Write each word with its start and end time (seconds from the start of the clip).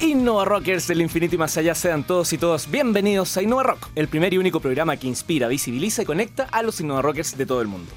Innova 0.00 0.44
Rockers 0.44 0.86
del 0.88 1.00
infinito 1.00 1.34
y 1.34 1.38
más 1.38 1.56
allá 1.56 1.74
sean 1.74 2.04
todos 2.04 2.32
y 2.32 2.38
todas 2.38 2.70
bienvenidos 2.70 3.36
a 3.36 3.42
Innova 3.42 3.62
Rock, 3.62 3.88
el 3.94 4.08
primer 4.08 4.34
y 4.34 4.38
único 4.38 4.60
programa 4.60 4.96
que 4.96 5.06
inspira, 5.06 5.48
visibiliza 5.48 6.02
y 6.02 6.04
conecta 6.04 6.44
a 6.52 6.62
los 6.62 6.80
Innova 6.80 7.02
Rockers 7.02 7.36
de 7.36 7.46
todo 7.46 7.62
el 7.62 7.68
mundo. 7.68 7.90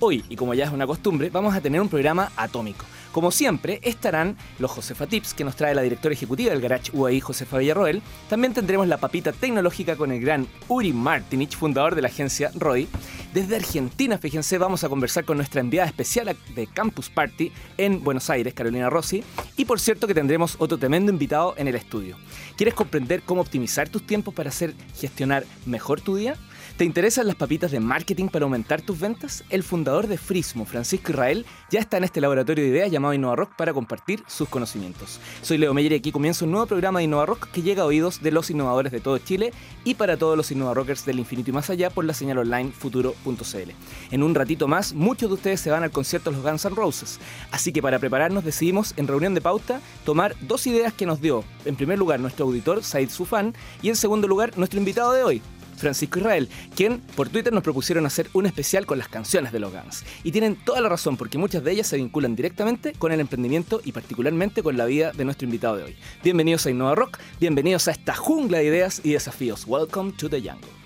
Hoy, 0.00 0.24
y 0.28 0.36
como 0.36 0.54
ya 0.54 0.64
es 0.64 0.72
una 0.72 0.86
costumbre, 0.86 1.30
vamos 1.30 1.54
a 1.54 1.60
tener 1.60 1.80
un 1.80 1.88
programa 1.88 2.32
atómico. 2.36 2.84
Como 3.12 3.30
siempre, 3.30 3.78
estarán 3.84 4.36
los 4.58 4.72
Josefa 4.72 5.06
Tips, 5.06 5.34
que 5.34 5.44
nos 5.44 5.54
trae 5.54 5.72
la 5.74 5.82
directora 5.82 6.12
ejecutiva 6.12 6.50
del 6.50 6.60
Garage 6.60 6.90
UAI, 6.92 7.20
Josefa 7.20 7.58
Villarroel. 7.58 8.02
También 8.28 8.52
tendremos 8.52 8.88
la 8.88 8.98
papita 8.98 9.30
tecnológica 9.32 9.94
con 9.94 10.10
el 10.10 10.20
gran 10.20 10.48
Uri 10.66 10.92
Martinich, 10.92 11.56
fundador 11.56 11.94
de 11.94 12.02
la 12.02 12.08
agencia 12.08 12.50
ROI. 12.56 12.88
Desde 13.34 13.56
Argentina, 13.56 14.16
fíjense, 14.16 14.58
vamos 14.58 14.84
a 14.84 14.88
conversar 14.88 15.24
con 15.24 15.36
nuestra 15.36 15.60
enviada 15.60 15.88
especial 15.88 16.36
de 16.54 16.66
Campus 16.68 17.10
Party 17.10 17.50
en 17.76 18.04
Buenos 18.04 18.30
Aires, 18.30 18.54
Carolina 18.54 18.88
Rossi. 18.88 19.24
Y 19.56 19.64
por 19.64 19.80
cierto 19.80 20.06
que 20.06 20.14
tendremos 20.14 20.54
otro 20.60 20.78
tremendo 20.78 21.10
invitado 21.10 21.52
en 21.56 21.66
el 21.66 21.74
estudio. 21.74 22.16
¿Quieres 22.56 22.74
comprender 22.74 23.22
cómo 23.22 23.40
optimizar 23.40 23.88
tus 23.88 24.06
tiempos 24.06 24.32
para 24.34 24.50
hacer 24.50 24.72
gestionar 24.96 25.44
mejor 25.66 26.00
tu 26.00 26.14
día? 26.14 26.36
¿Te 26.76 26.84
interesan 26.84 27.28
las 27.28 27.36
papitas 27.36 27.70
de 27.70 27.78
marketing 27.78 28.26
para 28.26 28.46
aumentar 28.46 28.82
tus 28.82 28.98
ventas? 28.98 29.44
El 29.48 29.62
fundador 29.62 30.08
de 30.08 30.18
Frismo, 30.18 30.64
Francisco 30.64 31.12
Israel, 31.12 31.46
ya 31.70 31.78
está 31.78 31.98
en 31.98 32.02
este 32.02 32.20
laboratorio 32.20 32.64
de 32.64 32.70
ideas 32.70 32.90
llamado 32.90 33.14
Innova 33.14 33.36
Rock 33.36 33.54
para 33.54 33.72
compartir 33.72 34.24
sus 34.26 34.48
conocimientos. 34.48 35.20
Soy 35.40 35.56
Leo 35.56 35.72
Meyer 35.72 35.92
y 35.92 35.94
aquí 35.94 36.10
comienza 36.10 36.44
un 36.44 36.50
nuevo 36.50 36.66
programa 36.66 36.98
de 36.98 37.04
Innova 37.04 37.26
Rock 37.26 37.48
que 37.52 37.62
llega 37.62 37.84
a 37.84 37.86
oídos 37.86 38.22
de 38.24 38.32
los 38.32 38.50
innovadores 38.50 38.90
de 38.90 38.98
todo 38.98 39.18
Chile 39.18 39.52
y 39.84 39.94
para 39.94 40.16
todos 40.16 40.36
los 40.36 40.50
Innova 40.50 40.74
Rockers 40.74 41.04
del 41.04 41.20
infinito 41.20 41.50
y 41.50 41.52
más 41.52 41.70
allá 41.70 41.90
por 41.90 42.04
la 42.04 42.12
señal 42.12 42.38
online 42.38 42.72
futuro.cl. 42.72 43.70
En 44.10 44.22
un 44.24 44.34
ratito 44.34 44.66
más, 44.66 44.94
muchos 44.94 45.30
de 45.30 45.34
ustedes 45.34 45.60
se 45.60 45.70
van 45.70 45.84
al 45.84 45.92
concierto 45.92 46.30
de 46.30 46.38
los 46.38 46.44
Guns 46.44 46.64
N' 46.64 46.74
Roses, 46.74 47.20
así 47.52 47.72
que 47.72 47.82
para 47.82 48.00
prepararnos 48.00 48.42
decidimos 48.42 48.94
en 48.96 49.06
reunión 49.06 49.34
de 49.34 49.40
pauta 49.40 49.80
tomar 50.04 50.34
dos 50.40 50.66
ideas 50.66 50.92
que 50.92 51.06
nos 51.06 51.20
dio, 51.20 51.44
en 51.66 51.76
primer 51.76 52.00
lugar, 52.00 52.18
nuestro 52.18 52.46
auditor 52.46 52.82
Said 52.82 53.10
Sufan 53.10 53.54
y 53.80 53.90
en 53.90 53.96
segundo 53.96 54.26
lugar, 54.26 54.58
nuestro 54.58 54.80
invitado 54.80 55.12
de 55.12 55.22
hoy, 55.22 55.42
Francisco 55.74 56.18
Israel, 56.18 56.48
quien 56.74 57.00
por 57.16 57.28
Twitter 57.28 57.52
nos 57.52 57.62
propusieron 57.62 58.06
hacer 58.06 58.28
un 58.32 58.46
especial 58.46 58.86
con 58.86 58.98
las 58.98 59.08
canciones 59.08 59.52
de 59.52 59.60
los 59.60 59.72
Guns. 59.72 60.04
Y 60.22 60.32
tienen 60.32 60.56
toda 60.56 60.80
la 60.80 60.88
razón 60.88 61.16
porque 61.16 61.38
muchas 61.38 61.64
de 61.64 61.72
ellas 61.72 61.86
se 61.86 61.96
vinculan 61.96 62.36
directamente 62.36 62.92
con 62.92 63.12
el 63.12 63.20
emprendimiento 63.20 63.80
y 63.84 63.92
particularmente 63.92 64.62
con 64.62 64.76
la 64.76 64.86
vida 64.86 65.12
de 65.12 65.24
nuestro 65.24 65.46
invitado 65.46 65.76
de 65.76 65.84
hoy. 65.84 65.96
Bienvenidos 66.22 66.66
a 66.66 66.70
Innova 66.70 66.94
Rock, 66.94 67.18
bienvenidos 67.40 67.88
a 67.88 67.92
esta 67.92 68.14
jungla 68.14 68.58
de 68.58 68.64
ideas 68.64 69.00
y 69.04 69.12
desafíos. 69.12 69.64
Welcome 69.66 70.12
to 70.12 70.28
the 70.28 70.40
jungle. 70.40 70.84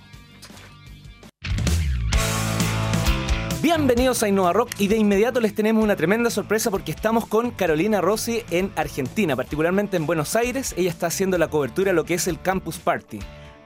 Bienvenidos 3.60 4.22
a 4.22 4.28
Innova 4.28 4.52
Rock 4.52 4.70
y 4.78 4.86
de 4.86 4.96
inmediato 4.96 5.40
les 5.40 5.52
tenemos 5.52 5.82
una 5.82 5.96
tremenda 5.96 6.30
sorpresa 6.30 6.70
porque 6.70 6.92
estamos 6.92 7.26
con 7.26 7.50
Carolina 7.50 8.00
Rossi 8.00 8.42
en 8.50 8.70
Argentina, 8.76 9.34
particularmente 9.34 9.96
en 9.96 10.06
Buenos 10.06 10.36
Aires. 10.36 10.74
Ella 10.76 10.90
está 10.90 11.08
haciendo 11.08 11.38
la 11.38 11.48
cobertura 11.48 11.90
de 11.90 11.94
lo 11.94 12.04
que 12.04 12.14
es 12.14 12.28
el 12.28 12.40
Campus 12.40 12.78
Party. 12.78 13.18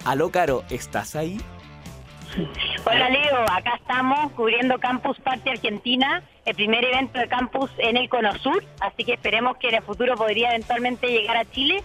Aló, 0.05 0.33
Caro, 0.33 0.64
¿estás 0.69 1.14
ahí? 1.14 1.41
Hola 2.84 3.08
Leo, 3.08 3.42
acá 3.42 3.75
estamos 3.77 4.33
cubriendo 4.33 4.78
Campus 4.78 5.19
Party 5.20 5.50
Argentina, 5.50 6.25
el 6.45 6.56
primer 6.56 6.83
evento 6.84 7.20
de 7.20 7.28
campus 7.28 7.70
en 7.78 7.97
el 7.97 8.08
Cono 8.08 8.36
Sur, 8.39 8.64
así 8.80 9.05
que 9.05 9.12
esperemos 9.12 9.58
que 9.58 9.69
en 9.69 9.77
el 9.77 9.83
futuro 9.83 10.17
podría 10.17 10.50
eventualmente 10.50 11.06
llegar 11.06 11.36
a 11.36 11.45
Chile. 11.45 11.84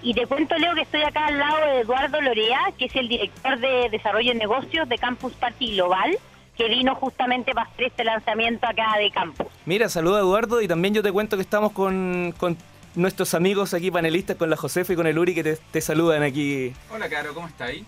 Y 0.00 0.14
te 0.14 0.26
cuento, 0.26 0.56
Leo, 0.56 0.74
que 0.74 0.82
estoy 0.82 1.02
acá 1.02 1.26
al 1.26 1.38
lado 1.38 1.56
de 1.66 1.80
Eduardo 1.80 2.20
Lorea, 2.20 2.72
que 2.78 2.86
es 2.86 2.96
el 2.96 3.08
director 3.08 3.58
de 3.58 3.88
Desarrollo 3.90 4.32
de 4.32 4.38
Negocios 4.38 4.88
de 4.88 4.96
Campus 4.96 5.32
Party 5.34 5.74
Global, 5.74 6.16
que 6.56 6.68
vino 6.68 6.94
justamente 6.94 7.52
para 7.52 7.68
hacer 7.68 7.86
este 7.86 8.04
lanzamiento 8.04 8.66
acá 8.66 8.96
de 8.98 9.10
campus. 9.10 9.48
Mira, 9.66 9.88
saluda 9.88 10.20
Eduardo 10.20 10.62
y 10.62 10.68
también 10.68 10.94
yo 10.94 11.02
te 11.02 11.12
cuento 11.12 11.36
que 11.36 11.42
estamos 11.42 11.72
con, 11.72 12.32
con 12.38 12.56
nuestros 12.94 13.34
amigos 13.34 13.74
aquí 13.74 13.90
panelistas, 13.90 14.36
con 14.36 14.50
la 14.50 14.56
Josefa 14.56 14.92
y 14.92 14.96
con 14.96 15.06
el 15.06 15.18
Uri 15.18 15.34
que 15.34 15.42
te, 15.42 15.56
te 15.56 15.80
saludan 15.80 16.22
aquí. 16.22 16.72
Hola, 16.92 17.08
Caro, 17.08 17.34
¿cómo 17.34 17.46
está 17.46 17.66
ahí? 17.66 17.84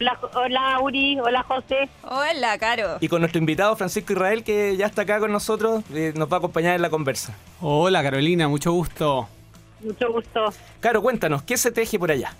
Hola, 0.00 0.18
hola, 0.34 0.80
Uri, 0.80 1.18
hola 1.20 1.42
José. 1.44 1.88
Hola, 2.02 2.58
Caro. 2.58 2.98
Y 3.00 3.08
con 3.08 3.20
nuestro 3.20 3.38
invitado 3.38 3.76
Francisco 3.76 4.12
Israel, 4.12 4.42
que 4.42 4.76
ya 4.76 4.86
está 4.86 5.02
acá 5.02 5.20
con 5.20 5.30
nosotros, 5.30 5.84
eh, 5.94 6.12
nos 6.16 6.28
va 6.30 6.36
a 6.36 6.38
acompañar 6.38 6.74
en 6.74 6.82
la 6.82 6.90
conversa. 6.90 7.34
Hola, 7.60 8.02
Carolina, 8.02 8.48
mucho 8.48 8.72
gusto. 8.72 9.28
Mucho 9.80 10.12
gusto. 10.12 10.52
Caro, 10.80 11.00
cuéntanos, 11.00 11.42
¿qué 11.42 11.56
se 11.56 11.70
teje 11.70 11.98
por 11.98 12.10
allá? 12.10 12.32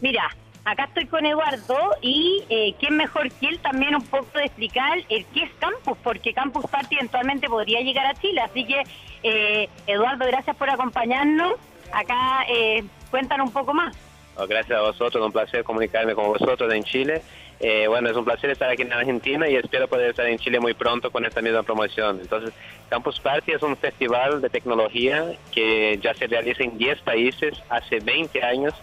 Mira, 0.00 0.34
acá 0.64 0.84
estoy 0.84 1.06
con 1.06 1.26
Eduardo 1.26 1.96
y 2.00 2.44
eh, 2.48 2.74
quién 2.78 2.96
mejor 2.96 3.30
que 3.32 3.48
él 3.48 3.58
también 3.60 3.94
un 3.94 4.04
poco 4.04 4.38
explicar 4.38 4.98
el 5.08 5.24
qué 5.26 5.44
es 5.44 5.50
Campus, 5.58 5.98
porque 6.02 6.32
Campus 6.32 6.66
Party 6.66 6.96
eventualmente 6.96 7.48
podría 7.48 7.80
llegar 7.80 8.06
a 8.06 8.14
Chile. 8.14 8.40
Así 8.40 8.64
que, 8.64 8.82
eh, 9.22 9.68
Eduardo, 9.86 10.26
gracias 10.26 10.56
por 10.56 10.70
acompañarnos. 10.70 11.54
Acá 11.92 12.44
eh, 12.48 12.84
cuéntanos 13.10 13.48
un 13.48 13.52
poco 13.52 13.74
más. 13.74 13.96
Oh, 14.36 14.46
gracias 14.46 14.78
a 14.78 14.82
vosotros, 14.82 15.24
un 15.24 15.32
placer 15.32 15.62
comunicarme 15.62 16.14
con 16.14 16.26
vosotros 16.26 16.72
en 16.72 16.84
Chile. 16.84 17.22
Eh, 17.60 17.86
bueno, 17.86 18.10
es 18.10 18.16
un 18.16 18.24
placer 18.24 18.50
estar 18.50 18.68
aquí 18.70 18.82
en 18.82 18.92
Argentina 18.92 19.48
y 19.48 19.54
espero 19.54 19.86
poder 19.86 20.10
estar 20.10 20.26
en 20.26 20.38
Chile 20.38 20.58
muy 20.58 20.74
pronto 20.74 21.10
con 21.10 21.24
esta 21.24 21.42
misma 21.42 21.62
promoción. 21.62 22.18
Entonces, 22.20 22.52
Campus 22.88 23.20
Party 23.20 23.52
es 23.52 23.62
un 23.62 23.76
festival 23.76 24.40
de 24.40 24.48
tecnología 24.48 25.32
que 25.52 25.98
ya 26.02 26.14
se 26.14 26.26
realiza 26.26 26.64
en 26.64 26.76
10 26.76 27.02
países 27.02 27.62
hace 27.68 28.00
20 28.00 28.42
años. 28.42 28.74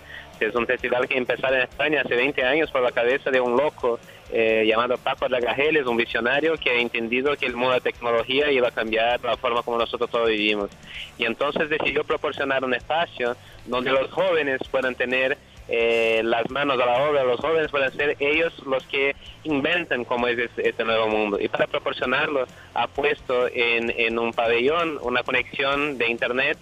Es 0.46 0.56
un 0.56 0.66
festival 0.66 1.08
que 1.08 1.18
empezó 1.18 1.48
en 1.48 1.62
España 1.62 2.02
hace 2.02 2.16
20 2.16 2.44
años 2.44 2.72
por 2.72 2.82
la 2.82 2.92
cabeza 2.92 3.30
de 3.32 3.42
un 3.42 3.58
loco 3.58 4.00
eh, 4.32 4.64
llamado 4.68 4.98
Paco 4.98 5.28
Lagajeles, 5.28 5.86
un 5.86 5.98
visionario 5.98 6.56
que 6.58 6.70
ha 6.70 6.76
entendido 6.76 7.36
que 7.36 7.46
el 7.46 7.56
mundo 7.56 7.74
de 7.74 7.82
tecnología 7.82 8.52
iba 8.52 8.68
a 8.68 8.72
cambiar 8.72 9.24
la 9.24 9.38
forma 9.38 9.64
como 9.64 9.78
nosotros 9.78 10.10
todos 10.10 10.28
vivimos. 10.28 10.70
Y 11.18 11.26
entonces 11.26 11.70
decidió 11.70 12.04
proporcionar 12.04 12.64
un 12.64 12.74
espacio 12.74 13.36
donde 13.66 13.92
los 13.92 14.10
jóvenes 14.12 14.60
puedan 14.70 14.96
tener 14.96 15.38
eh, 15.68 16.22
las 16.24 16.50
manos 16.50 16.80
a 16.82 16.86
la 16.86 17.10
obra, 17.10 17.24
los 17.24 17.40
jóvenes 17.40 17.70
pueden 17.70 17.92
ser 17.92 18.18
ellos 18.20 18.54
los 18.66 18.84
que 18.88 19.16
inventan 19.44 20.04
cómo 20.04 20.28
es 20.28 20.38
este, 20.40 20.70
este 20.70 20.84
nuevo 20.84 21.08
mundo. 21.08 21.40
Y 21.40 21.48
para 21.48 21.68
proporcionarlo 21.68 22.46
ha 22.74 22.88
puesto 22.88 23.48
en, 23.48 23.94
en 23.96 24.18
un 24.18 24.34
pabellón 24.34 24.98
una 25.02 25.22
conexión 25.24 25.98
de 25.98 26.08
Internet 26.10 26.58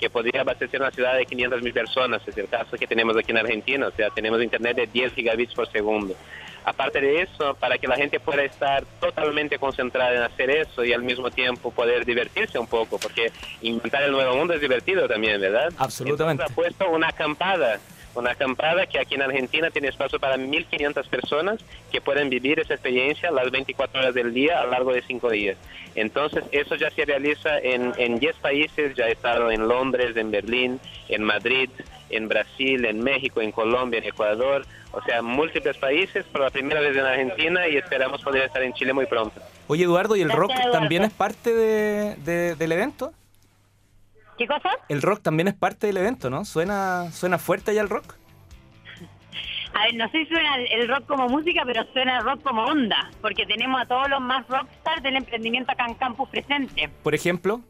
que 0.00 0.10
podría 0.10 0.40
abastecer 0.40 0.80
una 0.80 0.90
ciudad 0.90 1.14
de 1.14 1.26
500 1.26 1.62
mil 1.62 1.72
personas, 1.72 2.26
es 2.26 2.36
el 2.36 2.48
caso 2.48 2.76
que 2.76 2.86
tenemos 2.86 3.16
aquí 3.16 3.30
en 3.30 3.38
Argentina, 3.38 3.86
o 3.86 3.92
sea, 3.92 4.08
tenemos 4.10 4.42
internet 4.42 4.76
de 4.76 4.86
10 4.86 5.14
gigabits 5.14 5.54
por 5.54 5.70
segundo. 5.70 6.16
Aparte 6.64 7.00
de 7.00 7.22
eso, 7.22 7.54
para 7.54 7.78
que 7.78 7.86
la 7.86 7.96
gente 7.96 8.20
pueda 8.20 8.42
estar 8.42 8.84
totalmente 9.00 9.58
concentrada 9.58 10.14
en 10.14 10.22
hacer 10.22 10.50
eso 10.50 10.84
y 10.84 10.92
al 10.92 11.02
mismo 11.02 11.30
tiempo 11.30 11.70
poder 11.70 12.04
divertirse 12.04 12.58
un 12.58 12.66
poco, 12.66 12.98
porque 12.98 13.32
inventar 13.62 14.02
el 14.02 14.12
nuevo 14.12 14.34
mundo 14.34 14.54
es 14.54 14.60
divertido 14.60 15.08
también, 15.08 15.40
¿verdad? 15.40 15.72
Absolutamente. 15.78 16.42
Entonces, 16.42 16.52
ha 16.52 16.54
puesto 16.54 16.90
una 16.90 17.08
acampada 17.08 17.78
una 18.14 18.32
acampada 18.32 18.86
que 18.86 18.98
aquí 18.98 19.14
en 19.14 19.22
Argentina 19.22 19.70
tiene 19.70 19.88
espacio 19.88 20.18
para 20.18 20.36
1.500 20.36 21.06
personas 21.08 21.60
que 21.92 22.00
pueden 22.00 22.28
vivir 22.28 22.58
esa 22.60 22.74
experiencia 22.74 23.30
las 23.30 23.50
24 23.50 24.00
horas 24.00 24.14
del 24.14 24.34
día 24.34 24.60
a 24.60 24.64
lo 24.64 24.70
largo 24.72 24.92
de 24.92 25.02
5 25.02 25.30
días. 25.30 25.56
Entonces, 25.94 26.44
eso 26.52 26.74
ya 26.76 26.90
se 26.90 27.04
realiza 27.04 27.58
en, 27.58 27.92
en 27.96 28.18
10 28.18 28.36
países, 28.36 28.94
ya 28.96 29.06
he 29.08 29.12
estado 29.12 29.50
en 29.50 29.66
Londres, 29.68 30.16
en 30.16 30.30
Berlín, 30.30 30.80
en 31.08 31.22
Madrid, 31.24 31.68
en 32.10 32.28
Brasil, 32.28 32.84
en 32.84 33.02
México, 33.02 33.40
en 33.40 33.52
Colombia, 33.52 33.98
en 33.98 34.04
Ecuador, 34.04 34.64
o 34.92 35.00
sea, 35.02 35.22
múltiples 35.22 35.76
países 35.78 36.24
por 36.26 36.40
la 36.40 36.50
primera 36.50 36.80
vez 36.80 36.96
en 36.96 37.04
Argentina 37.04 37.68
y 37.68 37.76
esperamos 37.76 38.22
poder 38.22 38.42
estar 38.44 38.62
en 38.62 38.72
Chile 38.72 38.92
muy 38.92 39.06
pronto. 39.06 39.40
Oye, 39.68 39.84
Eduardo, 39.84 40.16
¿y 40.16 40.22
el 40.22 40.28
Gracias, 40.28 40.40
rock 40.40 40.50
Eduardo. 40.58 40.72
también 40.72 41.04
es 41.04 41.12
parte 41.12 41.54
de- 41.54 42.16
de- 42.16 42.56
del 42.56 42.72
evento? 42.72 43.12
¿Qué 44.40 44.46
cosa? 44.46 44.70
El 44.88 45.02
rock 45.02 45.20
también 45.20 45.48
es 45.48 45.54
parte 45.54 45.86
del 45.86 45.98
evento, 45.98 46.30
¿no? 46.30 46.46
¿Suena, 46.46 47.12
suena 47.12 47.36
fuerte 47.36 47.74
ya 47.74 47.82
el 47.82 47.90
rock? 47.90 48.14
A 49.74 49.82
ver, 49.84 49.94
no 49.96 50.08
sé 50.10 50.24
si 50.24 50.32
suena 50.32 50.56
el- 50.56 50.88
rock 50.88 51.04
como 51.04 51.28
música, 51.28 51.60
pero 51.66 51.84
suena 51.92 52.16
el 52.20 52.24
rock 52.24 52.42
como 52.42 52.64
onda, 52.64 53.10
porque 53.20 53.44
tenemos 53.44 53.82
a 53.82 53.84
todos 53.84 54.08
los 54.08 54.18
más 54.22 54.48
rockstars 54.48 55.02
del 55.02 55.16
emprendimiento 55.16 55.70
acá 55.72 55.84
en 55.86 55.92
campus 55.94 56.26
presente. 56.30 56.88
Por 57.02 57.14
ejemplo, 57.14 57.60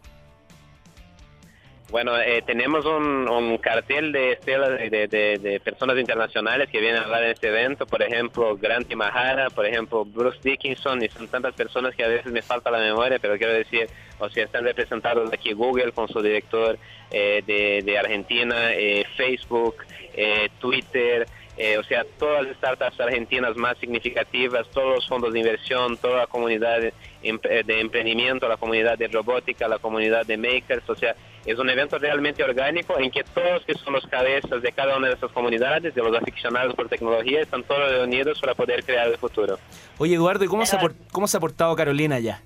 Bueno, 1.90 2.16
eh, 2.20 2.40
tenemos 2.46 2.86
un, 2.86 3.28
un 3.28 3.58
cartel 3.58 4.12
de 4.12 4.32
estelas 4.32 4.78
de, 4.78 5.60
personas 5.64 5.98
internacionales 5.98 6.68
que 6.70 6.80
vienen 6.80 7.02
a 7.02 7.04
hablar 7.04 7.24
en 7.24 7.30
este 7.32 7.48
evento, 7.48 7.84
por 7.84 8.00
ejemplo, 8.00 8.56
Grant 8.56 8.94
Mahara, 8.94 9.50
por 9.50 9.66
ejemplo, 9.66 10.04
Bruce 10.04 10.38
Dickinson, 10.42 11.02
y 11.02 11.08
son 11.08 11.26
tantas 11.26 11.52
personas 11.54 11.96
que 11.96 12.04
a 12.04 12.08
veces 12.08 12.30
me 12.30 12.42
falta 12.42 12.70
la 12.70 12.78
memoria, 12.78 13.18
pero 13.18 13.36
quiero 13.36 13.52
decir, 13.54 13.88
o 14.20 14.28
sea, 14.30 14.44
están 14.44 14.64
representados 14.64 15.32
aquí 15.32 15.52
Google 15.52 15.90
con 15.90 16.06
su 16.06 16.22
director 16.22 16.78
eh, 17.10 17.42
de, 17.84 17.98
Argentina, 17.98 18.72
eh, 18.72 19.04
Facebook, 19.16 19.84
eh, 20.14 20.48
Twitter, 20.60 21.26
eh, 21.56 21.76
o 21.76 21.82
sea, 21.82 22.04
todas 22.18 22.46
las 22.46 22.56
startups 22.56 23.00
argentinas 23.00 23.56
más 23.56 23.76
significativas, 23.78 24.68
todos 24.70 24.94
los 24.94 25.08
fondos 25.08 25.32
de 25.32 25.40
inversión, 25.40 25.96
toda 25.96 26.18
la 26.18 26.26
comunidad 26.28 26.80
de 26.80 27.80
emprendimiento, 27.80 28.48
la 28.48 28.56
comunidad 28.56 28.96
de 28.96 29.08
robótica, 29.08 29.66
la 29.66 29.78
comunidad 29.78 30.24
de 30.24 30.36
makers, 30.36 30.88
o 30.88 30.94
sea, 30.94 31.16
es 31.46 31.58
un 31.58 31.70
evento 31.70 31.98
realmente 31.98 32.44
orgánico 32.44 32.98
en 32.98 33.10
que 33.10 33.22
todos 33.24 33.64
que 33.64 33.74
son 33.74 33.94
los 33.94 34.06
cabezas 34.06 34.60
de 34.62 34.72
cada 34.72 34.96
una 34.96 35.08
de 35.08 35.14
estas 35.14 35.32
comunidades, 35.32 35.94
de 35.94 36.02
los 36.02 36.14
aficionados 36.16 36.74
por 36.74 36.88
tecnología, 36.88 37.40
están 37.40 37.62
todos 37.64 37.90
reunidos 37.90 38.40
para 38.40 38.54
poder 38.54 38.84
crear 38.84 39.08
el 39.08 39.16
futuro. 39.16 39.58
oye, 39.98 40.14
Eduardo, 40.16 40.44
¿y 40.44 40.48
cómo 40.48 40.66
se, 40.66 40.76
ha 40.76 40.80
por- 40.80 40.94
cómo 41.12 41.26
se 41.26 41.36
ha 41.36 41.40
portado 41.40 41.74
Carolina 41.76 42.18
ya? 42.18 42.42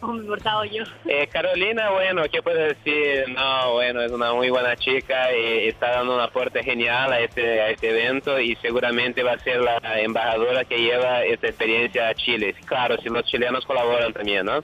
cómo 0.00 0.14
me 0.14 0.24
he 0.24 0.26
portado 0.28 0.64
yo. 0.64 0.84
Eh, 1.06 1.26
Carolina, 1.28 1.90
bueno, 1.90 2.22
¿qué 2.30 2.42
puedo 2.42 2.58
decir? 2.58 3.24
No, 3.28 3.72
bueno, 3.72 4.02
es 4.02 4.10
una 4.12 4.32
muy 4.34 4.50
buena 4.50 4.76
chica 4.76 5.34
y 5.34 5.68
está 5.68 5.90
dando 5.90 6.14
un 6.14 6.20
aporte 6.20 6.62
genial 6.62 7.12
a 7.12 7.20
este, 7.20 7.60
a 7.60 7.70
este 7.70 7.90
evento 7.90 8.38
y 8.38 8.54
seguramente 8.56 9.22
va 9.22 9.32
a 9.32 9.38
ser 9.38 9.60
la 9.62 9.78
embajadora 10.00 10.64
que 10.64 10.78
lleva 10.78 11.24
esta 11.24 11.48
experiencia 11.48 12.08
a 12.08 12.14
Chile. 12.14 12.54
Claro, 12.66 12.96
si 13.02 13.08
los 13.08 13.24
chilenos 13.24 13.64
colaboran 13.66 14.12
también, 14.12 14.44
¿no? 14.46 14.62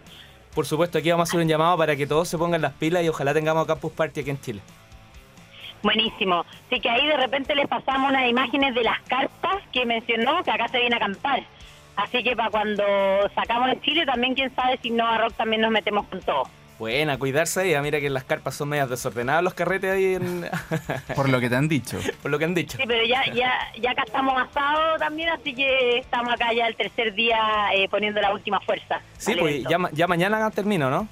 Por 0.55 0.67
supuesto, 0.67 0.99
aquí 0.99 1.11
vamos 1.11 1.29
a 1.29 1.31
hacer 1.31 1.41
un 1.41 1.49
llamado 1.49 1.77
para 1.79 1.95
que 1.95 2.07
todos 2.07 2.29
se 2.29 2.37
pongan 2.37 2.61
las 2.61 2.73
pilas 2.73 3.05
y 3.05 3.09
ojalá 3.09 3.33
tengamos 3.33 3.67
Campus 3.67 3.93
Party 3.93 4.21
aquí 4.21 4.31
en 4.31 4.41
Chile. 4.41 4.61
Buenísimo. 5.83 6.45
Así 6.67 6.81
que 6.81 6.91
ahí 6.91 7.07
de 7.07 7.17
repente 7.17 7.55
les 7.55 7.69
pasamos 7.69 8.11
unas 8.11 8.29
imágenes 8.29 8.75
de 8.75 8.83
las 8.83 9.01
carpas 9.03 9.63
que 9.73 9.87
mencionó, 9.87 10.43
que 10.43 10.51
acá 10.51 10.69
se 10.69 10.79
viene 10.79 10.95
a 10.97 10.99
acampar. 10.99 11.43
Así 11.97 12.23
que 12.23 12.35
para 12.37 12.51
cuando 12.51 12.83
sacamos 13.35 13.71
en 13.71 13.81
Chile, 13.83 14.07
también 14.07 14.35
quién 14.35 14.55
sabe 14.55 14.79
si 14.83 14.91
Nova 14.91 15.19
Rock 15.19 15.35
también 15.35 15.63
nos 15.63 15.71
metemos 15.71 16.07
con 16.07 16.21
todo. 16.21 16.45
Buena, 16.81 17.19
cuidarse 17.19 17.61
ahí. 17.61 17.75
Ah, 17.75 17.83
mira 17.83 18.01
que 18.01 18.09
las 18.09 18.25
carpas 18.25 18.55
son 18.55 18.71
medias 18.71 18.89
desordenadas 18.89 19.45
los 19.45 19.53
carretes 19.53 19.91
ahí 19.91 20.15
en... 20.15 20.49
Por 21.15 21.29
lo 21.29 21.39
que 21.39 21.51
te 21.51 21.55
han 21.55 21.69
dicho. 21.69 21.99
Por 22.23 22.31
lo 22.31 22.39
que 22.39 22.47
han 22.47 22.55
dicho. 22.55 22.79
Sí, 22.79 22.85
pero 22.87 23.05
ya, 23.05 23.23
ya, 23.35 23.53
ya 23.79 23.91
acá 23.91 24.05
estamos 24.07 24.35
asados 24.41 24.99
también, 24.99 25.29
así 25.29 25.55
que 25.55 25.99
estamos 25.99 26.33
acá 26.33 26.55
ya 26.55 26.67
el 26.67 26.75
tercer 26.77 27.13
día 27.13 27.39
eh, 27.75 27.87
poniendo 27.91 28.23
la 28.23 28.33
última 28.33 28.61
fuerza. 28.61 29.03
Sí, 29.19 29.37
pues 29.39 29.63
ya, 29.65 29.77
ya 29.93 30.07
mañana 30.07 30.51
termino, 30.53 30.89
¿no? 30.89 31.07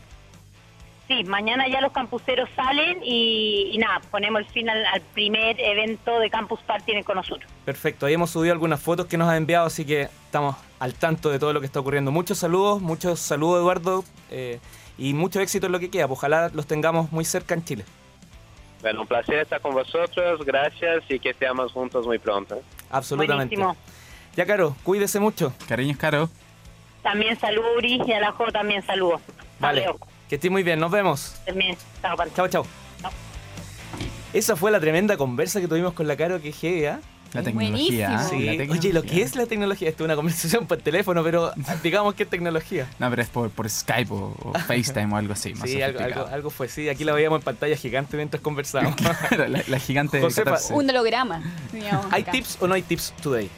Sí, 1.06 1.22
mañana 1.24 1.68
ya 1.68 1.82
los 1.82 1.92
campuseros 1.92 2.48
salen 2.56 3.00
y, 3.04 3.70
y 3.74 3.76
nada, 3.76 4.00
ponemos 4.10 4.40
el 4.40 4.46
fin 4.46 4.70
al, 4.70 4.86
al 4.86 5.02
primer 5.02 5.60
evento 5.60 6.18
de 6.18 6.30
Campus 6.30 6.60
Party 6.60 6.92
en 6.92 6.98
el 6.98 7.04
Cono 7.04 7.22
Sur. 7.22 7.40
Perfecto, 7.66 8.06
ahí 8.06 8.14
hemos 8.14 8.30
subido 8.30 8.54
algunas 8.54 8.80
fotos 8.80 9.04
que 9.04 9.18
nos 9.18 9.28
ha 9.28 9.36
enviado, 9.36 9.66
así 9.66 9.84
que 9.84 10.08
estamos 10.24 10.56
al 10.78 10.94
tanto 10.94 11.28
de 11.28 11.38
todo 11.38 11.52
lo 11.52 11.60
que 11.60 11.66
está 11.66 11.80
ocurriendo. 11.80 12.10
Muchos 12.10 12.38
saludos, 12.38 12.80
muchos 12.80 13.20
saludos 13.20 13.60
Eduardo, 13.60 14.04
eh, 14.30 14.60
y 14.98 15.14
mucho 15.14 15.40
éxito 15.40 15.66
en 15.66 15.72
lo 15.72 15.78
que 15.80 15.90
queda. 15.90 16.06
Pues 16.08 16.18
Ojalá 16.18 16.50
los 16.52 16.66
tengamos 16.66 17.10
muy 17.12 17.24
cerca 17.24 17.54
en 17.54 17.64
Chile. 17.64 17.84
Bueno, 18.82 19.00
un 19.02 19.06
placer 19.06 19.38
estar 19.40 19.60
con 19.60 19.74
vosotros, 19.74 20.44
gracias 20.44 21.04
y 21.08 21.18
que 21.18 21.30
estemos 21.30 21.72
juntos 21.72 22.06
muy 22.06 22.18
pronto. 22.18 22.60
Absolutamente. 22.90 23.56
Buenísimo. 23.56 23.76
Ya, 24.36 24.46
Caro, 24.46 24.76
cuídese 24.84 25.18
mucho. 25.18 25.52
Cariños, 25.66 25.96
Caro. 25.96 26.28
También 27.02 27.38
saludo 27.40 27.76
Uri 27.76 28.02
y 28.06 28.12
a 28.12 28.20
la 28.20 28.32
Jo 28.32 28.46
también 28.52 28.82
saludo. 28.82 29.20
Vale, 29.58 29.80
Leo, 29.82 29.98
que 30.28 30.34
estés 30.36 30.50
muy 30.50 30.62
bien, 30.62 30.78
nos 30.78 30.90
vemos. 30.90 31.34
también. 31.44 31.76
Chao. 32.02 32.16
Chao, 32.34 32.48
chao. 32.48 32.66
Esa 34.32 34.56
fue 34.56 34.70
la 34.70 34.78
tremenda 34.78 35.16
conversa 35.16 35.60
que 35.60 35.66
tuvimos 35.68 35.94
con 35.94 36.06
la 36.06 36.16
Caro, 36.16 36.40
que 36.40 36.52
heavy, 36.52 36.84
¿ah? 36.86 37.00
La 37.32 37.42
tecnología. 37.42 38.18
Sí. 38.28 38.40
La 38.44 38.52
Oye, 38.52 38.54
lo 38.54 38.76
tecnología. 38.76 39.02
que 39.10 39.22
es 39.22 39.36
la 39.36 39.46
tecnología, 39.46 39.88
esto 39.88 40.02
es 40.02 40.06
una 40.06 40.16
conversación 40.16 40.66
por 40.66 40.78
teléfono, 40.78 41.22
pero 41.22 41.52
digamos 41.82 42.14
que 42.14 42.22
es 42.22 42.30
tecnología. 42.30 42.86
No, 42.98 43.10
pero 43.10 43.22
es 43.22 43.28
por, 43.28 43.50
por 43.50 43.68
Skype 43.68 44.12
o, 44.12 44.34
o 44.42 44.52
FaceTime 44.66 45.12
o 45.12 45.16
algo 45.16 45.32
así. 45.34 45.54
Más 45.54 45.68
Sí, 45.68 45.82
algo, 45.82 46.00
algo, 46.00 46.26
algo 46.26 46.50
fue, 46.50 46.68
sí. 46.68 46.88
Aquí 46.88 47.04
la 47.04 47.12
veíamos 47.12 47.40
en 47.40 47.44
pantalla 47.44 47.76
gigante 47.76 48.16
mientras 48.16 48.40
conversábamos. 48.42 48.96
Claro, 49.28 49.48
la, 49.48 49.62
la 49.66 49.78
gigante 49.78 50.16
de 50.18 50.22
Josefa, 50.22 50.52
14. 50.52 50.74
Un 50.74 50.88
holograma. 50.90 51.42
digamos, 51.72 52.06
¿Hay 52.10 52.22
tips 52.24 52.58
o 52.60 52.66
no 52.66 52.74
hay 52.74 52.82
tips 52.82 53.12
today? 53.22 53.50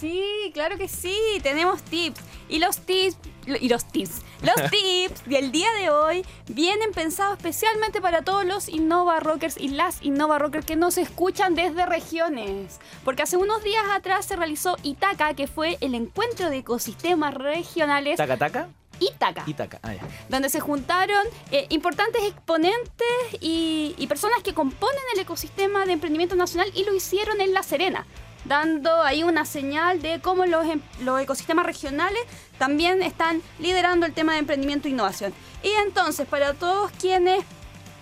Sí, 0.00 0.50
claro 0.54 0.78
que 0.78 0.88
sí, 0.88 1.14
tenemos 1.42 1.82
tips. 1.82 2.20
Y 2.48 2.58
los 2.58 2.78
tips, 2.78 3.18
y 3.60 3.68
los 3.68 3.84
tips, 3.84 4.22
los 4.42 4.70
tips 4.70 5.24
del 5.26 5.52
día 5.52 5.70
de 5.78 5.90
hoy 5.90 6.24
vienen 6.48 6.92
pensados 6.92 7.36
especialmente 7.36 8.00
para 8.00 8.22
todos 8.22 8.46
los 8.46 8.70
Innova 8.70 9.20
Rockers 9.20 9.58
y 9.58 9.68
las 9.68 10.02
Innova 10.02 10.38
Rockers 10.38 10.64
que 10.64 10.74
nos 10.76 10.96
escuchan 10.96 11.54
desde 11.54 11.84
regiones. 11.84 12.80
Porque 13.04 13.22
hace 13.22 13.36
unos 13.36 13.62
días 13.62 13.84
atrás 13.92 14.24
se 14.24 14.36
realizó 14.36 14.78
Itaca, 14.82 15.34
que 15.34 15.46
fue 15.46 15.76
el 15.82 15.94
encuentro 15.94 16.48
de 16.48 16.58
ecosistemas 16.58 17.34
regionales 17.34 18.16
¿Taca, 18.16 18.38
taca? 18.38 18.68
Itaca. 19.00 19.44
Itaca. 19.46 19.80
Ah, 19.82 19.94
ya. 19.94 20.02
donde 20.28 20.48
se 20.48 20.60
juntaron 20.60 21.26
eh, 21.50 21.66
importantes 21.70 22.22
exponentes 22.22 23.06
y, 23.40 23.94
y 23.98 24.06
personas 24.06 24.42
que 24.42 24.54
componen 24.54 25.02
el 25.14 25.20
ecosistema 25.20 25.84
de 25.84 25.92
emprendimiento 25.92 26.36
nacional 26.36 26.70
y 26.74 26.84
lo 26.84 26.94
hicieron 26.94 27.40
en 27.40 27.54
La 27.54 27.62
Serena, 27.62 28.06
dando 28.44 29.02
ahí 29.02 29.22
una 29.22 29.44
señal 29.44 30.02
de 30.02 30.20
cómo 30.20 30.46
los, 30.46 30.66
em- 30.66 30.82
los 31.00 31.20
ecosistemas 31.20 31.66
regionales 31.66 32.20
también 32.58 33.02
están 33.02 33.42
liderando 33.58 34.06
el 34.06 34.12
tema 34.12 34.32
de 34.32 34.40
emprendimiento 34.40 34.88
e 34.88 34.92
innovación. 34.92 35.32
Y 35.62 35.70
entonces, 35.84 36.26
para 36.26 36.54
todos 36.54 36.90
quienes 36.92 37.44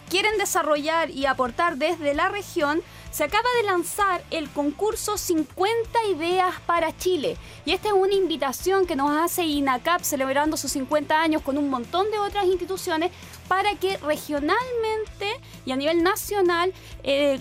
quieren 0.08 0.38
desarrollar 0.38 1.10
y 1.10 1.26
aportar 1.26 1.76
desde 1.76 2.14
la 2.14 2.28
región, 2.28 2.82
se 3.10 3.24
acaba 3.24 3.48
de 3.60 3.66
lanzar 3.66 4.22
el 4.30 4.48
concurso 4.50 5.16
50 5.16 6.04
ideas 6.14 6.54
para 6.66 6.96
Chile. 6.96 7.36
Y 7.64 7.72
esta 7.72 7.88
es 7.88 7.94
una 7.94 8.14
invitación 8.14 8.86
que 8.86 8.96
nos 8.96 9.10
hace 9.10 9.44
INACAP 9.44 10.02
celebrando 10.02 10.56
sus 10.56 10.72
50 10.72 11.20
años 11.20 11.42
con 11.42 11.58
un 11.58 11.70
montón 11.70 12.10
de 12.10 12.18
otras 12.18 12.44
instituciones 12.44 13.10
para 13.48 13.74
que 13.76 13.96
regionalmente 13.98 15.40
y 15.64 15.72
a 15.72 15.76
nivel 15.76 16.02
nacional 16.02 16.72
eh, 17.02 17.40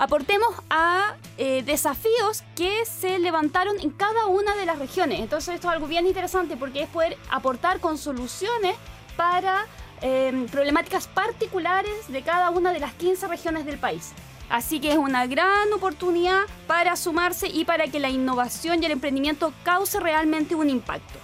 aportemos 0.00 0.48
a 0.70 1.14
eh, 1.36 1.62
desafíos 1.62 2.42
que 2.56 2.86
se 2.86 3.18
levantaron 3.18 3.78
en 3.80 3.90
cada 3.90 4.26
una 4.26 4.56
de 4.56 4.64
las 4.64 4.78
regiones. 4.78 5.20
Entonces 5.20 5.56
esto 5.56 5.68
es 5.68 5.74
algo 5.74 5.86
bien 5.86 6.06
interesante 6.06 6.56
porque 6.56 6.82
es 6.82 6.88
poder 6.88 7.18
aportar 7.30 7.80
con 7.80 7.98
soluciones 7.98 8.76
para 9.14 9.66
eh, 10.00 10.46
problemáticas 10.50 11.06
particulares 11.06 12.08
de 12.08 12.22
cada 12.22 12.48
una 12.48 12.72
de 12.72 12.80
las 12.80 12.94
15 12.94 13.28
regiones 13.28 13.66
del 13.66 13.78
país. 13.78 14.12
Así 14.48 14.80
que 14.80 14.90
es 14.90 14.96
una 14.96 15.26
gran 15.26 15.70
oportunidad 15.74 16.44
para 16.66 16.96
sumarse 16.96 17.48
y 17.48 17.66
para 17.66 17.86
que 17.88 18.00
la 18.00 18.08
innovación 18.08 18.82
y 18.82 18.86
el 18.86 18.92
emprendimiento 18.92 19.52
cause 19.64 20.00
realmente 20.00 20.54
un 20.54 20.70
impacto. 20.70 21.18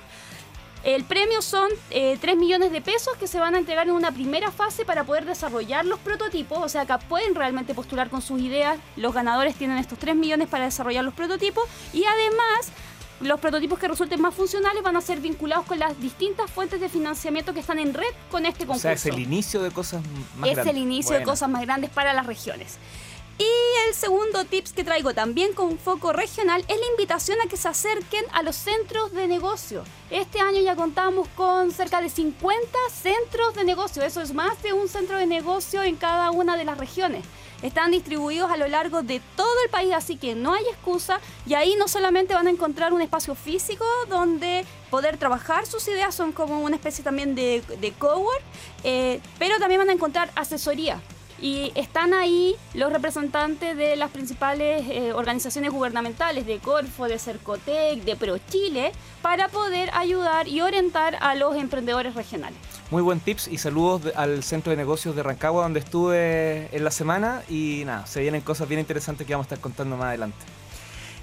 El 0.87 1.03
premio 1.03 1.43
son 1.43 1.69
eh, 1.91 2.17
3 2.21 2.37
millones 2.37 2.71
de 2.71 2.81
pesos 2.81 3.17
que 3.19 3.27
se 3.27 3.41
van 3.41 3.57
a 3.57 3.59
entregar 3.59 3.89
en 3.89 3.95
una 3.95 4.13
primera 4.13 4.53
fase 4.53 4.85
para 4.85 5.03
poder 5.03 5.25
desarrollar 5.25 5.85
los 5.85 5.99
prototipos. 5.99 6.59
O 6.63 6.69
sea, 6.69 6.83
acá 6.83 7.01
pueden 7.01 7.35
realmente 7.35 7.75
postular 7.75 8.09
con 8.09 8.23
sus 8.23 8.41
ideas. 8.41 8.79
Los 8.95 9.13
ganadores 9.13 9.57
tienen 9.57 9.79
estos 9.79 9.99
3 9.99 10.15
millones 10.15 10.47
para 10.47 10.67
desarrollar 10.67 11.03
los 11.03 11.13
prototipos. 11.13 11.65
Y 11.93 12.05
además, 12.05 12.71
los 13.19 13.41
prototipos 13.41 13.81
que 13.81 13.89
resulten 13.89 14.21
más 14.21 14.33
funcionales 14.33 14.81
van 14.85 14.95
a 14.95 15.01
ser 15.01 15.19
vinculados 15.19 15.67
con 15.67 15.81
las 15.81 16.01
distintas 16.01 16.49
fuentes 16.53 16.81
de 16.81 16.89
financiamiento 16.89 17.53
que 17.53 17.59
están 17.59 17.81
en 17.81 17.93
red 17.93 18.07
con 18.31 18.47
este 18.47 18.63
O 18.63 18.69
concurso 18.69 18.83
sea, 18.83 18.93
es 18.93 19.07
el 19.07 19.19
inicio 19.19 19.63
de 19.63 19.73
cosas 19.73 20.03
más 20.37 20.51
es 20.51 20.55
grandes. 20.55 20.77
el 20.77 20.81
inicio 20.81 21.19
de 21.19 21.25
cosas 21.25 21.49
más 21.49 21.63
grandes 21.63 21.91
para 21.91 22.13
las 22.13 22.27
regiones. 22.27 22.79
Y 23.39 23.89
el 23.89 23.95
segundo 23.95 24.47
tips 24.47 24.73
que 24.73 24.83
traigo 24.83 25.13
también 25.13 25.53
con 25.53 25.79
foco 25.79 26.13
regional 26.13 26.65
es 26.69 26.81
la 26.81 26.87
invitación 26.93 27.39
a 27.45 27.49
que 27.49 27.59
se 27.59 27.69
acerquen 27.69 28.25
a 28.33 28.43
los 28.43 28.57
centros 28.57 29.13
de 29.13 29.29
negocio. 29.29 29.85
Este 30.11 30.41
año 30.41 30.63
ya 30.63 30.75
contamos 30.75 31.29
con 31.37 31.71
cerca 31.71 32.01
de 32.01 32.09
50 32.09 32.57
centros 32.91 33.55
de 33.55 33.65
negocio, 33.65 34.03
eso 34.03 34.23
es 34.23 34.33
más 34.33 34.63
de 34.63 34.73
un 34.73 34.89
centro 34.89 35.19
de 35.19 35.27
negocio 35.27 35.83
en 35.83 35.97
cada 35.97 36.31
una 36.31 36.57
de 36.57 36.65
las 36.65 36.79
regiones. 36.79 37.25
Están 37.63 37.91
distribuidos 37.91 38.51
a 38.51 38.57
lo 38.57 38.69
largo 38.69 39.03
de 39.03 39.21
todo 39.35 39.63
el 39.65 39.71
país, 39.71 39.93
así 39.95 40.17
que 40.17 40.35
no 40.35 40.55
hay 40.55 40.65
excusa. 40.71 41.21
Y 41.47 41.55
ahí 41.55 41.75
no 41.79 41.89
solamente 41.89 42.35
van 42.35 42.47
a 42.47 42.51
encontrar 42.51 42.93
un 42.93 43.01
espacio 43.01 43.35
físico 43.35 43.85
donde 44.09 44.65
poder 44.91 45.17
trabajar 45.17 45.67
sus 45.67 45.87
ideas, 45.89 46.15
son 46.15 46.33
como 46.33 46.61
una 46.61 46.77
especie 46.77 47.03
también 47.03 47.35
de, 47.35 47.63
de 47.81 47.93
cowork, 47.93 48.43
eh, 48.85 49.21
pero 49.39 49.59
también 49.59 49.81
van 49.81 49.91
a 49.91 49.93
encontrar 49.93 50.31
asesoría. 50.37 51.01
Y 51.41 51.73
están 51.75 52.15
ahí 52.15 52.57
los 52.75 52.93
representantes 52.93 53.77
de 53.77 53.97
las 53.97 54.11
principales 54.11 54.85
eh, 54.89 55.13
organizaciones 55.13 55.71
gubernamentales, 55.71 56.47
de 56.47 56.59
Corfo, 56.59 57.09
de 57.09 57.19
Cercotec, 57.19 58.03
de 58.05 58.17
ProChile, 58.17 58.93
para 59.23 59.49
poder 59.49 59.91
ayudar 59.95 60.49
y 60.49 60.61
orientar 60.61 61.17
a 61.21 61.35
los 61.35 61.57
emprendedores 61.57 62.15
regionales. 62.15 62.59
Muy 62.91 63.03
buen 63.03 63.21
tips 63.21 63.49
y 63.49 63.59
saludos 63.59 64.03
al 64.15 64.43
centro 64.45 64.71
de 64.71 64.77
negocios 64.77 65.17
de 65.17 65.23
Rancagua 65.23 65.65
donde 65.65 65.81
estuve 65.81 66.75
en 66.75 66.85
la 66.85 66.91
semana 66.91 67.43
y 67.49 67.83
nada, 67.85 68.07
se 68.07 68.21
vienen 68.21 68.41
cosas 68.41 68.69
bien 68.69 68.81
interesantes 68.81 69.27
que 69.27 69.33
vamos 69.33 69.47
a 69.47 69.49
estar 69.49 69.61
contando 69.61 69.97
más 69.97 70.07
adelante. 70.07 70.39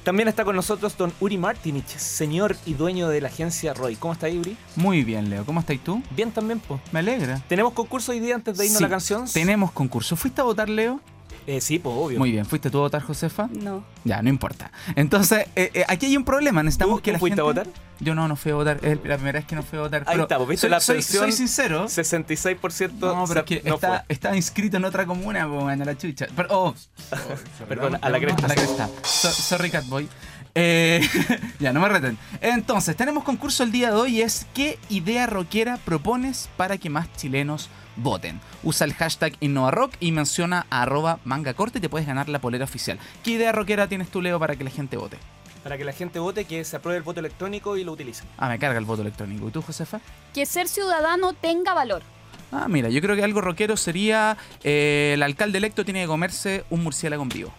También 0.03 0.27
está 0.27 0.43
con 0.43 0.55
nosotros 0.57 0.97
don 0.97 1.13
Uri 1.21 1.37
Martinich, 1.37 1.87
señor 1.87 2.57
y 2.65 2.73
dueño 2.73 3.07
de 3.07 3.21
la 3.21 3.29
agencia 3.29 3.73
Roy. 3.73 3.95
¿Cómo 3.95 4.11
está 4.11 4.25
ahí, 4.27 4.37
Uri? 4.37 4.57
Muy 4.75 5.03
bien, 5.05 5.29
Leo. 5.29 5.45
¿Cómo 5.45 5.61
estás 5.61 5.79
tú? 5.79 6.03
Bien 6.11 6.29
también, 6.29 6.59
pues. 6.59 6.81
Me 6.91 6.99
alegra. 6.99 7.41
¿Tenemos 7.47 7.71
concurso 7.71 8.11
hoy 8.11 8.19
día 8.19 8.35
antes 8.35 8.57
de 8.57 8.65
irnos 8.65 8.79
Sí, 8.79 8.83
a 8.83 8.87
la 8.87 8.91
canción? 8.91 9.25
Tenemos 9.31 9.71
concurso. 9.71 10.17
¿Fuiste 10.17 10.41
a 10.41 10.43
votar, 10.43 10.67
Leo? 10.67 10.99
Eh, 11.45 11.59
sí, 11.61 11.79
pues 11.79 11.95
obvio. 11.97 12.19
Muy 12.19 12.31
bien. 12.31 12.45
¿Fuiste 12.45 12.69
tú 12.69 12.77
a 12.79 12.81
votar, 12.81 13.01
Josefa? 13.01 13.49
No. 13.51 13.83
Ya, 14.03 14.21
no 14.21 14.29
importa. 14.29 14.71
Entonces, 14.95 15.45
eh, 15.55 15.71
eh, 15.73 15.85
aquí 15.87 16.05
hay 16.05 16.17
un 16.17 16.23
problema. 16.25 16.63
Necesitamos 16.63 16.97
¿Tú- 16.99 17.03
que 17.03 17.11
tú 17.11 17.13
la 17.13 17.19
fuiste 17.19 17.41
a 17.41 17.43
votar? 17.43 17.67
Yo 17.99 18.15
no, 18.15 18.27
no 18.27 18.35
fui 18.35 18.51
a 18.51 18.55
votar. 18.55 18.79
Es 18.81 18.97
la 19.03 19.15
primera 19.17 19.39
vez 19.39 19.45
que 19.45 19.55
no 19.55 19.63
fui 19.63 19.79
a 19.79 19.83
votar. 19.83 20.03
Ahí 20.07 20.19
está, 20.19 20.37
pues, 20.37 20.49
¿viste 20.49 20.61
soy, 20.61 20.69
la 20.69 20.79
soy- 20.79 21.01
soy 21.01 21.31
sincero. 21.31 21.87
66% 21.87 23.13
No, 23.15 23.25
pero 23.27 23.41
es 23.41 23.45
que 23.45 23.61
no 23.65 23.75
está, 23.75 23.87
fue. 23.87 24.01
está 24.09 24.35
inscrito 24.35 24.77
en 24.77 24.85
otra 24.85 25.05
comuna, 25.05 25.45
po, 25.47 25.61
bueno, 25.61 25.85
la 25.85 25.97
chucha. 25.97 26.27
Pero, 26.35 26.47
oh, 26.51 26.75
Perdón, 27.67 27.97
a 28.01 28.09
la 28.09 28.19
cresta. 28.19 28.45
A 28.45 28.49
la 28.49 28.55
cresta. 28.55 28.89
So- 29.03 29.31
sorry, 29.31 29.69
Catboy. 29.69 30.07
Eh, 30.55 31.01
ya, 31.59 31.73
no 31.73 31.79
me 31.79 31.89
reten. 31.89 32.17
Entonces, 32.41 32.95
tenemos 32.95 33.23
concurso 33.23 33.63
el 33.63 33.71
día 33.71 33.89
de 33.91 33.95
hoy. 33.97 34.21
Es 34.21 34.45
¿qué 34.53 34.77
idea 34.89 35.25
rockera 35.27 35.77
propones 35.77 36.49
para 36.57 36.77
que 36.77 36.89
más 36.89 37.11
chilenos 37.15 37.69
voten? 37.95 38.39
Usa 38.63 38.85
el 38.85 38.93
hashtag 38.93 39.33
InnovaRock 39.39 39.93
y 39.99 40.11
menciona 40.11 40.65
a 40.69 40.83
arroba 40.83 41.19
manga 41.25 41.53
corta 41.53 41.77
y 41.77 41.81
te 41.81 41.89
puedes 41.89 42.07
ganar 42.07 42.29
la 42.29 42.39
polera 42.39 42.65
oficial. 42.65 42.99
¿Qué 43.23 43.31
idea 43.31 43.51
rockera 43.51 43.87
tienes 43.87 44.09
tú, 44.09 44.21
Leo, 44.21 44.39
para 44.39 44.55
que 44.55 44.63
la 44.63 44.69
gente 44.69 44.97
vote? 44.97 45.17
Para 45.63 45.77
que 45.77 45.85
la 45.85 45.93
gente 45.93 46.19
vote, 46.19 46.45
que 46.45 46.63
se 46.65 46.75
apruebe 46.75 46.97
el 46.97 47.03
voto 47.03 47.19
electrónico 47.19 47.77
y 47.77 47.83
lo 47.83 47.93
utilicen. 47.93 48.27
Ah, 48.37 48.49
me 48.49 48.59
carga 48.59 48.77
el 48.77 48.85
voto 48.85 49.01
electrónico. 49.01 49.47
¿Y 49.47 49.51
tú, 49.51 49.61
Josefa? 49.61 50.01
Que 50.33 50.45
ser 50.45 50.67
ciudadano 50.67 51.33
tenga 51.33 51.73
valor. 51.73 52.03
Ah, 52.51 52.67
mira, 52.67 52.89
yo 52.89 53.01
creo 53.01 53.15
que 53.15 53.23
algo 53.23 53.41
rockero 53.41 53.77
sería 53.77 54.37
eh, 54.63 55.11
el 55.15 55.23
alcalde 55.23 55.57
electo 55.57 55.85
tiene 55.85 56.01
que 56.01 56.07
comerse 56.07 56.65
un 56.69 56.83
murciélago 56.83 57.23
en 57.23 57.29
vivo. 57.29 57.53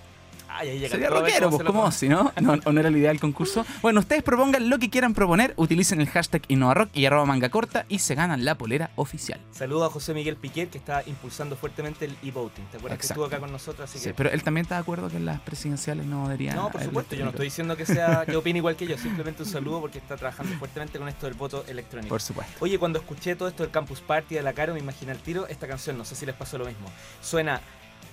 Ay, 0.57 0.69
ahí 0.69 0.89
Sería 0.89 1.11
rockero, 1.11 1.47
cómo 1.47 1.59
pues 1.59 1.67
como 1.67 1.91
si, 1.91 2.09
¿no? 2.09 2.33
¿no? 2.41 2.53
¿O 2.65 2.73
no 2.73 2.79
era 2.79 2.89
la 2.89 2.97
idea 2.97 3.09
del 3.09 3.19
concurso? 3.19 3.67
Bueno, 3.83 3.99
ustedes 3.99 4.23
propongan 4.23 4.71
lo 4.71 4.79
que 4.79 4.89
quieran 4.89 5.13
proponer, 5.13 5.53
utilicen 5.57 6.01
el 6.01 6.09
hashtag 6.09 6.43
InnovaRock 6.47 6.91
y 6.95 7.07
arroba 7.07 7.25
manga 7.25 7.49
corta 7.49 7.87
y 7.89 7.99
se 7.99 8.15
ganan 8.15 8.45
la 8.45 8.57
polera 8.57 8.91
oficial. 8.95 9.41
Saludo 9.51 9.85
a 9.85 9.91
José 9.91 10.15
Miguel 10.15 10.37
Piquet, 10.37 10.71
que 10.71 10.79
está 10.79 11.03
impulsando 11.07 11.57
fuertemente 11.57 12.05
el 12.05 12.17
e-voting. 12.23 12.67
¿Te 12.67 12.77
acuerdas 12.77 12.99
Exacto. 12.99 12.99
que 12.99 13.07
estuvo 13.07 13.25
acá 13.25 13.41
con 13.41 13.51
nosotros? 13.51 13.91
Así 13.91 13.99
Sí, 13.99 14.13
pero 14.17 14.31
él 14.31 14.45
también 14.45 14.63
está 14.63 14.77
de 14.77 14.83
acuerdo 14.83 15.09
que 15.09 15.17
en 15.17 15.27
las 15.27 15.41
presidenciales 15.41 16.07
no 16.07 16.29
debería 16.29 16.55
No, 16.55 16.71
por 16.71 16.83
supuesto, 16.83 17.17
yo 17.17 17.25
no 17.25 17.31
estoy 17.31 17.47
diciendo 17.47 17.77
que 17.77 17.85
sea 17.85 18.25
que 18.27 18.37
opine 18.37 18.59
igual 18.59 18.77
que 18.77 18.87
yo, 18.87 18.97
simplemente 18.97 19.43
un 19.43 19.49
saludo 19.49 19.81
porque 19.81 19.99
está 19.99 20.17
trabajando 20.17 20.57
fuertemente 20.57 21.01
con 21.01 21.09
esto 21.09 21.27
del 21.27 21.35
voto 21.35 21.65
electrónico. 21.67 22.11
Por 22.11 22.23
supuesto. 22.23 22.53
Oye, 22.61 22.79
cuando 22.79 23.01
escuché 23.01 23.35
todo 23.35 23.49
esto 23.49 23.65
del 23.65 23.73
Campus 23.73 24.01
Party 24.01 24.37
de 24.37 24.43
la 24.43 24.53
Caro, 24.53 24.73
me 24.73 24.79
imaginé 24.79 25.11
al 25.11 25.19
tiro 25.19 25.49
esta 25.49 25.67
canción, 25.67 25.99
no 25.99 26.05
sé 26.05 26.15
si 26.15 26.25
les 26.25 26.37
pasó 26.37 26.59
lo 26.59 26.67
mismo. 26.67 26.87
Suena 27.21 27.61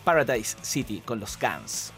Paradise 0.03 0.57
City 0.61 1.03
con 1.05 1.19
los 1.19 1.37
Guns. 1.37 1.93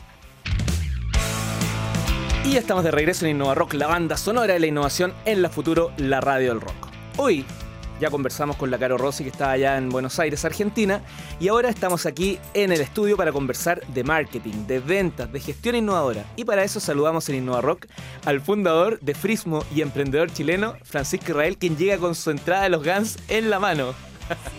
Y 2.46 2.58
estamos 2.58 2.84
de 2.84 2.92
regreso 2.92 3.26
en 3.26 3.32
Innova 3.32 3.56
Rock, 3.56 3.74
la 3.74 3.88
banda 3.88 4.18
sonora 4.18 4.54
de 4.54 4.60
la 4.60 4.68
innovación 4.68 5.14
en 5.26 5.42
la 5.42 5.50
futuro, 5.50 5.92
la 5.98 6.20
radio 6.22 6.50
del 6.50 6.62
rock. 6.62 6.88
Hoy 7.18 7.46
ya 8.02 8.10
conversamos 8.10 8.58
con 8.58 8.70
la 8.70 8.78
Caro 8.78 8.98
Rossi 8.98 9.24
que 9.24 9.30
está 9.30 9.52
allá 9.52 9.78
en 9.78 9.90
Buenos 9.90 10.20
Aires, 10.20 10.44
Argentina, 10.44 11.02
y 11.40 11.48
ahora 11.48 11.70
estamos 11.70 12.06
aquí 12.06 12.38
en 12.54 12.72
el 12.74 12.82
estudio 12.82 13.16
para 13.16 13.32
conversar 13.32 13.86
de 13.88 14.04
marketing, 14.04 14.68
de 14.68 14.80
ventas, 14.80 15.32
de 15.32 15.40
gestión 15.40 15.76
innovadora. 15.76 16.26
Y 16.36 16.44
para 16.44 16.64
eso 16.64 16.80
saludamos 16.82 17.28
en 17.30 17.36
Innova 17.36 17.62
Rock 17.62 17.88
al 18.26 18.42
fundador 18.42 19.00
de 19.00 19.16
Frismo 19.16 19.64
y 19.74 19.82
emprendedor 19.82 20.32
chileno, 20.32 20.76
Francisco 20.84 21.28
Israel, 21.32 21.58
quien 21.58 21.78
llega 21.78 21.98
con 21.98 22.14
su 22.14 22.30
entrada 22.30 22.64
de 22.64 22.70
los 22.70 22.84
Guns 22.84 23.18
en 23.30 23.50
la 23.50 23.60
mano. 23.60 23.94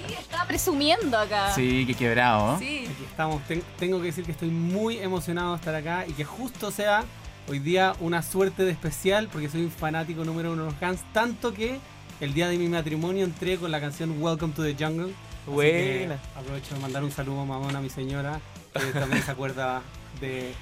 Sí, 0.08 0.14
está 0.14 0.46
presumiendo 0.46 1.18
acá. 1.18 1.52
Sí, 1.54 1.84
qué 1.86 1.94
quebrado. 1.94 2.58
Sí. 2.58 2.86
Aquí 2.90 3.04
estamos. 3.10 3.42
Ten- 3.46 3.62
tengo 3.78 3.98
que 3.98 4.06
decir 4.06 4.24
que 4.24 4.32
estoy 4.32 4.48
muy 4.50 4.98
emocionado 4.98 5.50
de 5.52 5.56
estar 5.56 5.74
acá 5.74 6.06
y 6.06 6.12
que 6.12 6.24
justo 6.24 6.70
sea 6.70 7.02
hoy 7.48 7.58
día 7.58 7.94
una 8.00 8.22
suerte 8.22 8.64
de 8.64 8.70
especial 8.70 9.28
porque 9.30 9.48
soy 9.48 9.62
un 9.62 9.70
fanático 9.70 10.24
número 10.24 10.52
uno 10.52 10.64
de 10.64 10.70
los 10.70 10.80
Guns, 10.80 11.00
tanto 11.12 11.52
que 11.52 11.78
el 12.20 12.34
día 12.34 12.48
de 12.48 12.58
mi 12.58 12.68
matrimonio 12.68 13.24
entré 13.24 13.56
con 13.56 13.70
la 13.70 13.80
canción 13.80 14.22
Welcome 14.22 14.54
to 14.54 14.62
the 14.62 14.74
Jungle. 14.78 15.12
Buena. 15.46 16.18
aprovecho 16.36 16.74
de 16.74 16.80
mandar 16.80 17.04
un 17.04 17.10
saludo 17.10 17.40
a 17.40 17.44
mamona, 17.44 17.78
a 17.78 17.82
mi 17.82 17.90
señora, 17.90 18.40
que 18.72 18.98
también 18.98 19.22
se 19.22 19.30
acuerda 19.30 19.82
de, 20.20 20.54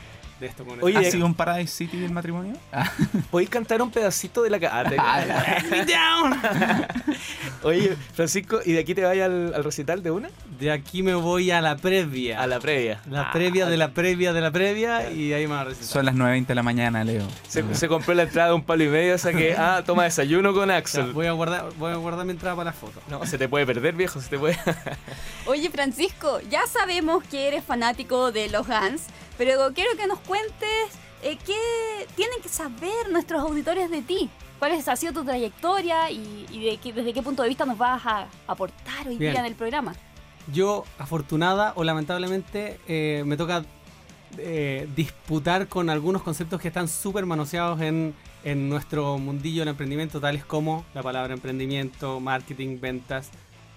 de 0.42 0.48
esto 0.48 0.64
con. 0.64 0.82
Oye, 0.82 0.98
¿Ha 0.98 1.10
sido 1.10 1.24
un 1.24 1.34
Paradise 1.34 1.72
City 1.74 1.98
del 1.98 2.10
matrimonio? 2.12 2.54
Ah, 2.72 2.90
¿Podéis 3.30 3.48
cantar 3.48 3.80
un 3.80 3.90
pedacito 3.90 4.42
de 4.42 4.50
la 4.50 4.60
ca- 4.60 4.80
ah, 4.80 4.84
te- 4.84 4.96
Oye, 7.62 7.96
Francisco, 8.14 8.60
¿y 8.64 8.72
de 8.72 8.80
aquí 8.80 8.94
te 8.94 9.02
vayas 9.04 9.26
al, 9.26 9.54
al 9.54 9.64
recital 9.64 10.02
de 10.02 10.10
una? 10.10 10.30
De 10.58 10.70
aquí 10.70 11.02
me 11.02 11.14
voy 11.14 11.50
a 11.50 11.60
la 11.60 11.76
previa. 11.76 12.40
A 12.42 12.46
la 12.46 12.58
previa. 12.60 13.00
La 13.10 13.22
Ah, 13.22 13.30
previa 13.32 13.66
de 13.66 13.76
la 13.76 13.92
previa 13.92 14.32
de 14.32 14.40
la 14.40 14.50
previa 14.50 15.10
y 15.10 15.32
ahí 15.32 15.46
me 15.46 15.54
va 15.54 15.60
a 15.60 15.64
recitar. 15.64 15.88
son 15.88 16.06
las 16.06 16.14
9.20 16.16 16.46
de 16.46 16.54
la 16.56 16.62
mañana, 16.62 17.04
Leo. 17.04 17.26
Se, 17.48 17.62
se 17.74 17.88
compró 17.88 18.14
la 18.14 18.24
entrada 18.24 18.48
de 18.48 18.54
un 18.54 18.64
palo 18.64 18.82
y 18.84 18.88
medio, 18.88 19.14
o 19.14 19.18
sea 19.18 19.32
que, 19.32 19.54
ah, 19.56 19.82
toma 19.86 20.04
desayuno 20.04 20.52
con 20.52 20.70
Axel. 20.70 21.12
voy 21.12 21.26
a 21.26 21.32
guardar, 21.32 21.72
voy 21.78 21.92
a 21.92 21.96
guardar 21.96 22.24
mi 22.26 22.32
entrada 22.32 22.56
para 22.56 22.70
la 22.70 22.72
foto. 22.72 23.00
No, 23.08 23.24
se 23.26 23.38
te 23.38 23.48
puede 23.48 23.64
perder, 23.66 23.94
viejo, 23.94 24.20
se 24.20 24.28
te 24.28 24.38
puede. 24.38 24.58
Oye, 25.46 25.70
Francisco, 25.70 26.40
ya 26.50 26.66
sabemos 26.66 27.22
que 27.24 27.48
eres 27.48 27.64
fanático 27.64 28.32
de 28.32 28.48
los 28.48 28.66
Guns, 28.66 29.02
pero 29.38 29.72
quiero 29.74 29.90
que 29.96 30.06
nos 30.06 30.18
cuentes 30.20 30.68
eh, 31.22 31.38
qué 31.46 31.56
tienen 32.16 32.40
que 32.42 32.48
saber 32.48 33.10
nuestros 33.10 33.40
auditores 33.42 33.90
de 33.90 34.02
ti. 34.02 34.28
¿Cuál 34.58 34.72
es- 34.72 34.88
ha 34.88 34.96
sido 34.96 35.12
tu 35.12 35.24
trayectoria 35.24 36.10
y, 36.10 36.46
y 36.50 36.64
de 36.64 36.76
qué- 36.78 36.92
desde 36.92 37.12
qué 37.12 37.22
punto 37.22 37.42
de 37.42 37.48
vista 37.48 37.64
nos 37.64 37.78
vas 37.78 38.04
a 38.06 38.26
aportar 38.46 39.06
hoy 39.08 39.16
Bien. 39.18 39.32
día 39.32 39.40
en 39.40 39.46
el 39.46 39.54
programa? 39.54 39.94
Yo, 40.52 40.84
afortunada 40.98 41.72
o 41.76 41.84
lamentablemente, 41.84 42.80
eh, 42.88 43.22
me 43.26 43.36
toca 43.36 43.64
eh, 44.38 44.88
disputar 44.96 45.68
con 45.68 45.90
algunos 45.90 46.22
conceptos 46.22 46.60
que 46.60 46.68
están 46.68 46.88
súper 46.88 47.26
manoseados 47.26 47.80
en, 47.82 48.14
en 48.44 48.68
nuestro 48.68 49.18
mundillo 49.18 49.60
del 49.60 49.68
emprendimiento, 49.68 50.20
tales 50.20 50.44
como 50.44 50.84
la 50.94 51.02
palabra 51.02 51.34
emprendimiento, 51.34 52.18
marketing, 52.18 52.78
ventas. 52.80 53.30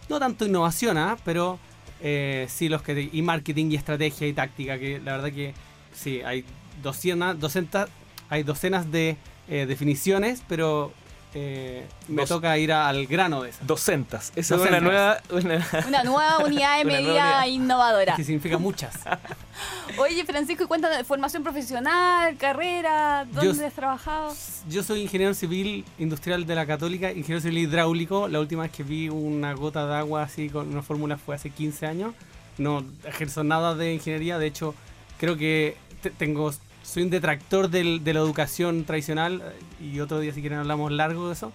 No 0.08 0.18
tanto 0.18 0.46
innovación, 0.46 0.98
¿ah? 0.98 1.18
pero 1.26 1.60
eh, 2.02 2.46
sí 2.50 2.70
los 2.70 2.82
que... 2.82 3.10
Y 3.12 3.22
marketing 3.22 3.72
y 3.72 3.76
estrategia 3.76 4.28
y 4.28 4.34
táctica, 4.34 4.78
que 4.78 5.00
la 5.00 5.14
verdad 5.14 5.32
que 5.32 5.54
sí, 5.94 6.22
hay 6.22 6.46
docenas, 6.82 7.40
docentas, 7.40 7.90
hay 8.30 8.44
docenas 8.44 8.92
de 8.92 9.18
eh, 9.48 9.66
definiciones, 9.66 10.44
pero 10.48 10.92
eh, 11.36 11.86
me 12.08 12.22
Dos- 12.22 12.30
toca 12.30 12.58
ir 12.58 12.72
a- 12.72 12.88
al 12.88 13.06
grano 13.08 13.44
de 13.44 13.50
esas. 13.50 13.68
Docentas. 13.68 14.32
Esa 14.36 14.56
es 14.56 14.62
una 14.62 14.80
nueva. 14.80 15.18
una- 15.32 15.68
Una 15.88 16.04
nueva 16.04 16.38
unidad 16.46 16.78
de 16.80 16.86
medida 16.86 17.10
unidad. 17.12 17.46
innovadora. 17.48 18.16
Que 18.16 18.24
significa 18.24 18.58
muchas. 18.58 18.96
Oye, 19.98 20.26
Francisco, 20.26 20.64
y 20.64 20.68
cuéntanos, 20.68 21.06
formación 21.06 21.44
profesional, 21.44 22.36
carrera, 22.38 23.26
Yo- 23.34 23.44
¿dónde 23.44 23.66
has 23.66 23.74
trabajado? 23.74 24.34
Yo 24.70 24.82
soy 24.84 25.02
ingeniero 25.02 25.34
civil 25.34 25.86
industrial 26.00 26.46
de 26.46 26.56
la 26.56 26.66
Católica, 26.66 27.12
ingeniero 27.12 27.42
civil 27.42 27.58
hidráulico. 27.60 28.28
La 28.28 28.40
última 28.40 28.64
vez 28.64 28.72
que 28.72 28.84
vi 28.84 29.10
una 29.10 29.54
gota 29.54 29.86
de 29.88 29.96
agua 29.96 30.24
así 30.24 30.50
con 30.50 30.70
una 30.70 30.82
fórmula 30.82 31.18
fue 31.18 31.36
hace 31.36 31.50
15 31.50 31.86
años. 31.86 32.14
No 32.58 32.86
ejerzo 33.04 33.44
nada 33.44 33.76
de 33.76 33.94
ingeniería, 33.94 34.38
de 34.40 34.48
hecho, 34.48 34.74
creo 35.20 35.36
que 35.38 35.76
te- 36.02 36.10
tengo 36.12 36.54
soy 36.86 37.04
un 37.04 37.10
detractor 37.10 37.70
del- 37.70 38.04
de 38.04 38.14
la 38.14 38.20
educación 38.20 38.84
tradicional 38.86 39.42
eh, 39.82 39.84
y 39.86 40.00
otro 40.00 40.20
día 40.20 40.34
si 40.34 40.42
quieren 40.42 40.60
hablamos 40.60 40.92
largo 40.92 41.28
de 41.28 41.34
eso. 41.34 41.52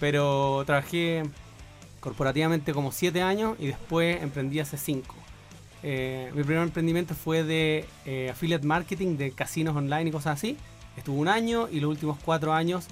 Pero 0.00 0.62
trabajé 0.64 1.22
corporativamente 2.00 2.72
como 2.72 2.90
7 2.92 3.20
años 3.22 3.56
y 3.58 3.66
después 3.66 4.22
emprendí 4.22 4.58
hace 4.60 4.78
5. 4.78 5.14
mi 5.82 6.42
primer 6.42 6.62
emprendimiento 6.64 7.14
fue 7.14 7.42
de 7.42 7.86
eh, 8.04 8.28
affiliate 8.30 8.66
marketing, 8.66 9.16
de 9.16 9.32
casinos 9.32 9.76
online 9.76 10.08
y 10.08 10.12
cosas 10.12 10.38
así. 10.38 10.56
Estuve 10.96 11.16
un 11.18 11.28
año 11.28 11.68
y 11.70 11.80
los 11.80 11.90
últimos 11.90 12.18
cuatro 12.22 12.52
años 12.52 12.86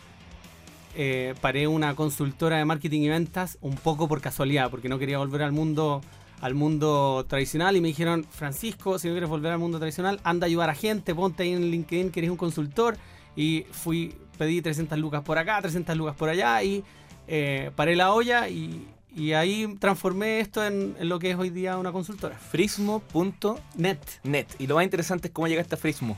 eh, 0.97 1.35
paré 1.41 1.67
una 1.69 1.95
consultora 1.95 2.57
de 2.57 2.65
marketing 2.65 3.03
y 3.03 3.09
ventas 3.09 3.59
un 3.61 3.75
poco 3.77 4.09
por 4.09 4.21
casualidad, 4.21 4.71
porque 4.71 4.89
no 4.89 4.99
quería 4.99 5.19
volver 5.19 5.43
al 5.43 5.53
mundo 5.53 6.01
al 6.41 6.55
mundo 6.55 7.25
tradicional 7.29 7.77
y 7.77 7.81
me 7.81 7.89
dijeron, 7.89 8.25
Francisco, 8.31 8.99
si 8.99 9.09
no 9.09 9.15
quieres 9.15 9.29
volver 9.29 9.53
al 9.53 9.59
mundo 9.59 9.79
tradicional, 9.79 10.21
anda 10.25 10.47
a 10.47 10.49
ayudar 10.49 10.71
a 10.71 10.75
gente, 10.75 11.15
ponte 11.15 11.43
ahí 11.43 11.53
en 11.53 11.71
LinkedIn 11.71 12.11
que 12.11 12.21
eres 12.21 12.31
un 12.31 12.37
consultor 12.37 12.97
y 13.37 13.67
fui, 13.71 14.15
pedí 14.37 14.63
300 14.63 14.99
lucas 14.99 15.23
por 15.23 15.39
acá, 15.39 15.61
300 15.61 15.97
lucas 15.97 16.15
por 16.17 16.29
allá 16.29 16.63
y 16.63 16.85
eh, 17.27 17.71
paré 17.77 17.97
la 17.97 18.13
olla 18.13 18.49
y, 18.49 18.87
y 19.15 19.33
ahí 19.33 19.77
transformé 19.79 20.41
esto 20.41 20.65
en, 20.65 20.97
en 20.99 21.09
lo 21.09 21.19
que 21.19 21.31
es 21.31 21.37
hoy 21.37 21.51
día 21.51 21.77
una 21.77 21.93
consultora. 21.93 22.37
Frismo.net. 22.37 23.99
Net. 24.23 24.47
Y 24.59 24.67
lo 24.67 24.77
más 24.77 24.85
interesante 24.85 25.29
es 25.29 25.35
cómo 25.35 25.49
llegaste 25.49 25.75
a 25.75 25.79
Frismo. 25.79 26.17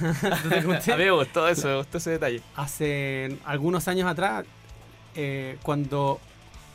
A 0.00 0.96
mí 0.96 1.04
me 1.04 1.10
gustó 1.10 1.48
eso, 1.48 1.68
me 1.68 1.76
gustó 1.76 1.98
ese 1.98 2.10
detalle. 2.10 2.42
hace 2.54 3.38
algunos 3.44 3.88
años 3.88 4.08
atrás, 4.08 4.44
eh, 5.14 5.58
cuando, 5.62 6.20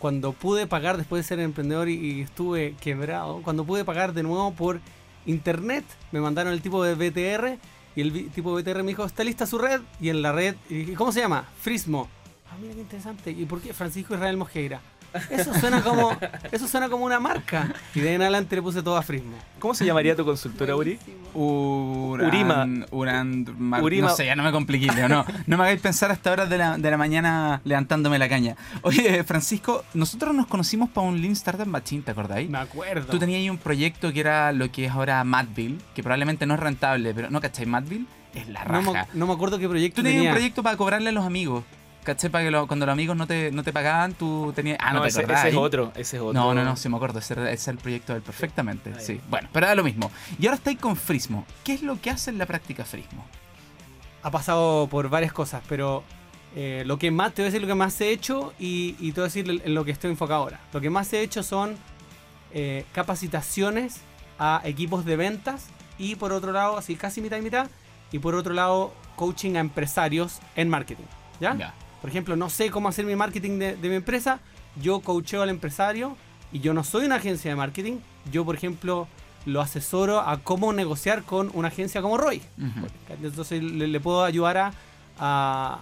cuando 0.01 0.33
pude 0.33 0.65
pagar 0.65 0.97
después 0.97 1.23
de 1.23 1.27
ser 1.27 1.39
emprendedor 1.39 1.87
y, 1.87 2.21
estuve 2.21 2.75
quebrado, 2.81 3.41
cuando 3.43 3.63
pude 3.63 3.85
pagar 3.85 4.13
de 4.13 4.23
nuevo 4.23 4.51
por 4.51 4.81
internet, 5.27 5.85
me 6.11 6.19
mandaron 6.19 6.51
el 6.53 6.61
tipo 6.61 6.83
de 6.83 6.95
BTR 6.95 7.59
y 7.95 8.01
el 8.01 8.31
tipo 8.31 8.57
de 8.57 8.63
BTR 8.63 8.81
me 8.81 8.89
dijo, 8.89 9.05
¿está 9.05 9.23
lista 9.23 9.45
su 9.45 9.59
red? 9.59 9.81
Y 9.99 10.09
en 10.09 10.23
la 10.23 10.31
red, 10.31 10.55
¿cómo 10.97 11.11
se 11.11 11.19
llama? 11.19 11.47
Frismo. 11.61 12.09
Ah, 12.49 12.55
mira 12.59 12.73
qué 12.73 12.81
interesante. 12.81 13.31
¿Y 13.31 13.45
por 13.45 13.61
qué 13.61 13.73
Francisco 13.73 14.15
Israel 14.15 14.37
Mosqueira? 14.37 14.81
Eso 15.29 15.53
suena 15.59 15.81
como, 15.81 16.17
eso 16.51 16.67
suena 16.67 16.89
como 16.89 17.05
una 17.05 17.19
marca. 17.19 17.73
Y 17.95 17.99
de 17.99 18.09
ahí 18.09 18.15
en 18.15 18.21
adelante 18.21 18.55
le 18.55 18.61
puse 18.61 18.81
todo 18.81 18.95
a 18.97 19.01
Frismo. 19.01 19.35
¿Cómo 19.59 19.73
se 19.73 19.85
llamaría 19.85 20.15
tu 20.15 20.23
consultora, 20.25 20.75
Uri? 20.75 20.97
Uran, 21.33 22.27
Urima. 22.27 22.67
Uran, 22.91 23.45
Mar- 23.57 23.83
Urima. 23.83 24.07
No 24.09 24.15
sé, 24.15 24.25
ya 24.25 24.35
no 24.35 24.43
me 24.43 24.51
compliqué, 24.51 24.91
Leo, 24.91 25.07
no. 25.09 25.25
No 25.47 25.57
me 25.57 25.63
hagáis 25.63 25.81
pensar 25.81 26.11
hasta 26.11 26.31
horas 26.31 26.49
de 26.49 26.57
la, 26.57 26.77
de 26.77 26.91
la 26.91 26.97
mañana 26.97 27.61
levantándome 27.63 28.17
la 28.19 28.27
caña. 28.29 28.55
Oye, 28.81 29.23
Francisco, 29.23 29.83
nosotros 29.93 30.33
nos 30.35 30.47
conocimos 30.47 30.89
para 30.89 31.07
un 31.07 31.21
Lean 31.21 31.33
Startup 31.33 31.67
Machine, 31.67 32.01
¿te 32.03 32.11
acordáis? 32.11 32.49
Me 32.49 32.57
acuerdo. 32.59 33.07
Tú 33.11 33.19
tenías 33.19 33.39
ahí 33.39 33.49
un 33.49 33.57
proyecto 33.57 34.11
que 34.13 34.19
era 34.19 34.51
lo 34.51 34.71
que 34.71 34.85
es 34.85 34.91
ahora 34.91 35.23
Madville, 35.23 35.77
que 35.95 36.03
probablemente 36.03 36.45
no 36.45 36.53
es 36.55 36.59
rentable, 36.59 37.13
pero 37.13 37.29
¿no 37.29 37.39
cachai? 37.41 37.65
Madville 37.65 38.05
es 38.33 38.47
la 38.47 38.63
no, 38.65 38.69
raja. 38.93 39.07
me, 39.13 39.19
no 39.19 39.27
me 39.27 39.33
acuerdo 39.33 39.59
qué 39.59 39.67
proyecto 39.67 39.97
Tú 39.97 40.03
tenías 40.03 40.19
tenía. 40.19 40.31
un 40.31 40.35
proyecto 40.35 40.63
para 40.63 40.77
cobrarle 40.77 41.09
a 41.09 41.11
los 41.11 41.25
amigos. 41.25 41.63
¿Cachai? 42.03 42.29
Para 42.31 42.43
que 42.45 42.51
lo- 42.51 42.65
cuando 42.67 42.85
los 42.85 42.93
amigos 42.93 43.15
no 43.15 43.27
te, 43.27 43.51
no 43.51 43.63
te 43.63 43.71
pagaban, 43.71 44.13
tú 44.13 44.51
tenías... 44.55 44.77
Ah, 44.81 44.93
no, 44.93 45.01
te 45.03 45.09
ese, 45.09 45.21
ese 45.23 45.49
es 45.49 45.55
otro, 45.55 45.91
ese 45.95 46.17
es 46.17 46.21
otro. 46.21 46.33
No, 46.33 46.53
no, 46.53 46.63
no, 46.63 46.75
sí 46.75 46.89
me 46.89 46.95
acuerdo. 46.95 47.19
Ese, 47.19 47.53
es 47.53 47.67
el 47.67 47.77
proyecto 47.77 48.13
del 48.13 48.21
perfectamente. 48.23 48.99
Sí. 48.99 49.21
Bueno, 49.29 49.49
pero 49.53 49.67
era 49.67 49.75
lo 49.75 49.83
mismo. 49.83 50.09
Y 50.39 50.47
ahora 50.47 50.55
estáis 50.57 50.79
con 50.79 50.95
Frismo. 50.95 51.45
¿Qué 51.63 51.73
es 51.73 51.83
lo 51.83 52.01
que 52.01 52.09
hace 52.09 52.31
en 52.31 52.37
la 52.37 52.45
práctica 52.45 52.83
Frismo? 52.85 53.25
ha 54.23 54.29
pasado 54.29 54.85
por 54.87 55.09
varias 55.09 55.33
cosas, 55.33 55.63
pero 55.67 56.03
eh, 56.55 56.83
lo 56.85 56.99
que 56.99 57.09
más, 57.09 57.33
te 57.33 57.41
voy 57.41 57.47
a 57.47 57.49
decir 57.49 57.61
lo 57.61 57.67
que 57.67 57.73
más 57.73 57.99
he 58.01 58.11
hecho 58.11 58.53
y, 58.59 58.95
y 58.99 59.13
te 59.13 59.21
voy 59.21 59.25
a 59.25 59.29
decir 59.33 59.61
en 59.65 59.73
lo 59.73 59.83
que 59.83 59.89
estoy 59.91 60.11
enfocado 60.11 60.41
ahora. 60.43 60.59
Lo 60.73 60.79
que 60.79 60.91
más 60.91 61.11
he 61.13 61.21
hecho 61.21 61.41
son 61.41 61.75
eh, 62.53 62.85
capacitaciones 62.93 64.01
a 64.37 64.61
equipos 64.63 65.05
de 65.05 65.15
ventas 65.15 65.67
y 65.97 66.15
por 66.15 66.33
otro 66.33 66.51
lado, 66.51 66.77
así 66.77 66.95
casi 66.95 67.19
mitad 67.21 67.37
y 67.37 67.41
mitad, 67.41 67.67
y 68.11 68.19
por 68.19 68.35
otro 68.35 68.53
lado, 68.53 68.93
coaching 69.15 69.55
a 69.55 69.59
empresarios 69.59 70.39
en 70.55 70.69
marketing. 70.69 71.05
¿Ya? 71.39 71.55
Ya. 71.55 71.73
Por 72.01 72.09
ejemplo, 72.09 72.35
no 72.35 72.49
sé 72.49 72.69
cómo 72.71 72.89
hacer 72.89 73.05
mi 73.05 73.15
marketing 73.15 73.59
de, 73.59 73.75
de 73.75 73.89
mi 73.89 73.95
empresa, 73.95 74.39
yo 74.81 74.99
coacheo 75.01 75.41
al 75.43 75.49
empresario 75.49 76.17
y 76.51 76.59
yo 76.59 76.73
no 76.73 76.83
soy 76.83 77.05
una 77.05 77.15
agencia 77.15 77.51
de 77.51 77.55
marketing, 77.55 77.97
yo 78.31 78.43
por 78.43 78.55
ejemplo 78.55 79.07
lo 79.45 79.61
asesoro 79.61 80.19
a 80.19 80.37
cómo 80.39 80.73
negociar 80.73 81.23
con 81.23 81.49
una 81.53 81.67
agencia 81.69 82.01
como 82.01 82.17
Roy. 82.17 82.41
Entonces 83.23 83.61
le, 83.63 83.87
le 83.87 83.99
puedo 83.99 84.23
ayudar 84.23 84.57
a, 84.57 84.71
a- 85.19 85.79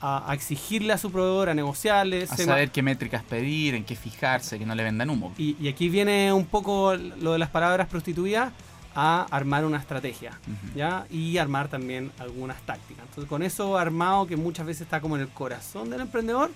a- 0.00 0.30
a 0.30 0.34
exigirle 0.34 0.92
a 0.92 0.98
su 0.98 1.12
proveedor, 1.12 1.48
a 1.48 1.54
negociarle. 1.54 2.24
A 2.24 2.26
saber 2.46 2.70
qué 2.70 2.82
métricas 2.82 3.22
pedir, 3.22 3.74
en 3.76 3.84
qué 3.84 3.94
fijarse, 3.96 4.58
que 4.58 4.66
no 4.66 4.74
le 4.74 4.82
vendan 4.82 5.08
humo. 5.10 5.32
y, 5.38 5.56
y 5.60 5.68
aquí 5.68 5.88
viene 5.88 6.32
un 6.32 6.44
poco 6.46 6.94
lo 6.96 7.32
de 7.32 7.38
las 7.38 7.50
palabras 7.50 7.86
prostituidas 7.88 8.52
a 8.94 9.26
armar 9.30 9.64
una 9.64 9.78
estrategia. 9.78 10.38
¿ya? 10.74 11.06
Y 11.10 11.38
armar 11.38 11.68
también 11.68 12.10
algunas 12.18 12.60
tácticas. 12.62 13.04
Entonces, 13.08 13.28
con 13.28 13.42
eso 13.42 13.78
armado, 13.78 14.26
que 14.26 14.36
muchas 14.36 14.66
veces 14.66 14.82
está 14.82 15.00
como 15.00 15.16
en 15.16 15.22
el 15.22 15.28
corazón 15.28 15.90
del 15.90 16.00
emprendedor, 16.00 16.50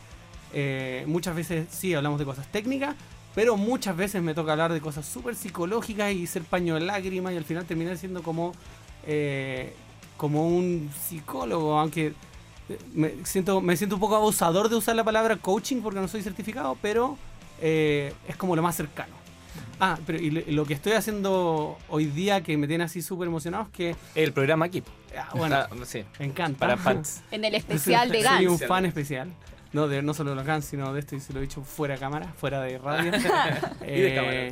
eh, 0.52 1.04
muchas 1.06 1.34
veces 1.34 1.68
sí 1.70 1.94
hablamos 1.94 2.18
de 2.18 2.24
cosas 2.24 2.46
técnicas, 2.50 2.94
pero 3.34 3.56
muchas 3.56 3.96
veces 3.96 4.22
me 4.22 4.32
toca 4.32 4.52
hablar 4.52 4.72
de 4.72 4.80
cosas 4.80 5.06
súper 5.06 5.34
psicológicas 5.34 6.12
y 6.12 6.26
ser 6.26 6.42
paño 6.42 6.74
de 6.74 6.80
lágrimas 6.80 7.34
y 7.34 7.36
al 7.36 7.44
final 7.44 7.66
terminar 7.66 7.98
siendo 7.98 8.22
como, 8.22 8.52
eh, 9.06 9.74
como 10.16 10.48
un 10.48 10.90
psicólogo, 11.06 11.78
aunque 11.78 12.14
eh, 12.68 12.78
me 12.94 13.14
siento, 13.24 13.60
me 13.60 13.76
siento 13.76 13.96
un 13.96 14.00
poco 14.00 14.16
abusador 14.16 14.68
de 14.68 14.76
usar 14.76 14.96
la 14.96 15.04
palabra 15.04 15.36
coaching 15.36 15.82
porque 15.82 16.00
no 16.00 16.08
soy 16.08 16.22
certificado, 16.22 16.76
pero 16.80 17.18
eh, 17.60 18.12
es 18.26 18.36
como 18.36 18.56
lo 18.56 18.62
más 18.62 18.76
cercano. 18.76 19.14
Ah, 19.78 19.98
pero 20.06 20.18
y 20.18 20.30
lo, 20.30 20.64
que 20.64 20.74
estoy 20.74 20.92
haciendo 20.92 21.76
hoy 21.88 22.06
día 22.06 22.42
que 22.42 22.56
me 22.56 22.66
tiene 22.66 22.84
así 22.84 23.02
súper 23.02 23.28
emocionado 23.28 23.64
es 23.64 23.70
que, 23.70 23.96
El 24.14 24.32
programa 24.32 24.66
aquí. 24.66 24.82
ah, 25.18 25.28
bueno, 25.34 25.56
Ah, 25.56 25.68
sí, 25.84 26.02
me 26.18 26.26
encanta. 26.26 26.58
para 26.58 26.76
fans. 26.76 27.22
En 27.30 27.44
el 27.44 27.54
especial 27.54 28.08
de 28.10 28.22
Soy 28.22 28.46
un 28.46 28.56
Gans. 28.56 28.66
fan 28.68 28.86
especial. 28.86 29.28
No, 29.72 29.88
de, 29.88 30.00
no 30.00 30.14
solo 30.14 30.30
de 30.30 30.36
los 30.36 30.46
Gans, 30.46 30.64
sino 30.64 30.92
de 30.94 31.00
esto 31.00 31.14
y 31.16 31.20
se 31.20 31.32
lo 31.34 31.40
he 31.40 31.42
dicho 31.42 31.62
fuera 31.62 31.94
de 31.94 32.00
cámara, 32.00 32.32
fuera 32.38 32.62
de 32.62 32.78
radio. 32.78 33.12
Y 33.86 34.00
de 34.00 34.14
cámara. 34.14 34.48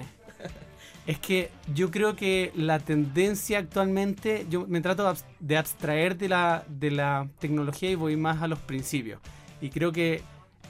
Es 1.06 1.18
que 1.18 1.50
yo 1.74 1.90
creo 1.90 2.16
que 2.16 2.50
la 2.54 2.78
tendencia 2.78 3.58
actualmente, 3.58 4.46
yo 4.48 4.66
me 4.66 4.80
trato 4.80 5.14
de 5.38 5.56
abstraer 5.58 6.16
de 6.16 6.28
la, 6.30 6.64
de 6.66 6.90
la 6.90 7.28
tecnología 7.40 7.90
y 7.90 7.94
voy 7.94 8.16
más 8.16 8.42
a 8.42 8.48
los 8.48 8.58
principios. 8.58 9.20
Y 9.60 9.68
creo 9.70 9.92
que 9.92 10.22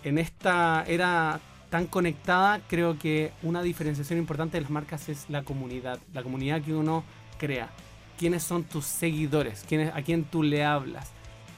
en 0.02 0.18
esta 0.18 0.84
era 0.88 1.38
tan 1.74 1.88
conectada, 1.88 2.60
creo 2.68 3.00
que 3.00 3.32
una 3.42 3.60
diferenciación 3.60 4.20
importante 4.20 4.56
de 4.56 4.60
las 4.60 4.70
marcas 4.70 5.08
es 5.08 5.28
la 5.28 5.42
comunidad, 5.42 5.98
la 6.12 6.22
comunidad 6.22 6.62
que 6.62 6.72
uno 6.72 7.02
crea. 7.36 7.68
¿Quiénes 8.16 8.44
son 8.44 8.62
tus 8.62 8.84
seguidores? 8.84 9.64
¿Quiénes, 9.68 9.92
¿A 9.92 10.00
quién 10.02 10.22
tú 10.22 10.44
le 10.44 10.64
hablas? 10.64 11.10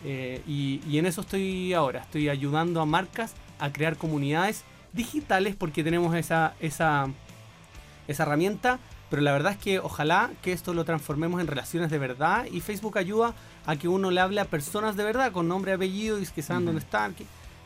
Eh, 0.07 0.41
y, 0.47 0.81
y 0.89 0.97
en 0.97 1.05
eso 1.05 1.21
estoy 1.21 1.75
ahora, 1.75 2.01
estoy 2.01 2.31
ayudando 2.31 2.81
a 2.81 2.87
marcas 2.87 3.35
a 3.59 3.71
crear 3.71 3.99
comunidades 3.99 4.65
digitales 4.95 5.55
porque 5.55 5.85
tenemos 5.85 6.17
esa, 6.17 6.55
esa, 6.61 7.11
esa 8.09 8.23
herramienta, 8.23 8.79
pero 9.11 9.21
la 9.21 9.33
verdad 9.33 9.53
es 9.53 9.59
que 9.59 9.81
ojalá 9.81 10.31
que 10.41 10.53
esto 10.53 10.73
lo 10.73 10.87
transformemos 10.87 11.43
en 11.43 11.47
relaciones 11.47 11.91
de 11.91 11.99
verdad 11.99 12.47
y 12.51 12.63
Facebook 12.63 12.97
ayuda 12.97 13.35
a 13.67 13.77
que 13.77 13.87
uno 13.87 14.11
le 14.11 14.23
hable 14.23 14.41
a 14.41 14.47
personas 14.47 14.97
de 14.97 15.05
verdad 15.05 15.31
con 15.31 15.47
nombre 15.47 15.75
apellido 15.75 16.19
y 16.19 16.25
que 16.25 16.41
saben 16.41 16.65
dónde 16.65 16.81
están. 16.81 17.15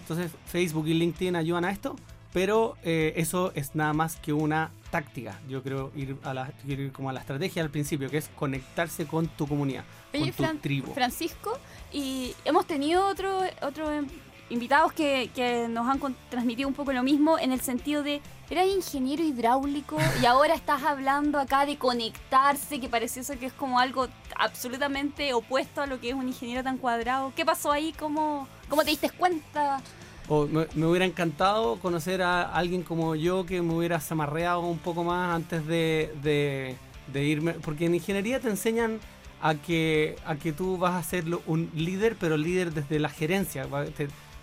Entonces 0.00 0.32
Facebook 0.46 0.88
y 0.88 0.94
LinkedIn 0.94 1.36
ayudan 1.36 1.64
a 1.64 1.70
esto, 1.70 1.94
pero 2.32 2.76
eh, 2.82 3.12
eso 3.16 3.52
es 3.54 3.74
nada 3.74 3.92
más 3.92 4.16
que 4.16 4.32
una 4.32 4.70
táctica. 4.90 5.38
Yo 5.48 5.62
creo 5.62 5.92
ir 5.94 6.16
a 6.24 6.34
la, 6.34 6.52
ir 6.66 6.90
como 6.92 7.10
a 7.10 7.12
la 7.12 7.20
estrategia 7.20 7.62
al 7.62 7.70
principio, 7.70 8.10
que 8.10 8.18
es 8.18 8.28
conectarse 8.36 9.06
con 9.06 9.28
tu 9.28 9.46
comunidad, 9.46 9.84
Oye, 10.12 10.20
con 10.22 10.30
tu 10.32 10.42
Fran- 10.42 10.60
tribu. 10.60 10.92
Francisco, 10.94 11.58
y 11.92 12.34
hemos 12.44 12.66
tenido 12.66 13.06
otros 13.06 13.44
otro, 13.62 13.90
em, 13.92 14.06
invitados 14.48 14.92
que, 14.92 15.30
que 15.32 15.68
nos 15.68 15.86
han 15.88 16.00
transmitido 16.28 16.68
un 16.68 16.74
poco 16.74 16.92
lo 16.92 17.04
mismo 17.04 17.38
en 17.38 17.52
el 17.52 17.60
sentido 17.60 18.02
de, 18.02 18.20
eras 18.50 18.66
ingeniero 18.66 19.22
hidráulico 19.22 19.96
y 20.20 20.26
ahora 20.26 20.54
estás 20.54 20.82
hablando 20.82 21.38
acá 21.38 21.66
de 21.66 21.76
conectarse, 21.78 22.80
que 22.80 22.88
parece 22.88 23.20
eso 23.20 23.38
que 23.38 23.46
es 23.46 23.52
como 23.52 23.78
algo 23.78 24.08
absolutamente 24.34 25.32
opuesto 25.34 25.82
a 25.82 25.86
lo 25.86 26.00
que 26.00 26.08
es 26.08 26.14
un 26.16 26.26
ingeniero 26.26 26.64
tan 26.64 26.76
cuadrado. 26.78 27.32
¿Qué 27.36 27.44
pasó 27.44 27.70
ahí? 27.70 27.92
¿Cómo, 27.96 28.48
cómo 28.68 28.82
te 28.82 28.90
diste 28.90 29.08
cuenta? 29.10 29.80
O 30.32 30.46
me, 30.46 30.86
hubiera 30.86 31.04
encantado 31.04 31.80
conocer 31.80 32.22
a 32.22 32.42
alguien 32.42 32.84
como 32.84 33.16
yo 33.16 33.44
que 33.46 33.60
me 33.62 33.74
hubiera 33.74 33.98
zamarreado 33.98 34.60
un 34.60 34.78
poco 34.78 35.02
más 35.02 35.34
antes 35.34 35.66
de, 35.66 36.14
de- 36.22 37.24
irme. 37.24 37.54
Porque 37.54 37.86
en 37.86 37.96
ingeniería 37.96 38.38
te 38.38 38.48
enseñan 38.48 39.00
a 39.42 39.56
que, 39.56 40.14
a 40.24 40.36
que 40.36 40.52
tú 40.52 40.78
vas 40.78 40.94
a 40.94 41.02
ser 41.02 41.24
un 41.48 41.68
líder, 41.74 42.14
pero 42.20 42.36
líder 42.36 42.72
desde 42.72 43.00
la 43.00 43.08
gerencia. 43.08 43.66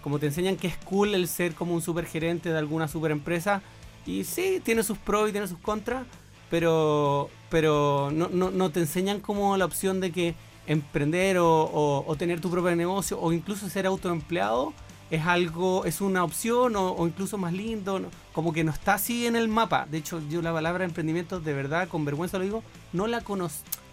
como 0.03 0.19
te 0.19 0.25
enseñan 0.25 0.57
que 0.57 0.67
es 0.67 0.75
cool 0.83 1.15
el 1.15 1.29
ser 1.29 1.53
como 1.53 1.73
un 1.73 1.81
supergerente 1.81 2.49
de 2.51 2.57
alguna 2.57 2.89
super 2.89 3.11
empresa. 3.11 3.61
Y 4.05 4.25
sí, 4.25 4.61
tiene 4.61 4.83
sus 4.83 4.97
pros 4.97 5.29
y 5.29 5.31
tiene 5.31 5.47
sus 5.47 5.59
contras, 5.59 6.05
pero, 6.49 7.29
pero 7.49 8.11
no, 8.11 8.27
no, 8.27 8.51
no 8.51 8.71
te 8.71 8.81
enseñan 8.81 9.21
como 9.21 9.55
la 9.55 9.63
opción 9.63 10.01
de 10.01 10.11
que 10.11 10.35
emprender 10.65 11.37
o- 11.37 12.03
o 12.05 12.15
tener 12.17 12.41
tu 12.41 12.49
propio 12.51 12.75
negocio 12.75 13.17
o 13.21 13.31
incluso 13.31 13.69
ser 13.69 13.85
autoempleado 13.87 14.73
es 15.09 15.25
algo, 15.25 15.85
es 15.85 16.01
una 16.01 16.23
opción 16.23 16.75
o, 16.75 16.91
o 16.91 17.07
incluso 17.07 17.37
más 17.37 17.53
lindo, 17.53 17.99
¿no? 17.99 18.09
como 18.33 18.53
que 18.53 18.63
no 18.63 18.71
está 18.71 18.95
así 18.95 19.25
en 19.25 19.35
el 19.35 19.47
mapa. 19.47 19.87
De 19.89 19.97
hecho, 19.97 20.21
yo 20.29 20.41
la 20.41 20.53
palabra 20.53 20.85
emprendimiento, 20.85 21.39
de 21.39 21.53
verdad, 21.53 21.87
con 21.87 22.05
vergüenza 22.05 22.37
lo 22.37 22.43
digo, 22.43 22.63
no 22.93 23.07
la, 23.07 23.17
la 23.17 23.23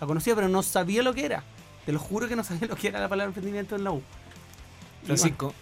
conocía, 0.06 0.34
pero 0.34 0.48
no 0.48 0.62
sabía 0.62 1.02
lo 1.02 1.14
que 1.14 1.24
era. 1.24 1.44
Te 1.86 1.92
lo 1.92 1.98
juro 1.98 2.28
que 2.28 2.36
no 2.36 2.44
sabía 2.44 2.68
lo 2.68 2.76
que 2.76 2.88
era 2.88 3.00
la 3.00 3.08
palabra 3.08 3.28
emprendimiento 3.28 3.76
en 3.76 3.84
la 3.84 3.92
U. 3.92 4.02
Francisco, 5.04 5.54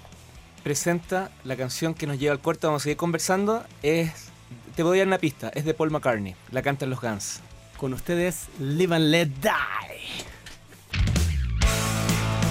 presenta 0.63 1.31
la 1.45 1.57
canción 1.57 1.95
que 1.95 2.07
nos 2.07 2.19
lleva 2.19 2.33
al 2.33 2.41
corte. 2.41 2.67
Vamos 2.67 2.83
a 2.83 2.85
seguir 2.85 2.97
conversando. 2.97 3.65
Es. 3.83 4.29
Te 4.75 4.83
voy 4.83 4.99
a 4.99 5.01
dar 5.01 5.09
una 5.09 5.19
pista. 5.19 5.51
Es 5.51 5.65
de 5.65 5.75
Paul 5.75 5.91
McCartney. 5.91 6.35
La 6.51 6.63
cantan 6.63 6.91
los 6.91 7.01
Guns. 7.01 7.41
con 7.77 7.93
ustedes, 7.93 8.49
Live 8.59 8.95
and 8.95 9.11
Let 9.11 9.27
Die. 9.27 9.92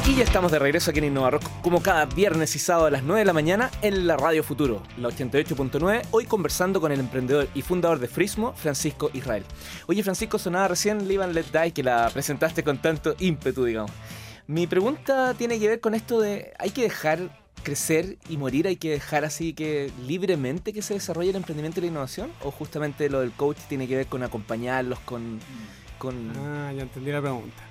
Y 0.07 0.15
ya 0.15 0.23
estamos 0.23 0.51
de 0.51 0.57
regreso 0.57 0.89
aquí 0.89 0.97
en 0.97 1.05
Innova 1.05 1.29
Rock, 1.29 1.43
como 1.61 1.83
cada 1.83 2.05
viernes 2.05 2.55
y 2.55 2.59
sábado 2.59 2.87
a 2.87 2.91
las 2.91 3.03
9 3.03 3.19
de 3.19 3.25
la 3.25 3.33
mañana 3.33 3.69
en 3.83 4.07
la 4.07 4.17
Radio 4.17 4.43
Futuro, 4.43 4.81
la 4.97 5.09
88.9, 5.09 6.07
hoy 6.09 6.25
conversando 6.25 6.81
con 6.81 6.91
el 6.91 6.99
emprendedor 6.99 7.47
y 7.53 7.61
fundador 7.61 7.99
de 7.99 8.07
Frismo, 8.07 8.53
Francisco 8.53 9.11
Israel. 9.13 9.45
Oye, 9.85 10.01
Francisco, 10.01 10.39
sonaba 10.39 10.69
recién 10.69 11.07
Live 11.07 11.23
and 11.23 11.35
Let 11.35 11.45
Die, 11.53 11.71
que 11.71 11.83
la 11.83 12.09
presentaste 12.11 12.63
con 12.63 12.81
tanto 12.81 13.15
ímpetu, 13.19 13.63
digamos. 13.63 13.91
Mi 14.47 14.65
pregunta 14.65 15.35
tiene 15.35 15.59
que 15.59 15.67
ver 15.67 15.79
con 15.79 15.93
esto 15.93 16.19
de, 16.19 16.51
¿hay 16.57 16.71
que 16.71 16.81
dejar 16.81 17.39
crecer 17.61 18.17
y 18.27 18.37
morir? 18.37 18.67
¿Hay 18.67 18.77
que 18.77 18.89
dejar 18.89 19.23
así 19.23 19.53
que 19.53 19.91
libremente 20.07 20.73
que 20.73 20.81
se 20.81 20.95
desarrolle 20.95 21.29
el 21.29 21.35
emprendimiento 21.35 21.79
y 21.79 21.83
la 21.83 21.87
innovación? 21.87 22.31
¿O 22.43 22.49
justamente 22.49 23.07
lo 23.07 23.19
del 23.19 23.31
coach 23.33 23.57
tiene 23.69 23.87
que 23.87 23.97
ver 23.97 24.07
con 24.07 24.23
acompañarlos, 24.23 24.99
con... 25.01 25.39
con... 25.99 26.31
Ah, 26.37 26.73
ya 26.75 26.81
entendí 26.81 27.11
la 27.11 27.21
pregunta. 27.21 27.63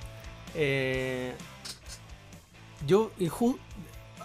Eh, 0.54 1.34
yo 2.86 3.10
ju- 3.18 3.58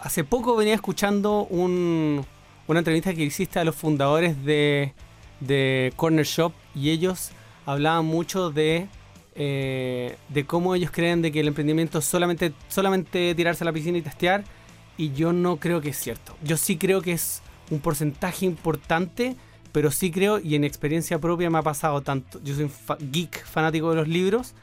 hace 0.01 0.23
poco 0.23 0.55
venía 0.55 0.73
escuchando 0.75 1.45
un- 1.49 2.25
una 2.67 2.79
entrevista 2.79 3.13
que 3.13 3.23
hiciste 3.23 3.59
a 3.59 3.63
los 3.63 3.75
fundadores 3.75 4.43
de, 4.43 4.93
de 5.39 5.93
Corner 5.95 6.25
Shop 6.25 6.53
y 6.73 6.89
ellos 6.89 7.31
hablaban 7.65 8.05
mucho 8.05 8.49
de, 8.51 8.87
eh, 9.35 10.15
de 10.29 10.45
cómo 10.45 10.75
ellos 10.75 10.91
creen 10.91 11.21
de 11.21 11.31
que 11.31 11.39
el 11.41 11.47
emprendimiento 11.47 11.99
es 11.99 12.05
solamente, 12.05 12.53
solamente 12.67 13.33
tirarse 13.35 13.63
a 13.63 13.65
la 13.65 13.73
piscina 13.73 13.97
y 13.97 14.01
testear 14.01 14.43
y 14.97 15.11
yo 15.13 15.33
no 15.33 15.57
creo 15.57 15.81
que 15.81 15.89
es 15.89 15.97
cierto. 15.97 16.35
Yo 16.43 16.57
sí 16.57 16.77
creo 16.77 17.01
que 17.01 17.11
es 17.11 17.41
un 17.69 17.79
porcentaje 17.79 18.45
importante, 18.45 19.35
pero 19.71 19.91
sí 19.91 20.09
creo 20.11 20.39
y 20.39 20.55
en 20.55 20.63
experiencia 20.63 21.19
propia 21.19 21.49
me 21.49 21.57
ha 21.57 21.63
pasado 21.63 22.01
tanto. 22.01 22.39
Yo 22.43 22.55
soy 22.55 22.69
fa- 22.69 22.97
geek 22.99 23.43
fanático 23.45 23.89
de 23.89 23.95
los 23.97 24.07
libros. 24.07 24.53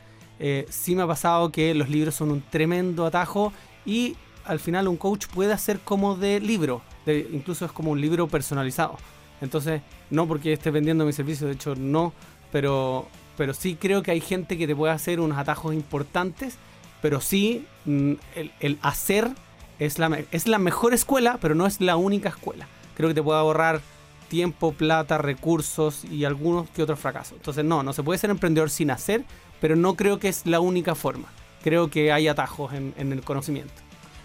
eh, 0.44 0.66
sí 0.70 0.96
me 0.96 1.02
ha 1.02 1.06
pasado 1.06 1.50
que 1.52 1.72
los 1.74 1.88
libros 1.88 2.14
son 2.16 2.30
un 2.32 2.40
tremendo 2.42 3.06
atajo 3.06 3.52
y 3.84 4.16
al 4.44 4.58
final 4.58 4.88
un 4.88 4.96
coach 4.96 5.26
puede 5.26 5.52
hacer 5.52 5.80
como 5.80 6.16
de 6.16 6.40
libro, 6.40 6.82
incluso 7.06 7.64
es 7.64 7.72
como 7.72 7.90
un 7.90 8.00
libro 8.00 8.28
personalizado. 8.28 8.96
Entonces, 9.40 9.82
no 10.10 10.26
porque 10.28 10.52
esté 10.52 10.70
vendiendo 10.70 11.04
mi 11.04 11.12
servicio, 11.12 11.46
de 11.46 11.54
hecho 11.54 11.74
no, 11.74 12.12
pero, 12.52 13.08
pero 13.36 13.54
sí 13.54 13.76
creo 13.76 14.02
que 14.02 14.12
hay 14.12 14.20
gente 14.20 14.56
que 14.56 14.66
te 14.66 14.76
puede 14.76 14.92
hacer 14.92 15.20
unos 15.20 15.38
atajos 15.38 15.74
importantes, 15.74 16.56
pero 17.00 17.20
sí 17.20 17.66
mm, 17.84 18.12
el, 18.36 18.52
el 18.60 18.78
hacer 18.82 19.30
es 19.78 19.98
la, 19.98 20.20
es 20.30 20.46
la 20.46 20.58
mejor 20.58 20.94
escuela, 20.94 21.38
pero 21.40 21.54
no 21.54 21.66
es 21.66 21.80
la 21.80 21.96
única 21.96 22.28
escuela. 22.28 22.68
Creo 22.96 23.08
que 23.08 23.14
te 23.14 23.22
puede 23.22 23.40
ahorrar 23.40 23.80
tiempo, 24.28 24.72
plata, 24.72 25.18
recursos 25.18 26.04
y 26.04 26.24
algunos 26.24 26.70
que 26.70 26.82
otros 26.82 27.00
fracasos. 27.00 27.36
Entonces, 27.36 27.64
no, 27.64 27.82
no 27.82 27.92
se 27.92 28.02
puede 28.02 28.18
ser 28.18 28.30
emprendedor 28.30 28.70
sin 28.70 28.90
hacer, 28.90 29.24
pero 29.60 29.76
no 29.76 29.94
creo 29.94 30.18
que 30.18 30.28
es 30.28 30.46
la 30.46 30.60
única 30.60 30.94
forma. 30.94 31.28
Creo 31.62 31.88
que 31.88 32.12
hay 32.12 32.28
atajos 32.28 32.72
en, 32.72 32.94
en 32.96 33.12
el 33.12 33.22
conocimiento. 33.22 33.72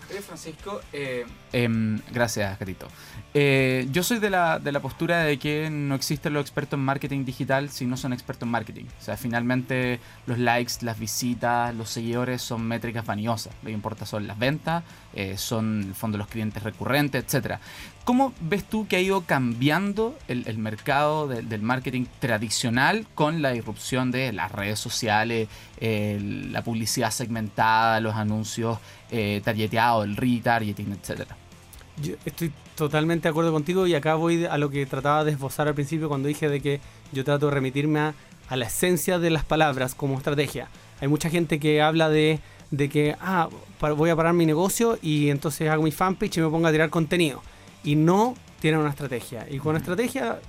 Oye, 0.10 0.22
Francisco, 0.22 0.80
eh, 0.94 1.26
em, 1.52 2.00
gracias, 2.12 2.58
Gatito. 2.58 2.88
Eh, 3.34 3.88
yo 3.92 4.04
soy 4.04 4.20
de 4.20 4.30
la, 4.30 4.58
de 4.58 4.72
la 4.72 4.80
postura 4.80 5.24
de 5.24 5.38
que 5.38 5.70
no 5.70 5.96
existen 5.96 6.34
los 6.34 6.42
expertos 6.42 6.78
en 6.78 6.86
marketing 6.86 7.26
digital 7.26 7.70
si 7.70 7.86
no 7.86 7.98
son 7.98 8.14
expertos 8.14 8.44
en 8.48 8.52
marketing. 8.52 8.86
O 8.86 9.04
sea, 9.04 9.18
finalmente 9.18 10.00
los 10.26 10.40
likes, 10.40 10.76
las 10.82 10.98
visitas, 10.98 11.76
los 11.76 11.90
seguidores 11.90 12.42
son 12.42 12.66
métricas 12.66 13.06
vaniosas. 13.06 13.54
Lo 13.64 13.68
que 13.68 13.74
importa 13.74 14.06
son 14.06 14.28
las 14.28 14.40
ventas, 14.40 14.84
eh, 15.14 15.38
son 15.38 15.82
en 15.82 15.90
el 15.90 15.96
fondo 15.96 16.18
los 16.18 16.28
clientes 16.28 16.64
recurrentes, 16.64 17.26
etcétera. 17.26 17.60
¿Cómo 18.08 18.34
ves 18.40 18.64
tú 18.64 18.88
que 18.88 18.96
ha 18.96 19.02
ido 19.02 19.20
cambiando 19.26 20.18
el, 20.30 20.58
mercado 20.60 21.28
de- 21.28 21.42
del 21.42 21.62
marketing 21.62 22.06
tradicional 22.20 23.06
con 23.14 23.42
la 23.42 23.54
irrupción 23.54 24.12
de 24.12 24.32
las 24.32 24.50
redes 24.50 24.80
sociales, 24.80 25.50
el- 25.82 26.54
la 26.54 26.64
publicidad 26.64 27.12
segmentada, 27.12 28.00
los 28.00 28.16
anuncios 28.16 28.78
eh, 29.12 29.42
targeteados, 29.44 30.06
el 30.06 30.16
retargeting, 30.16 30.94
etcétera? 30.94 31.36
Yo 32.02 32.14
estoy 32.24 32.54
totalmente 32.76 33.24
de 33.24 33.32
acuerdo 33.32 33.52
contigo 33.52 33.86
y 33.88 33.94
acá 33.94 34.16
voy 34.16 34.46
a 34.46 34.58
lo 34.58 34.70
que 34.70 34.86
trataba 34.86 35.26
de 35.26 35.32
esbozar 35.34 35.68
al 35.68 35.74
principio 35.76 36.08
cuando 36.08 36.30
dije 36.30 36.48
de 36.48 36.62
que 36.62 36.80
yo 37.12 37.26
trato 37.26 37.48
de 37.48 37.56
remitirme 37.56 38.00
a, 38.00 38.14
la 38.56 38.68
esencia 38.68 39.20
de 39.20 39.32
las 39.32 39.44
palabras 39.44 39.96
como 39.96 40.16
estrategia. 40.16 40.70
Hay 41.02 41.10
mucha 41.10 41.30
gente 41.30 41.60
que 41.60 41.82
habla 41.82 42.08
de, 42.08 42.40
que 42.90 43.18
ah, 43.20 43.50
voy 43.82 44.10
a 44.12 44.16
parar 44.16 44.32
mi 44.34 44.46
negocio 44.46 44.98
y 45.02 45.30
entonces 45.30 45.70
hago 45.70 45.84
mi 45.84 45.92
fanpage 45.92 46.38
y 46.38 46.40
me 46.40 46.48
pongo 46.48 46.68
a 46.68 46.72
tirar 46.72 46.90
contenido. 46.90 47.44
Y 47.84 47.96
no 47.96 48.36
tienen 48.60 48.80
una 48.82 48.90
estrategia. 48.90 49.48
Y 49.50 49.60
con 49.60 49.76
estrategia 49.76 50.40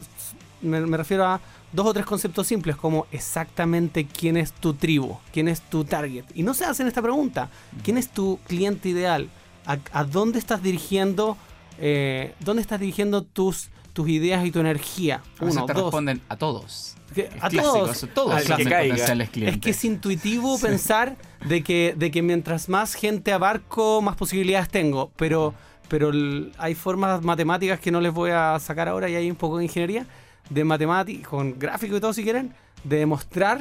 me, 0.62 0.80
me 0.80 0.96
refiero 0.96 1.24
a 1.26 1.40
dos 1.72 1.86
o 1.86 1.92
tres 1.94 2.06
conceptos 2.06 2.46
simples 2.46 2.76
como 2.76 3.06
exactamente 3.12 4.06
quién 4.06 4.36
es 4.36 4.52
tu 4.52 4.74
tribu, 4.74 5.18
quién 5.32 5.48
es 5.48 5.60
tu 5.60 5.84
target. 5.84 6.24
Y 6.34 6.42
no 6.42 6.54
se 6.54 6.64
hacen 6.64 6.86
esta 6.88 7.02
pregunta. 7.02 7.50
¿Quién 7.82 7.98
es 7.98 8.08
tu 8.08 8.38
cliente 8.46 8.88
ideal? 8.88 9.28
¿A, 9.66 9.76
a 9.92 10.04
dónde 10.04 10.38
estás 10.38 10.62
dirigiendo? 10.62 11.36
eh, 11.78 12.34
¿Dónde 12.40 12.62
estás 12.62 12.80
dirigiendo 12.80 13.22
tus, 13.22 13.68
tus 13.92 14.08
ideas 14.08 14.44
y 14.44 14.50
tu 14.50 14.58
energía? 14.60 15.22
Uno, 15.40 15.64
te 15.66 15.74
dos. 15.74 15.82
responden 15.84 16.20
a 16.28 16.36
todos. 16.36 16.94
Que- 17.14 17.22
Es 17.34 17.42
a 17.42 17.48
clásico, 17.48 18.08
todos. 18.14 18.42
que 18.56 18.64
caiga. 18.64 19.14
Es 19.24 19.58
que 19.58 19.70
es 19.70 19.84
intuitivo 19.84 20.58
pensar 20.58 21.16
de 21.46 21.62
que, 21.62 21.94
de 21.96 22.10
que 22.10 22.20
mientras 22.22 22.68
más 22.68 22.94
gente 22.94 23.32
abarco, 23.32 24.02
más 24.02 24.16
posibilidades 24.16 24.68
tengo. 24.70 25.12
Pero, 25.16 25.54
pero 25.88 26.10
el- 26.10 26.52
hay 26.58 26.74
formas 26.74 27.22
matemáticas 27.22 27.80
que 27.80 27.90
no 27.90 28.00
les 28.00 28.12
voy 28.12 28.30
a 28.30 28.58
sacar 28.60 28.88
ahora 28.88 29.08
y 29.08 29.14
hay 29.16 29.30
un 29.30 29.36
poco 29.36 29.58
de 29.58 29.64
ingeniería 29.64 30.06
de 30.50 30.64
matemáticas, 30.64 31.28
con 31.28 31.58
gráfico 31.58 31.96
y 31.96 32.00
todo 32.00 32.12
si 32.12 32.22
quieren, 32.22 32.54
de 32.84 32.96
demostrar, 32.98 33.60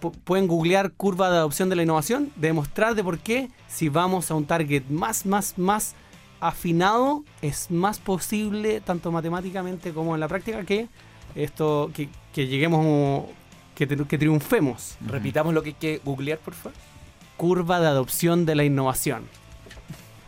pu- 0.00 0.12
pueden 0.24 0.46
googlear 0.46 0.92
curva 0.92 1.30
de 1.30 1.36
adopción 1.36 1.68
de 1.68 1.76
la 1.76 1.82
innovación, 1.82 2.30
de 2.36 2.48
demostrar 2.48 2.94
de 2.94 3.04
por 3.04 3.18
qué 3.18 3.50
si 3.68 3.88
vamos 3.88 4.30
a 4.30 4.34
un 4.34 4.46
target 4.46 4.84
más, 4.88 5.26
más, 5.26 5.58
más 5.58 5.94
afinado, 6.40 7.22
es 7.42 7.70
más 7.70 7.98
posible, 7.98 8.80
tanto 8.80 9.12
matemáticamente 9.12 9.92
como 9.92 10.14
en 10.14 10.20
la 10.20 10.28
práctica, 10.28 10.64
que 10.64 10.88
esto, 11.34 11.90
que, 11.94 12.08
que 12.32 12.46
lleguemos, 12.46 13.26
que, 13.74 13.86
que 13.86 14.18
triunfemos. 14.18 14.96
Repitamos 15.06 15.52
lo 15.52 15.62
que 15.62 15.70
hay 15.70 15.74
que 15.74 16.00
googlear, 16.04 16.38
por 16.38 16.54
favor. 16.54 16.72
Curva 17.36 17.78
de 17.80 17.86
adopción 17.88 18.46
de 18.46 18.54
la 18.54 18.64
innovación. 18.64 19.24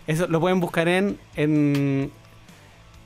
Eso 0.06 0.26
lo 0.26 0.40
pueden 0.40 0.60
buscar 0.60 0.88
en. 0.88 1.18
en 1.36 2.10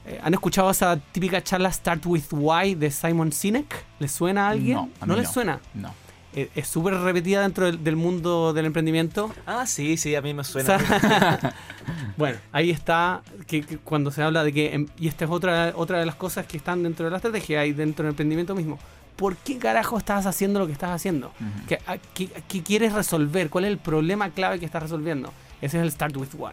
eh, 0.06 0.20
¿Han 0.22 0.34
escuchado 0.34 0.70
esa 0.70 0.96
típica 0.96 1.42
charla 1.42 1.70
Start 1.72 2.04
with 2.06 2.24
Why 2.32 2.74
de 2.74 2.90
Simon 2.90 3.32
Sinek? 3.32 3.84
¿Les 3.98 4.12
suena 4.12 4.46
a 4.46 4.50
alguien? 4.50 4.76
No, 4.76 4.88
a 5.00 5.06
mí 5.06 5.14
les 5.16 5.24
no. 5.24 5.32
suena. 5.32 5.60
No. 5.74 5.92
Eh, 6.34 6.50
es 6.54 6.68
súper 6.68 6.94
repetida 6.94 7.40
dentro 7.42 7.64
del, 7.66 7.82
del 7.82 7.96
mundo 7.96 8.52
del 8.52 8.66
emprendimiento. 8.66 9.32
Ah, 9.46 9.64
sí, 9.66 9.96
sí, 9.96 10.14
a 10.14 10.20
mí 10.22 10.34
me 10.34 10.44
suena. 10.44 10.76
O 10.76 10.78
sea, 10.78 11.54
bueno, 12.16 12.38
ahí 12.52 12.70
está 12.70 13.22
que, 13.46 13.62
que 13.62 13.78
cuando 13.78 14.10
se 14.10 14.22
habla 14.22 14.44
de 14.44 14.52
que, 14.52 14.74
em, 14.74 14.86
y 14.98 15.08
esta 15.08 15.24
es 15.24 15.30
otra, 15.30 15.72
otra 15.74 15.98
de 15.98 16.04
las 16.06 16.14
cosas 16.14 16.46
que 16.46 16.58
están 16.58 16.82
dentro 16.82 17.06
de 17.06 17.10
la 17.10 17.16
estrategia 17.16 17.64
y 17.64 17.72
dentro 17.72 18.04
del 18.04 18.10
emprendimiento 18.12 18.54
mismo. 18.54 18.78
¿Por 19.16 19.34
qué 19.38 19.56
carajo 19.56 19.96
estás 19.96 20.26
haciendo 20.26 20.58
lo 20.60 20.66
que 20.66 20.72
estás 20.74 20.90
haciendo? 20.90 21.28
Ujú. 21.40 21.66
¿Qué, 21.68 21.78
a- 21.86 21.96
qué- 22.12 22.28
qué 22.46 22.62
quieres 22.62 22.92
resolver? 22.92 23.48
¿Cuál 23.48 23.64
es 23.64 23.70
el 23.70 23.78
problema 23.78 24.28
clave 24.28 24.58
que 24.60 24.66
estás 24.66 24.82
resolviendo? 24.82 25.32
Ese 25.62 25.78
es 25.78 25.82
el 25.84 25.90
start 25.90 26.14
with 26.18 26.34
why. 26.34 26.52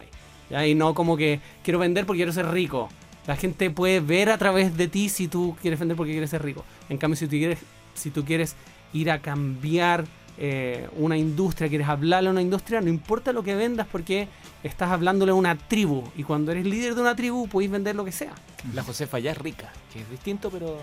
¿Ya? 0.50 0.66
Y 0.66 0.74
no 0.74 0.94
como 0.94 1.16
que 1.16 1.40
quiero 1.62 1.78
vender 1.78 2.06
porque 2.06 2.18
quiero 2.18 2.32
ser 2.32 2.48
rico. 2.50 2.88
La 3.26 3.36
gente 3.36 3.70
puede 3.70 4.00
ver 4.00 4.28
a 4.30 4.36
través 4.38 4.76
de 4.76 4.86
ti 4.88 5.08
si 5.08 5.28
tú 5.28 5.56
quieres 5.62 5.78
vender 5.80 5.96
porque 5.96 6.12
quieres 6.12 6.30
ser 6.30 6.42
rico. 6.42 6.64
En 6.88 6.98
cambio, 6.98 7.16
si 7.16 7.26
tú 7.26 7.30
quieres, 7.30 7.58
si 7.94 8.10
tú 8.10 8.24
quieres 8.24 8.54
ir 8.92 9.10
a 9.10 9.20
cambiar 9.20 10.04
eh, 10.36 10.88
una 10.96 11.16
industria, 11.16 11.68
quieres 11.68 11.88
hablarle 11.88 12.28
a 12.28 12.32
una 12.32 12.42
industria, 12.42 12.80
no 12.80 12.88
importa 12.90 13.32
lo 13.32 13.42
que 13.42 13.54
vendas 13.54 13.86
porque 13.90 14.28
estás 14.62 14.90
hablándole 14.90 15.32
a 15.32 15.34
una 15.34 15.56
tribu. 15.56 16.04
Y 16.16 16.22
cuando 16.24 16.52
eres 16.52 16.66
líder 16.66 16.94
de 16.94 17.00
una 17.00 17.16
tribu, 17.16 17.48
puedes 17.48 17.70
vender 17.70 17.96
lo 17.96 18.04
que 18.04 18.12
sea. 18.12 18.32
La 18.74 18.82
Josefa 18.82 19.18
ya 19.20 19.30
es 19.32 19.38
rica, 19.38 19.72
que 19.92 20.00
es 20.02 20.10
distinto, 20.10 20.50
pero. 20.50 20.78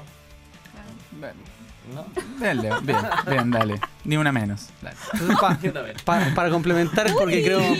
¿No? 1.93 2.05
Dale, 2.39 2.69
bien, 2.83 2.97
bien, 3.29 3.51
dale. 3.51 3.79
Ni 4.05 4.15
una 4.17 4.31
menos. 4.31 4.69
Dale. 4.81 4.95
Entonces, 5.13 5.37
pa- 5.39 5.59
Yo 5.63 5.73
también. 5.73 5.97
pa- 6.05 6.31
para 6.35 6.49
complementar, 6.49 7.11
porque 7.13 7.43
creo... 7.43 7.59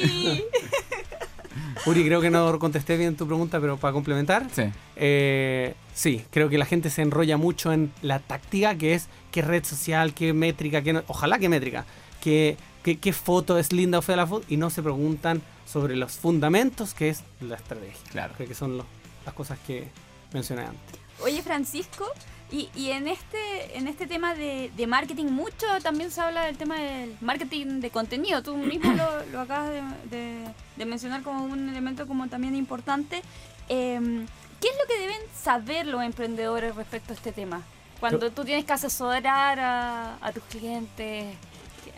Uri, 1.86 2.06
creo 2.06 2.22
que 2.22 2.30
no 2.30 2.58
contesté 2.60 2.98
bien 2.98 3.16
tu 3.16 3.26
pregunta, 3.28 3.60
pero 3.60 3.78
para 3.78 3.94
complementar, 3.94 4.48
Sí. 4.54 4.64
eh, 4.96 5.74
sí, 5.94 6.24
creo 6.32 6.50
que 6.50 6.58
la 6.58 6.66
gente 6.66 6.90
se 6.90 7.02
enrolla 7.02 7.38
mucho 7.38 7.72
en 7.74 7.92
la 8.02 8.20
táctica, 8.20 8.76
que 8.76 8.94
es 8.94 9.08
qué 9.32 9.42
red 9.42 9.64
social, 9.64 10.14
qué 10.14 10.34
métrica, 10.34 10.82
qué 10.82 10.94
no- 10.94 11.04
ojalá 11.08 11.40
qué 11.40 11.50
métrica, 11.50 11.86
qué, 12.22 12.58
qué, 12.84 12.98
qué 13.00 13.14
foto 13.14 13.58
es 13.58 13.72
linda 13.74 14.00
o 14.00 14.02
fea 14.02 14.16
la 14.16 14.28
foto, 14.28 14.46
y 14.50 14.58
no 14.58 14.70
se 14.70 14.82
preguntan 14.84 15.42
sobre 15.66 15.96
los 15.96 16.14
fundamentos, 16.14 16.94
que 16.94 17.10
es 17.10 17.24
la 17.40 17.56
estrategia. 17.56 17.96
Claro. 18.12 18.34
Creo 18.36 18.48
que 18.50 18.56
son 18.56 18.78
lo- 18.78 18.86
las 19.26 19.34
cosas 19.34 19.58
que 19.66 19.88
mencioné 20.34 20.64
antes. 20.64 21.00
Oye, 21.24 21.42
Francisco, 21.42 22.06
y, 22.52 22.70
y 22.76 22.92
en 22.92 23.08
este 23.08 23.78
en 23.78 23.88
este 23.88 24.08
tema 24.08 24.36
de, 24.36 24.72
de 24.76 24.88
marketing, 24.88 25.26
mucho 25.28 25.66
también 25.82 26.12
se 26.12 26.20
habla 26.22 26.46
del 26.46 26.58
tema 26.58 26.76
del 26.78 27.16
marketing 27.22 27.80
de 27.80 27.90
contenido. 27.90 28.44
Tú 28.44 28.56
mismo 28.58 28.92
lo, 28.94 29.26
lo 29.32 29.40
acabas 29.42 29.70
de, 29.70 29.82
de- 30.18 30.48
de 30.76 30.86
mencionar 30.86 31.22
como 31.22 31.44
un 31.46 31.70
elemento 31.70 32.08
como 32.08 32.28
también 32.28 32.56
importante. 32.56 33.22
Em, 33.70 34.26
¿Qué 34.60 34.68
es 34.68 34.76
lo 34.80 34.88
que 34.94 35.00
deben 35.00 35.22
saber 35.36 35.88
los 35.88 36.04
emprendedores 36.04 36.76
respecto 36.76 37.14
a 37.14 37.16
este 37.16 37.32
tema? 37.32 37.62
Cuando 38.00 38.32
tú 38.32 38.44
tienes 38.46 38.66
que 38.66 38.74
asesorar 38.74 39.60
a, 39.60 40.18
a 40.22 40.32
tus 40.32 40.44
clientes. 40.44 41.36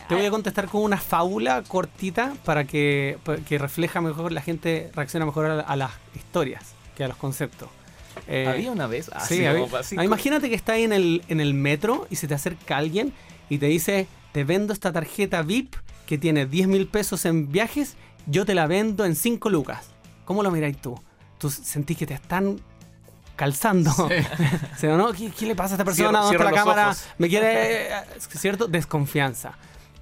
Te 0.08 0.16
voy 0.16 0.26
a 0.26 0.30
contestar 0.32 0.68
con 0.68 0.82
una 0.84 0.98
fábula 0.98 1.64
cortita 1.64 2.34
para 2.44 2.66
que, 2.66 3.18
para 3.24 3.40
que 3.42 3.58
refleja 3.58 4.02
mejor, 4.02 4.32
la 4.34 4.42
gente 4.42 4.92
reacciona 4.94 5.26
mejor 5.26 5.46
a, 5.46 5.60
a 5.62 5.76
las 5.78 5.92
historias 6.16 6.74
que 6.96 7.04
a 7.06 7.08
los 7.08 7.18
conceptos. 7.18 7.70
Eh, 8.28 8.48
Había 8.48 8.72
una 8.72 8.88
vez. 8.88 9.10
Ah, 9.14 9.20
sí, 9.26 9.46
había- 9.46 9.66
así 9.80 9.96
ah, 9.98 10.04
imagínate 10.04 10.50
que 10.50 10.56
estás 10.56 10.78
en 10.78 10.94
el, 10.94 11.24
en 11.28 11.40
el 11.40 11.54
metro 11.54 12.08
y 12.10 12.16
se 12.16 12.28
te 12.28 12.34
acerca 12.34 12.78
alguien 12.78 13.14
y 13.50 13.58
te 13.58 13.68
dice, 13.68 14.08
te 14.32 14.44
vendo 14.44 14.74
esta 14.74 14.92
tarjeta 14.92 15.42
VIP 15.42 15.76
que 16.06 16.18
tiene 16.18 16.46
10 16.46 16.68
mil 16.68 16.88
pesos 16.88 17.26
en 17.26 17.52
viajes, 17.52 17.96
yo 18.26 18.46
te 18.46 18.56
la 18.56 18.68
vendo 18.68 19.06
en 19.06 19.16
5 19.16 19.50
lucas. 19.50 19.88
¿Cómo 20.26 20.44
lo 20.44 20.52
miráis 20.52 20.78
tú? 20.78 21.00
¿Tú 21.38 21.50
sentís 21.50 21.98
que 21.98 22.06
te 22.06 22.14
están 22.14 22.60
calzando? 23.36 23.92
¿Sí 24.78 24.88
no? 24.88 25.12
¿Qué, 25.14 25.32
qué 25.32 25.46
le 25.46 25.56
pasa 25.56 25.74
a 25.74 25.76
esta 25.76 25.86
persona? 25.86 26.20
¿Dónde 26.20 26.38
está 26.38 26.52
la 26.52 26.58
cámara? 26.58 26.86
ojos. 26.90 27.06
¿Me 27.18 27.28
quiere...? 27.28 27.88
eh, 27.88 28.04
¿Cierto? 28.20 28.68
Desconfianza. 28.68 29.58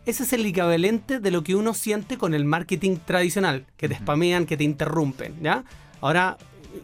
Ese 0.06 0.24
es 0.24 0.34
el 0.34 0.46
equivalente 0.46 1.20
de 1.20 1.32
lo 1.32 1.44
que 1.44 1.56
uno 1.56 1.74
siente 1.74 2.18
con 2.18 2.34
el 2.34 2.44
marketing 2.44 2.98
tradicional, 2.98 3.66
que 3.78 3.88
te 3.88 3.96
spamean, 3.96 4.46
que 4.46 4.58
te 4.58 4.64
interrumpen, 4.64 5.36
¿ya? 5.42 5.64
Ahora, 6.02 6.38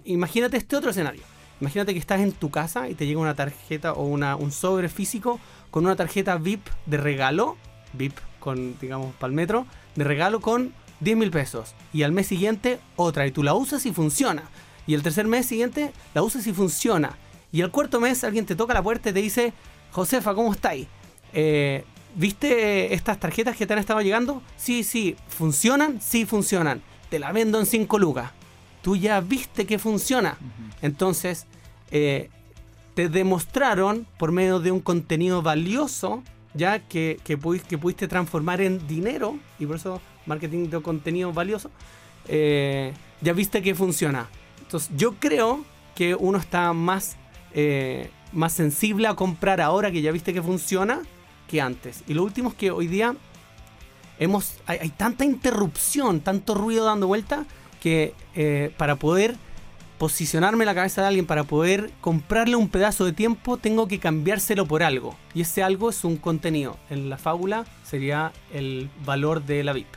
imagínate 0.05 0.57
este 0.57 0.75
otro 0.75 0.91
escenario. 0.91 1.23
Imagínate 1.59 1.93
que 1.93 1.99
estás 1.99 2.21
en 2.21 2.31
tu 2.31 2.51
casa 2.51 2.87
y 2.87 2.93
te 2.93 3.07
llega 3.07 3.19
una 3.19 3.35
tarjeta 3.35 3.93
o 3.93 4.03
una, 4.03 4.35
un 4.35 4.51
sobre 4.51 4.89
físico 4.89 5.39
con 5.71 5.85
una 5.85 5.95
tarjeta 5.95 6.37
VIP 6.37 6.67
de 6.85 6.97
regalo, 6.97 7.57
VIP 7.93 8.17
con, 8.39 8.77
digamos, 8.79 9.13
para 9.15 9.29
el 9.29 9.35
metro, 9.35 9.65
de 9.95 10.03
regalo 10.03 10.39
con 10.39 10.73
10 10.99 11.17
mil 11.17 11.31
pesos. 11.31 11.73
Y 11.93 12.03
al 12.03 12.11
mes 12.11 12.27
siguiente 12.27 12.79
otra, 12.95 13.25
y 13.25 13.31
tú 13.31 13.43
la 13.43 13.53
usas 13.53 13.85
y 13.85 13.91
funciona. 13.91 14.43
Y 14.85 14.93
el 14.93 15.03
tercer 15.03 15.25
mes 15.27 15.45
siguiente 15.45 15.91
la 16.13 16.21
usas 16.21 16.45
y 16.47 16.53
funciona. 16.53 17.17
Y 17.51 17.61
el 17.61 17.71
cuarto 17.71 17.99
mes 17.99 18.23
alguien 18.23 18.45
te 18.45 18.55
toca 18.55 18.73
la 18.73 18.83
puerta 18.83 19.09
y 19.09 19.13
te 19.13 19.21
dice, 19.21 19.53
Josefa, 19.91 20.35
¿cómo 20.35 20.53
estáis? 20.53 20.87
Eh, 21.33 21.83
¿Viste 22.15 22.93
estas 22.93 23.19
tarjetas 23.19 23.55
que 23.55 23.65
te 23.65 23.73
han 23.73 23.79
estado 23.79 24.01
llegando? 24.01 24.41
Sí, 24.57 24.83
sí, 24.83 25.15
¿funcionan? 25.27 25.99
Sí, 26.01 26.25
funcionan. 26.25 26.81
Te 27.09 27.19
la 27.19 27.31
vendo 27.31 27.59
en 27.59 27.65
5 27.65 27.99
lucas. 27.99 28.31
Tú 28.87 28.95
ya 28.95 29.19
viste 29.19 29.65
que 29.65 29.79
funciona. 29.79 30.37
Entonces, 30.81 31.45
eh, 31.91 32.29
te 32.95 33.09
demostraron 33.09 34.07
por 34.17 34.31
medio 34.31 34.61
de 34.61 34.71
un 34.71 34.79
contenido 34.79 35.41
valioso, 35.41 36.23
ya 36.53 36.79
que, 36.79 37.19
que, 37.25 37.37
pudi- 37.37 37.59
que 37.61 37.77
pudiste 37.77 38.07
transformar 38.07 38.61
en 38.61 38.87
dinero, 38.87 39.37
y 39.59 39.65
por 39.65 39.75
eso 39.75 40.01
marketing 40.25 40.69
de 40.69 40.81
contenido 40.81 41.33
valioso, 41.33 41.69
eh, 42.29 42.93
ya 43.19 43.33
viste 43.33 43.61
que 43.61 43.75
funciona. 43.75 44.29
Entonces, 44.61 44.89
yo 44.95 45.15
creo 45.15 45.65
que 45.93 46.15
uno 46.15 46.37
está 46.37 46.71
más, 46.71 47.17
eh, 47.53 48.09
más 48.31 48.53
sensible 48.53 49.09
a 49.09 49.15
comprar 49.15 49.59
ahora 49.59 49.91
que 49.91 50.01
ya 50.01 50.13
viste 50.13 50.33
que 50.33 50.41
funciona 50.41 51.01
que 51.49 51.59
antes. 51.59 52.05
Y 52.07 52.13
lo 52.13 52.23
último 52.23 52.51
es 52.51 52.55
que 52.55 52.71
hoy 52.71 52.87
día 52.87 53.17
hemos, 54.17 54.53
hay, 54.65 54.77
hay 54.79 54.89
tanta 54.91 55.25
interrupción, 55.25 56.21
tanto 56.21 56.55
ruido 56.55 56.85
dando 56.85 57.07
vuelta, 57.07 57.45
que 57.81 58.13
eh, 58.35 58.71
para 58.77 58.95
poder 58.95 59.35
posicionarme 59.97 60.63
en 60.63 60.67
la 60.67 60.75
cabeza 60.75 61.01
de 61.01 61.07
alguien, 61.07 61.25
para 61.25 61.43
poder 61.43 61.91
comprarle 62.01 62.55
un 62.55 62.69
pedazo 62.69 63.05
de 63.05 63.13
tiempo, 63.13 63.57
tengo 63.57 63.87
que 63.87 63.99
cambiárselo 63.99 64.65
por 64.65 64.83
algo. 64.83 65.15
Y 65.33 65.41
ese 65.41 65.63
algo 65.63 65.89
es 65.89 66.03
un 66.03 66.17
contenido. 66.17 66.77
En 66.89 67.09
la 67.09 67.17
fábula 67.17 67.65
sería 67.83 68.31
el 68.53 68.89
valor 69.05 69.43
de 69.43 69.63
la 69.63 69.73
VIP. 69.73 69.87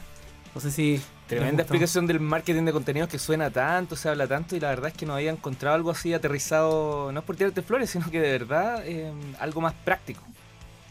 No 0.54 0.60
sé 0.60 0.70
si... 0.70 1.00
Tremenda 1.26 1.62
explicación 1.62 2.08
del 2.08 2.18
marketing 2.18 2.64
de 2.64 2.72
contenidos 2.72 3.08
que 3.08 3.16
suena 3.16 3.52
tanto, 3.52 3.94
se 3.94 4.08
habla 4.08 4.26
tanto 4.26 4.56
y 4.56 4.60
la 4.60 4.70
verdad 4.70 4.88
es 4.88 4.94
que 4.94 5.06
no 5.06 5.14
había 5.14 5.30
encontrado 5.30 5.76
algo 5.76 5.92
así 5.92 6.12
aterrizado, 6.12 7.12
no 7.12 7.20
es 7.20 7.24
por 7.24 7.36
tirarte 7.36 7.62
flores, 7.62 7.88
sino 7.90 8.10
que 8.10 8.20
de 8.20 8.32
verdad 8.32 8.82
eh, 8.84 9.12
algo 9.38 9.60
más 9.60 9.72
práctico. 9.84 10.24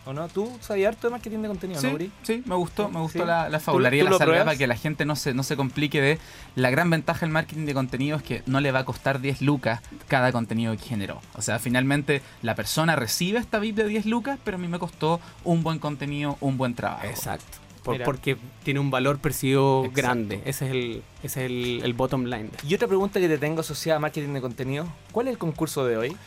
¿O 0.09 0.13
no? 0.13 0.27
¿Tú 0.27 0.51
sabías 0.59 0.95
harto 0.95 1.05
de 1.05 1.11
marketing 1.11 1.37
de 1.43 1.47
contenido, 1.49 1.81
no, 1.83 1.87
Sí, 1.89 1.93
Uri? 1.93 2.11
sí, 2.23 2.41
me 2.47 2.55
gustó, 2.55 2.89
me 2.89 2.99
gustó 2.99 3.19
Sí. 3.19 3.25
la, 3.27 3.47
la 3.47 3.59
¿Tú- 3.59 3.65
fabularía, 3.65 4.03
la 4.05 4.17
salvedad 4.17 4.43
para 4.43 4.57
que 4.57 4.65
la 4.65 4.75
gente 4.75 5.05
no 5.05 5.15
se, 5.15 5.35
no 5.35 5.43
se 5.43 5.55
complique 5.55 6.01
de 6.01 6.17
la 6.55 6.71
gran 6.71 6.89
ventaja 6.89 7.19
del 7.27 7.29
marketing 7.29 7.67
de 7.67 7.75
contenido 7.75 8.17
es 8.17 8.23
que 8.23 8.41
no 8.47 8.59
le 8.59 8.71
va 8.71 8.79
a 8.79 8.85
costar 8.85 9.21
10 9.21 9.43
lucas 9.43 9.81
cada 10.07 10.31
contenido 10.31 10.75
que 10.75 10.81
generó. 10.83 11.21
O 11.35 11.43
sea, 11.43 11.59
finalmente 11.59 12.23
la 12.41 12.55
persona 12.55 12.95
recibe 12.95 13.37
esta 13.37 13.59
VIP 13.59 13.75
de 13.75 13.87
10 13.87 14.07
lucas, 14.07 14.39
pero 14.43 14.57
a 14.57 14.59
mí 14.59 14.67
me 14.67 14.79
costó 14.79 15.19
un 15.43 15.61
buen 15.61 15.77
contenido, 15.77 16.37
un 16.41 16.57
buen 16.57 16.73
trabajo. 16.73 17.05
Exacto. 17.05 17.59
Por- 17.83 18.01
porque 18.03 18.35
tiene 18.63 18.79
un 18.79 18.89
valor 18.89 19.19
percibido 19.19 19.81
Exacto. 19.85 20.01
grande. 20.01 20.41
Ese 20.45 20.65
es 20.65 20.71
el, 20.71 21.03
ese 21.21 21.45
es 21.45 21.51
el, 21.51 21.81
el 21.83 21.93
bottom 21.93 22.25
line. 22.25 22.49
Y 22.67 22.73
otra 22.73 22.87
pregunta 22.87 23.19
que 23.19 23.27
te 23.27 23.37
tengo 23.37 23.61
asociada 23.61 23.97
a 23.97 23.99
marketing 23.99 24.33
de 24.33 24.41
contenido, 24.41 24.87
¿cuál 25.11 25.27
es 25.27 25.33
el 25.33 25.37
concurso 25.37 25.85
de 25.85 25.97
hoy? 25.97 26.17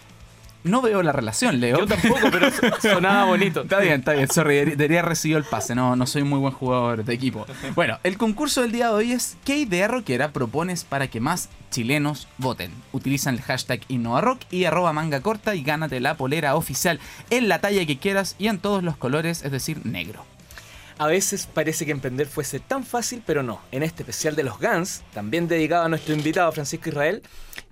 No 0.65 0.81
veo 0.81 1.03
la 1.03 1.11
relación, 1.11 1.59
Leo. 1.59 1.81
Yo 1.81 1.87
tampoco, 1.87 2.21
pero 2.31 2.49
sonaba 2.81 3.25
bonito. 3.25 3.63
Está 3.63 3.81
bien, 3.81 4.01
está 4.01 4.13
bien. 4.13 4.29
Sorry, 4.31 4.57
debería- 4.65 5.01
haber 5.01 5.09
recibido 5.11 5.39
el 5.39 5.45
pase. 5.45 5.75
No, 5.75 5.97
no 5.97 6.07
soy 6.07 6.23
muy 6.23 6.39
buen 6.39 6.53
jugador 6.53 7.05
de 7.05 7.13
equipo. 7.15 7.47
Bueno, 7.75 7.99
el 8.05 8.17
concurso 8.17 8.63
del 8.63 8.71
día 8.73 8.87
de 8.89 8.93
hoy 8.95 9.13
es 9.13 9.37
¿Qué 9.45 9.59
idea 9.59 9.89
rockera 9.89 10.33
propones 10.33 10.85
para 10.85 11.09
que 11.09 11.19
más 11.21 11.49
chilenos 11.71 12.29
voten? 12.39 12.71
Utilizan 12.93 13.35
el 13.35 13.43
hashtag 13.43 13.81
InnovaRock 13.89 14.41
y 14.53 14.65
arroba 14.65 14.93
manga 14.93 15.21
corta 15.21 15.55
y 15.57 15.63
gánate 15.65 15.99
la 15.99 16.17
polera 16.17 16.55
oficial 16.55 17.01
en 17.31 17.49
la 17.49 17.61
talla 17.61 17.85
que 17.85 17.99
quieras 17.99 18.37
y 18.39 18.47
en 18.47 18.59
todos 18.59 18.85
los 18.85 18.97
colores, 18.97 19.43
es 19.45 19.51
decir, 19.51 19.85
negro. 19.85 20.25
A 20.99 21.07
veces 21.09 21.49
parece 21.53 21.85
que 21.87 21.91
emprender 21.91 22.29
fuese 22.29 22.61
tan 22.61 22.85
fácil, 22.85 23.23
pero 23.27 23.43
no. 23.43 23.61
En 23.73 23.83
este 23.83 24.03
especial 24.05 24.37
de 24.37 24.45
los 24.45 24.61
Guns, 24.61 25.03
también 25.13 25.49
dedicado 25.49 25.85
a 25.85 25.89
nuestro 25.89 26.15
invitado 26.15 26.53
Francisco 26.53 26.91
Israel, 26.91 27.23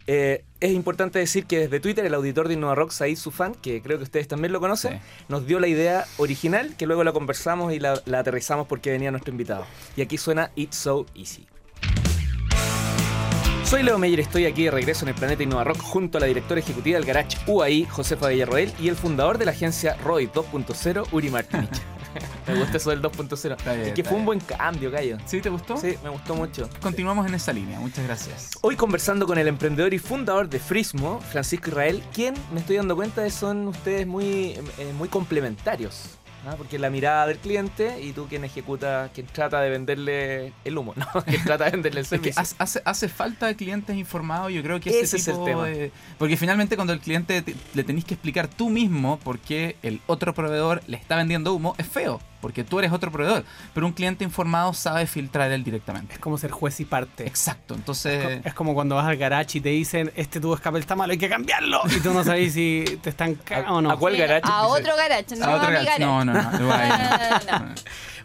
eh, 0.07 0.45
es 0.61 0.73
importante 0.73 1.19
decir 1.19 1.47
que 1.47 1.59
desde 1.61 1.81
Twitter 1.81 2.05
el 2.05 2.15
auditor 2.15 2.49
de 2.49 2.55
Innova 2.55 2.75
Rock, 2.75 2.91
Said 2.91 3.17
Sufan, 3.17 3.55
que 3.55 3.81
creo 3.83 3.99
que 3.99 4.05
ustedes 4.05 4.29
también 4.29 4.53
lo 4.53 4.61
conocen, 4.61 4.95
Sí. 4.95 4.99
nos 5.29 5.47
dio 5.47 5.61
la 5.61 5.69
idea 5.69 6.05
original, 6.19 6.75
que 6.77 6.87
luego 6.87 7.05
la 7.05 7.13
conversamos 7.13 7.73
y 7.73 7.79
la, 7.79 8.01
la 8.07 8.19
aterrizamos 8.21 8.67
porque 8.67 8.91
venía 8.91 9.11
nuestro 9.11 9.31
invitado. 9.31 9.65
Y 9.97 10.03
aquí 10.03 10.19
suena 10.19 10.51
It's 10.57 10.77
So 10.77 11.07
Easy. 11.15 11.47
Soy 13.65 13.85
Leo 13.85 13.99
Meyer, 13.99 14.19
estoy 14.19 14.47
aquí 14.47 14.65
de 14.65 14.73
regreso 14.73 15.05
en 15.05 15.11
el 15.11 15.15
planeta 15.15 15.45
Innova 15.45 15.63
Rock 15.63 15.79
junto 15.81 16.19
a 16.19 16.21
la 16.21 16.27
directora 16.27 16.61
ejecutiva 16.61 16.97
del 16.99 17.07
Garage 17.07 17.39
UAI, 17.47 17.85
Josefa 17.85 18.29
Villarroel, 18.29 18.73
y 18.81 18.89
el 18.89 18.97
fundador 18.97 19.39
de 19.39 19.45
la 19.45 19.53
agencia 19.53 19.97
ROI 20.05 20.27
2.0, 20.29 21.07
Uri 21.13 21.31
Martinich. 21.31 21.71
Me 22.47 22.59
gusta 22.59 22.77
eso 22.77 22.91
del 22.91 23.03
2.0. 23.03 23.57
Está 23.57 23.73
bien, 23.75 23.89
Es 23.89 23.95
que 23.95 24.05
fue 24.05 24.17
un 24.17 24.25
buen 24.25 24.41
cambio, 24.41 24.91
Gallo. 24.91 25.19
¿Sí 25.27 25.41
te 25.41 25.49
gustó? 25.49 25.77
Sí, 25.77 25.97
me 26.03 26.11
gustó 26.11 26.35
mucho. 26.35 26.69
Continuamos 26.81 27.27
en 27.27 27.35
esa 27.35 27.53
línea. 27.53 27.79
Muchas 27.79 28.05
gracias. 28.05 28.51
Hoy 28.63 28.77
conversando 28.77 29.27
con 29.27 29.39
el 29.39 29.49
emprendedor 29.49 29.95
y 29.95 29.99
fundador 29.99 30.49
de 30.49 30.59
Frismo, 30.59 31.21
Francisco 31.31 31.71
Israel, 31.71 32.03
quien 32.13 32.35
me 32.53 32.61
estoy 32.61 32.77
dando 32.77 32.97
cuenta 32.97 33.23
de 33.23 33.31
son 33.31 33.69
ustedes 33.69 34.07
muy, 34.07 34.59
eh, 34.79 34.93
muy 34.97 35.09
complementarios. 35.09 36.20
¿Ah? 36.47 36.55
Porque 36.57 36.79
la 36.79 36.91
mirada 36.91 37.27
del 37.27 37.39
cliente 37.39 38.01
y 38.03 38.13
tú 38.13 38.27
quien 38.29 38.45
ejecuta, 38.45 39.11
quien 39.15 39.27
trata 39.27 39.61
de 39.61 39.71
venderle 39.71 40.53
el 40.65 40.79
humo, 40.79 40.95
¿no? 40.97 41.07
Quien 41.25 41.43
trata 41.45 41.65
de 41.67 41.71
venderle 41.73 42.01
el 42.01 42.05
Es 42.05 42.11
que 42.11 42.17
servicio. 42.17 42.41
hace, 42.43 42.55
hace- 42.59 42.83
hace 42.85 43.09
falta 43.09 43.53
clientes 43.55 43.97
informados, 43.97 44.53
yo 44.53 44.63
creo 44.63 44.81
que 44.81 44.91
Ese 44.91 45.01
ese, 45.03 45.17
es 45.19 45.29
el 45.29 45.45
tema. 45.45 45.67
de- 45.67 45.93
Porque 46.19 46.37
finalmente 46.37 46.77
cuando 46.77 46.93
el 46.93 47.01
cliente 47.01 47.43
te- 47.43 47.55
le 47.75 47.85
tenés 47.85 48.05
que 48.05 48.15
explicar 48.15 48.49
tú 48.49 48.71
mismo 48.71 49.19
por 49.19 49.39
qué 49.39 49.77
el 49.83 50.01
otro 50.07 50.35
proveedor 50.35 50.83
le 50.87 50.97
está 50.97 51.17
vendiendo 51.17 51.53
humo, 51.55 51.75
es 51.79 51.87
feo, 51.87 52.21
porque 52.41 52.65
tú 52.65 52.79
eres 52.79 52.93
otro 52.93 53.11
proveedor. 53.11 53.45
Pero 53.75 53.87
un 53.87 53.93
cliente 53.93 54.25
informado 54.25 54.73
sabe 54.73 55.07
filtrar 55.07 55.51
él 55.53 55.63
directamente. 55.65 56.15
Es 56.15 56.19
como 56.21 56.39
ser 56.39 56.51
juez 56.51 56.79
y 56.81 56.85
parte. 56.85 57.27
Exacto, 57.27 57.75
entonces... 57.75 58.41
Es 58.45 58.55
como 58.55 58.75
cuando 58.75 58.95
vas 58.97 59.07
al 59.07 59.17
garage 59.17 59.59
y 59.59 59.61
te 59.61 59.69
dicen, 59.71 60.11
este 60.17 60.41
tubo 60.41 60.55
escape 60.55 60.79
está 60.79 60.97
malo, 60.97 61.13
hay 61.13 61.19
que 61.19 61.29
cambiarlo. 61.29 61.81
Y 61.95 62.01
tú 62.01 62.13
no 62.13 62.25
sabes 62.25 62.53
si 62.55 62.85
te 63.03 63.11
están 63.11 63.35
cagando 63.35 63.75
o 63.75 63.83
no. 63.83 63.91
¿A 63.91 63.97
cuál 63.99 64.17
garage? 64.17 64.43
A 64.45 64.67
otro 64.67 64.97
garage, 64.97 65.37
no 65.37 65.45
a 65.45 65.49
a, 65.53 65.57
otra 65.57 65.69
mi 65.69 65.75
garage. 65.75 66.01
no, 66.01 66.25
no, 66.25 66.33
no, 66.33 66.59
igual 66.61 66.81
ahí 66.81 66.89
no. 66.91 67.53
No, 67.53 67.59
no, 67.61 67.67
no. 67.67 67.75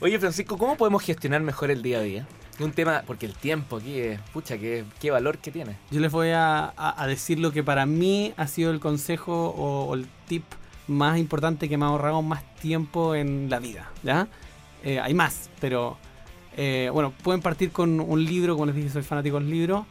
Oye, 0.01 0.19
Francisco, 0.19 0.58
¿cómo 0.58 0.75
podemos 0.78 1.01
gestionar 1.04 1.41
mejor 1.41 1.71
el 1.71 1.82
día 1.82 1.97
a 1.99 2.01
día? 2.01 2.28
Un 2.60 2.71
tema, 2.71 3.04
porque 3.06 3.25
el 3.25 3.34
tiempo 3.34 3.78
aquí 3.78 3.99
es, 3.99 4.19
pucha, 4.34 4.58
qué, 4.58 4.86
qué 5.01 5.12
valor 5.12 5.39
que 5.39 5.51
tiene. 5.51 5.75
Yo 5.91 5.99
les 5.99 6.10
voy 6.12 6.30
a, 6.30 6.65
a- 6.78 7.04
a 7.04 7.08
decir 7.08 7.38
lo 7.39 7.51
que 7.51 7.63
para 7.63 7.86
mí 7.86 8.34
ha 8.38 8.47
sido 8.47 8.71
el 8.71 8.80
consejo 8.80 9.34
o, 9.49 9.86
o 9.88 9.93
el 9.95 10.08
tip 10.28 10.45
más 10.88 11.17
importante 11.17 11.67
que 11.69 11.78
me 11.78 11.86
ha 11.86 11.89
ahorrado 11.89 12.21
más 12.21 12.43
tiempo 12.56 13.15
en 13.15 13.50
la 13.50 13.60
vida. 13.60 13.89
¿ya? 14.04 14.28
Eh, 14.84 15.00
hay 15.00 15.13
más, 15.13 15.50
pero 15.60 15.98
eh, 16.58 16.89
bueno, 16.93 17.12
pueden 17.24 17.41
partir 17.41 17.71
con 17.71 18.00
un 18.00 18.24
libro, 18.24 18.54
como 18.54 18.67
les 18.67 18.76
dije, 18.76 18.89
soy 18.89 19.04
fanático 19.04 19.39
del 19.39 19.50
libro. 19.50 19.86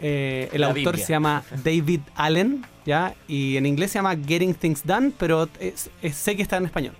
Eh, 0.00 0.48
el 0.52 0.60
La 0.60 0.68
autor 0.68 0.84
Biblia. 0.92 1.06
se 1.06 1.12
llama 1.12 1.42
David 1.64 2.00
Allen, 2.14 2.64
¿ya? 2.86 3.14
Y 3.26 3.56
en 3.56 3.66
inglés 3.66 3.90
se 3.90 3.98
llama 3.98 4.14
Getting 4.16 4.54
Things 4.54 4.86
Done, 4.86 5.12
pero 5.18 5.48
es- 5.58 5.90
es- 6.02 6.16
sé 6.16 6.36
que 6.36 6.42
está 6.42 6.56
en 6.56 6.66
español. 6.66 6.94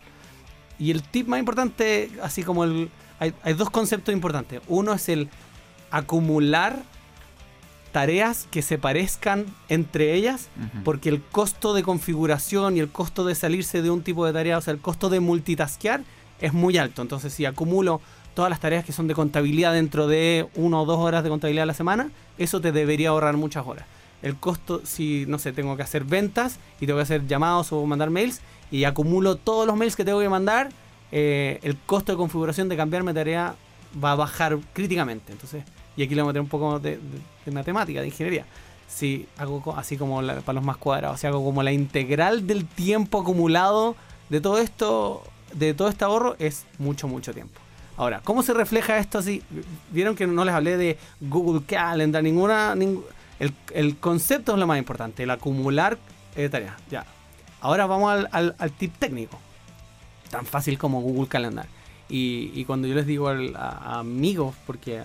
Y 0.81 0.91
el 0.91 1.03
tip 1.03 1.29
más 1.29 1.39
importante, 1.39 2.11
así 2.23 2.43
como 2.43 2.65
el... 2.65 2.89
Hay, 3.21 3.35
hay 3.43 3.55
dos 3.55 3.69
conceptos 3.71 4.13
importantes. 4.15 4.61
Uno 4.69 4.93
es 4.93 5.09
el 5.09 5.29
acumular 5.91 6.83
tareas 7.93 8.47
que 8.51 8.63
se 8.63 8.79
parezcan 8.79 9.47
entre 9.69 10.15
ellas, 10.15 10.49
porque 10.85 11.09
el 11.09 11.23
costo 11.23 11.75
de 11.75 11.83
configuración 11.83 12.77
y 12.77 12.81
el 12.81 12.89
costo 12.89 13.25
de 13.25 13.35
salirse 13.35 13.83
de 13.83 13.91
un 13.91 14.03
tipo 14.03 14.27
de 14.27 14.33
tarea, 14.33 14.59
o 14.59 14.61
sea, 14.61 14.73
el 14.73 14.81
costo 14.81 15.09
de 15.09 15.21
multitaskear 15.21 16.03
es 16.41 16.53
muy 16.53 16.79
alto. 16.79 17.03
Entonces, 17.03 17.33
si 17.33 17.45
acumulo 17.45 18.01
todas 18.35 18.51
las 18.51 18.61
tareas 18.61 18.85
que 18.85 18.93
son 18.93 19.09
de 19.09 19.15
contabilidad 19.15 19.73
dentro 19.73 20.07
de 20.07 20.47
una 20.55 20.81
o 20.81 20.87
dos 20.87 20.99
horas 20.99 21.25
de 21.25 21.31
contabilidad 21.31 21.65
a 21.65 21.67
la 21.67 21.75
semana, 21.75 22.11
eso 22.39 22.61
te 22.61 22.73
debería 22.73 23.09
ahorrar 23.09 23.37
muchas 23.37 23.67
horas. 23.67 23.87
El 24.23 24.37
costo, 24.37 24.83
si, 24.85 25.25
no 25.27 25.39
sé, 25.39 25.53
tengo 25.53 25.77
que 25.77 25.83
hacer 25.83 26.05
ventas 26.05 26.59
y 26.81 26.87
tengo 26.87 26.99
que 26.99 27.05
hacer 27.05 27.27
llamados 27.27 27.73
o 27.73 27.85
mandar 27.87 28.11
mails 28.11 28.41
y 28.71 28.85
acumulo 28.85 29.37
todos 29.37 29.67
los 29.67 29.77
mails 29.77 29.97
que 29.97 30.05
tengo 30.05 30.21
que 30.21 30.29
mandar, 30.29 30.69
eh, 31.11 31.59
el 31.63 31.77
costo 31.77 32.13
de 32.13 32.19
configuración 32.19 32.69
de 32.69 32.77
cambiarme 32.77 33.15
tarea 33.15 33.55
va 34.03 34.13
a 34.13 34.17
bajar 34.17 34.59
críticamente. 34.73 35.33
Entonces, 35.33 35.65
y 35.97 36.03
aquí 36.03 36.15
le 36.15 36.25
meter 36.25 36.41
un 36.41 36.49
poco 36.49 36.79
de, 36.79 37.01
matemática, 37.51 38.01
de 38.01 38.07
ingeniería. 38.07 38.45
Si 38.87 39.27
hago 39.37 39.75
así 39.77 39.97
como 39.97 40.23
para 40.23 40.53
los 40.55 40.65
más 40.65 40.77
cuadrados, 40.77 41.21
si 41.21 41.27
hago 41.27 41.45
como 41.45 41.63
la 41.63 41.73
integral 41.73 42.47
del 42.47 42.67
tiempo 42.67 43.21
acumulado 43.21 43.97
de 44.29 44.41
todo 44.41 44.59
esto, 44.59 45.25
de 45.53 45.75
todo 45.75 45.89
este 45.89 46.05
ahorro, 46.05 46.37
es 46.39 46.67
mucho, 46.79 47.09
mucho 47.09 47.35
tiempo. 47.35 47.61
Ahora, 47.97 48.21
¿cómo 48.23 48.45
se 48.45 48.55
refleja 48.55 48.99
esto 48.99 49.19
así? 49.19 49.43
Vieron 49.91 50.15
que 50.15 50.27
no 50.27 50.45
les 50.45 50.55
hablé 50.55 50.77
de 50.77 50.99
Google 51.21 51.63
Calendar, 51.67 52.23
ninguna. 52.23 52.75
el, 53.75 53.97
concepto 53.97 54.53
es 54.53 54.59
lo 54.59 54.67
más 54.69 54.79
importante, 54.79 55.25
el 55.25 55.31
acumular 55.31 55.99
eh, 56.37 56.49
tareas. 56.49 56.77
Ya. 56.91 57.05
Ahora 57.61 57.87
vamos 57.87 58.25
al 58.31 58.73
tip 58.79 58.97
técnico. 58.99 59.39
Tan 60.31 60.47
fácil 60.47 60.79
como 60.79 61.01
Google 61.01 61.27
Calendar. 61.27 61.67
Y, 62.09 62.65
cuando 62.65 62.89
yo 62.89 62.95
les 62.95 63.07
digo 63.07 63.29
a, 63.29 63.99
amigos, 63.99 64.55
porque 64.67 65.03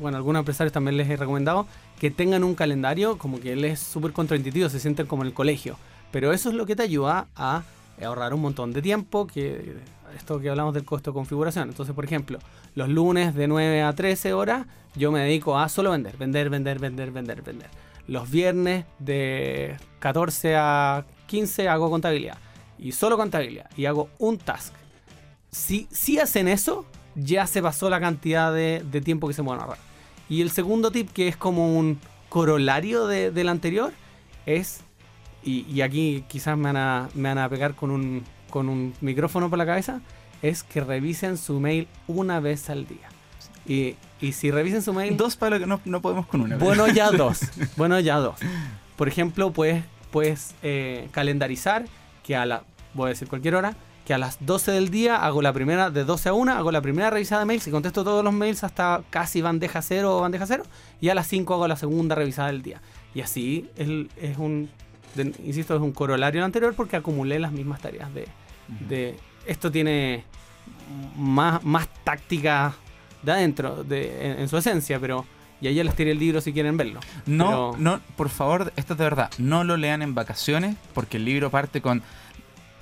bueno, 0.00 0.16
algunos 0.16 0.40
empresarios 0.40 0.72
también 0.72 0.96
les 0.96 1.08
he 1.08 1.16
recomendado 1.16 1.66
que 1.98 2.10
tengan 2.10 2.42
un 2.42 2.54
calendario, 2.54 3.16
como 3.16 3.40
que 3.40 3.52
él 3.52 3.64
es 3.64 3.78
súper 3.80 4.12
contraintuitivo, 4.12 4.68
se 4.68 4.80
sienten 4.80 5.06
como 5.06 5.22
en 5.22 5.28
el 5.28 5.34
colegio. 5.34 5.76
Pero 6.10 6.32
eso 6.32 6.48
es 6.48 6.54
lo 6.54 6.66
que 6.66 6.76
te 6.76 6.82
ayuda 6.82 7.28
a 7.36 7.62
ahorrar 8.02 8.34
un 8.34 8.40
montón 8.40 8.72
de 8.72 8.82
tiempo, 8.82 9.26
que 9.26 9.76
esto 10.16 10.40
que 10.40 10.50
hablamos 10.50 10.74
del 10.74 10.84
costo 10.84 11.10
de 11.10 11.14
configuración. 11.14 11.68
Entonces, 11.68 11.94
por 11.94 12.04
ejemplo, 12.04 12.38
los 12.74 12.88
lunes 12.88 13.34
de 13.34 13.48
9 13.48 13.82
a 13.82 13.92
13 13.92 14.32
horas, 14.32 14.66
yo 14.94 15.12
me 15.12 15.20
dedico 15.20 15.58
a 15.58 15.68
solo 15.68 15.92
vender, 15.92 16.16
vender, 16.16 16.50
vender, 16.50 16.78
vender, 16.78 17.10
vender, 17.10 17.42
vender. 17.42 17.70
Los 18.08 18.30
viernes 18.30 18.84
de 18.98 19.76
14 20.00 20.56
a 20.56 21.04
15 21.26 21.68
hago 21.68 21.88
contabilidad. 21.88 22.36
Y 22.78 22.92
solo 22.92 23.16
contabilidad. 23.16 23.70
Y 23.76 23.86
hago 23.86 24.08
un 24.18 24.38
task. 24.38 24.74
Si, 25.52 25.86
si 25.90 26.18
hacen 26.18 26.48
eso, 26.48 26.86
ya 27.14 27.46
se 27.46 27.60
pasó 27.62 27.90
la 27.90 28.00
cantidad 28.00 28.52
de, 28.52 28.82
de 28.90 29.00
tiempo 29.02 29.28
que 29.28 29.34
se 29.34 29.42
pueden 29.42 29.60
ahorrar. 29.60 29.78
Y 30.30 30.40
el 30.40 30.50
segundo 30.50 30.90
tip, 30.90 31.10
que 31.12 31.28
es 31.28 31.36
como 31.36 31.76
un 31.78 32.00
corolario 32.30 33.06
de- 33.06 33.30
del 33.30 33.48
anterior, 33.50 33.92
es, 34.46 34.80
y, 35.44 35.66
y 35.70 35.82
aquí 35.82 36.24
quizás 36.26 36.56
me 36.56 36.64
van, 36.64 36.76
a, 36.78 37.08
me 37.14 37.28
van 37.28 37.38
a 37.38 37.48
pegar 37.50 37.74
con 37.74 37.90
un, 37.90 38.24
con 38.48 38.70
un 38.70 38.94
micrófono 39.02 39.50
por 39.50 39.58
la 39.58 39.66
cabeza, 39.66 40.00
es 40.40 40.62
que 40.62 40.80
revisen 40.80 41.36
su 41.36 41.60
mail 41.60 41.86
una 42.08 42.40
vez 42.40 42.70
al 42.70 42.86
día. 42.86 43.08
Y, 43.66 43.96
y 44.22 44.32
si 44.32 44.50
revisen 44.50 44.80
su 44.80 44.94
mail... 44.94 45.18
Dos 45.18 45.36
para 45.36 45.56
lo 45.56 45.60
que 45.60 45.66
no, 45.66 45.80
no 45.84 46.00
podemos 46.00 46.26
con 46.26 46.40
una. 46.40 46.56
Bueno, 46.56 46.88
ya 46.88 47.10
dos. 47.10 47.40
Bueno, 47.76 48.00
ya 48.00 48.16
dos. 48.16 48.36
Por 48.96 49.06
ejemplo, 49.06 49.52
puedes, 49.52 49.84
puedes 50.10 50.54
eh, 50.62 51.08
calendarizar 51.12 51.84
que 52.24 52.36
a 52.36 52.46
la, 52.46 52.64
voy 52.94 53.06
a 53.06 53.08
decir 53.10 53.28
cualquier 53.28 53.54
hora, 53.54 53.76
que 54.06 54.14
a 54.14 54.18
las 54.18 54.44
12 54.44 54.72
del 54.72 54.90
día 54.90 55.16
hago 55.24 55.42
la 55.42 55.52
primera, 55.52 55.90
de 55.90 56.04
12 56.04 56.28
a 56.30 56.32
1, 56.32 56.52
hago 56.52 56.72
la 56.72 56.80
primera 56.80 57.08
revisada 57.10 57.40
de 57.42 57.46
mails 57.46 57.66
y 57.66 57.70
contesto 57.70 58.02
todos 58.02 58.24
los 58.24 58.32
mails 58.34 58.64
hasta 58.64 59.02
casi 59.10 59.40
bandeja 59.42 59.80
cero 59.82 60.18
o 60.18 60.20
bandeja 60.22 60.46
cero. 60.46 60.64
Y 61.00 61.08
a 61.08 61.14
las 61.14 61.26
5 61.28 61.54
hago 61.54 61.68
la 61.68 61.76
segunda 61.76 62.14
revisada 62.14 62.48
del 62.48 62.62
día. 62.62 62.80
Y 63.14 63.20
así 63.20 63.68
es, 63.76 63.88
es 64.20 64.38
un, 64.38 64.68
de- 65.14 65.32
insisto, 65.44 65.76
es 65.76 65.80
un 65.82 65.92
corolario 65.92 66.44
anterior 66.44 66.74
porque 66.74 66.96
acumulé 66.96 67.38
las 67.38 67.52
mismas 67.52 67.80
tareas 67.80 68.12
de, 68.12 68.26
de 68.88 69.16
esto 69.46 69.70
tiene 69.70 70.24
más, 71.16 71.62
más 71.64 71.88
táctica 72.04 72.74
de 73.22 73.32
adentro, 73.32 73.84
de, 73.84 74.32
en, 74.32 74.40
en 74.40 74.48
su 74.48 74.56
esencia, 74.56 74.98
pero 74.98 75.24
y 75.60 75.68
ahí 75.68 75.74
ya 75.76 75.84
les 75.84 75.94
tiré 75.94 76.10
el 76.10 76.18
libro 76.18 76.40
si 76.40 76.52
quieren 76.52 76.76
verlo. 76.76 76.98
No, 77.26 77.46
Pero- 77.46 77.74
no, 77.78 78.00
por 78.16 78.30
favor, 78.30 78.72
esto 78.76 78.94
es 78.94 78.98
de 78.98 79.04
verdad, 79.04 79.30
no 79.38 79.62
lo 79.62 79.76
lean 79.76 80.02
en 80.02 80.14
vacaciones 80.14 80.74
porque 80.92 81.18
el 81.18 81.24
libro 81.24 81.50
parte 81.50 81.80
con 81.80 82.02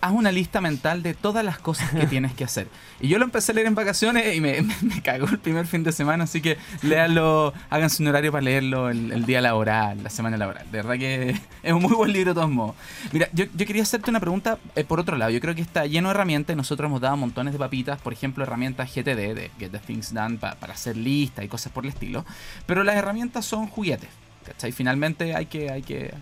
haz 0.02 0.12
una 0.12 0.32
lista 0.32 0.60
mental 0.60 1.02
de 1.02 1.14
todas 1.14 1.44
las 1.44 1.58
cosas 1.58 1.90
que 1.90 2.06
tienes 2.08 2.32
que 2.32 2.44
hacer. 2.44 2.68
Y 3.00 3.08
yo 3.08 3.18
lo 3.18 3.24
empecé 3.24 3.52
a 3.52 3.54
leer 3.54 3.66
en 3.66 3.74
vacaciones 3.74 4.34
y 4.34 4.40
me, 4.40 4.62
me- 4.62 4.74
me 4.82 5.02
cagó 5.02 5.26
el 5.28 5.38
primer 5.38 5.66
fin 5.66 5.82
de 5.84 5.92
semana, 5.92 6.24
así 6.24 6.40
que 6.40 6.56
léanlo, 6.82 7.52
háganse 7.70 8.02
un 8.02 8.08
horario 8.08 8.32
para 8.32 8.42
leerlo 8.42 8.88
el, 8.90 9.12
el 9.12 9.26
día 9.26 9.40
laboral, 9.40 10.02
la 10.02 10.10
semana 10.10 10.36
laboral. 10.36 10.64
De 10.70 10.78
verdad 10.78 10.94
que 10.98 11.30
es 11.62 11.72
un 11.72 11.82
muy 11.82 11.92
buen 11.94 12.12
libro 12.12 12.30
de 12.32 12.34
todos 12.34 12.50
modos. 12.50 12.74
Mira, 13.12 13.28
yo, 13.32 13.44
yo 13.54 13.66
quería 13.66 13.82
hacerte 13.82 14.10
una 14.10 14.20
pregunta 14.20 14.58
eh, 14.76 14.84
por 14.84 15.00
otro 15.00 15.16
lado. 15.16 15.30
Yo 15.30 15.40
creo 15.40 15.54
que 15.54 15.62
está 15.62 15.86
lleno 15.86 16.08
de 16.08 16.14
herramientas 16.14 16.54
y 16.54 16.56
nosotros 16.56 16.88
hemos 16.88 17.00
dado 17.00 17.16
montones 17.16 17.52
de 17.52 17.58
papitas, 17.58 18.00
por 18.00 18.12
ejemplo, 18.12 18.42
herramientas 18.44 18.90
GTD, 18.94 19.34
de 19.34 19.50
Get 19.58 19.70
the 19.72 19.78
Things 19.78 20.12
Done, 20.14 20.38
pa- 20.38 20.54
para 20.54 20.72
hacer 20.74 20.96
listas 20.96 21.44
y 21.44 21.48
cosas 21.48 21.72
por 21.72 21.84
el 21.84 21.90
estilo. 21.90 22.24
Pero 22.66 22.84
las 22.84 22.96
herramientas 22.96 23.44
son 23.44 23.66
juguetes. 23.66 24.08
¿Cachai? 24.46 24.72
Finalmente 24.72 25.34
hay 25.36 25.44
que, 25.46 25.70
hay, 25.70 25.82
que, 25.82 26.14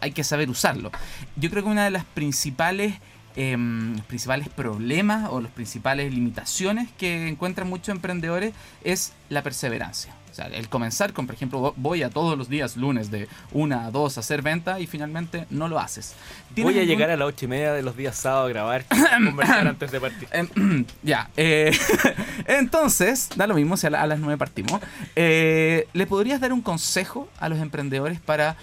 hay 0.00 0.12
que 0.12 0.24
saber 0.24 0.48
usarlo. 0.48 0.90
Yo 1.36 1.50
creo 1.50 1.62
que 1.62 1.68
una 1.68 1.84
de 1.84 1.90
las 1.90 2.04
principales, 2.04 2.94
em, 3.36 3.96
los 3.96 4.04
principales 4.06 4.48
problemas 4.48 5.28
o 5.30 5.40
las 5.40 5.52
principales 5.52 6.12
limitaciones 6.12 6.88
que 6.98 7.28
encuentran 7.28 7.68
muchos 7.68 7.88
emprendedores 7.94 8.52
es 8.82 9.12
la 9.28 9.42
perseverancia. 9.42 10.14
O 10.30 10.34
sea, 10.36 10.48
el 10.48 10.68
comenzar 10.68 11.14
con, 11.14 11.24
por 11.26 11.34
ejemplo, 11.34 11.60
vo- 11.62 11.72
voy 11.76 12.02
a 12.02 12.10
todos 12.10 12.36
los 12.36 12.50
días 12.50 12.76
lunes 12.76 13.10
de 13.10 13.26
una 13.52 13.86
a 13.86 13.90
dos 13.90 14.18
a 14.18 14.20
hacer 14.20 14.42
venta 14.42 14.78
y 14.80 14.86
finalmente 14.86 15.46
no 15.48 15.66
lo 15.66 15.78
haces. 15.78 16.14
¿Tienes 16.54 16.74
Voy 16.74 16.78
a 16.78 16.82
algún- 16.82 16.94
llegar 16.94 17.08
a 17.10 17.16
las 17.16 17.26
ocho 17.28 17.46
y 17.46 17.48
media 17.48 17.72
de 17.72 17.82
los 17.82 17.96
días 17.96 18.16
sábados 18.16 18.46
a 18.46 18.48
grabar, 18.50 18.84
conversar 19.24 19.66
antes 19.66 19.90
de 19.90 19.98
partir. 20.00 20.28
Em, 20.32 20.84
ya, 21.02 21.30
eh, 21.38 21.74
entonces, 22.46 23.28
da 23.36 23.46
lo 23.46 23.54
mismo 23.54 23.76
si 23.76 23.86
a, 23.86 23.90
la- 23.90 24.02
a 24.02 24.06
las 24.06 24.18
9 24.18 24.36
partimos. 24.36 24.80
Eh, 25.14 25.88
¿Le 25.92 26.06
podrías 26.06 26.40
dar 26.40 26.52
un 26.52 26.60
consejo 26.60 27.28
a 27.38 27.48
los 27.48 27.58
emprendedores 27.58 28.20
para 28.20 28.56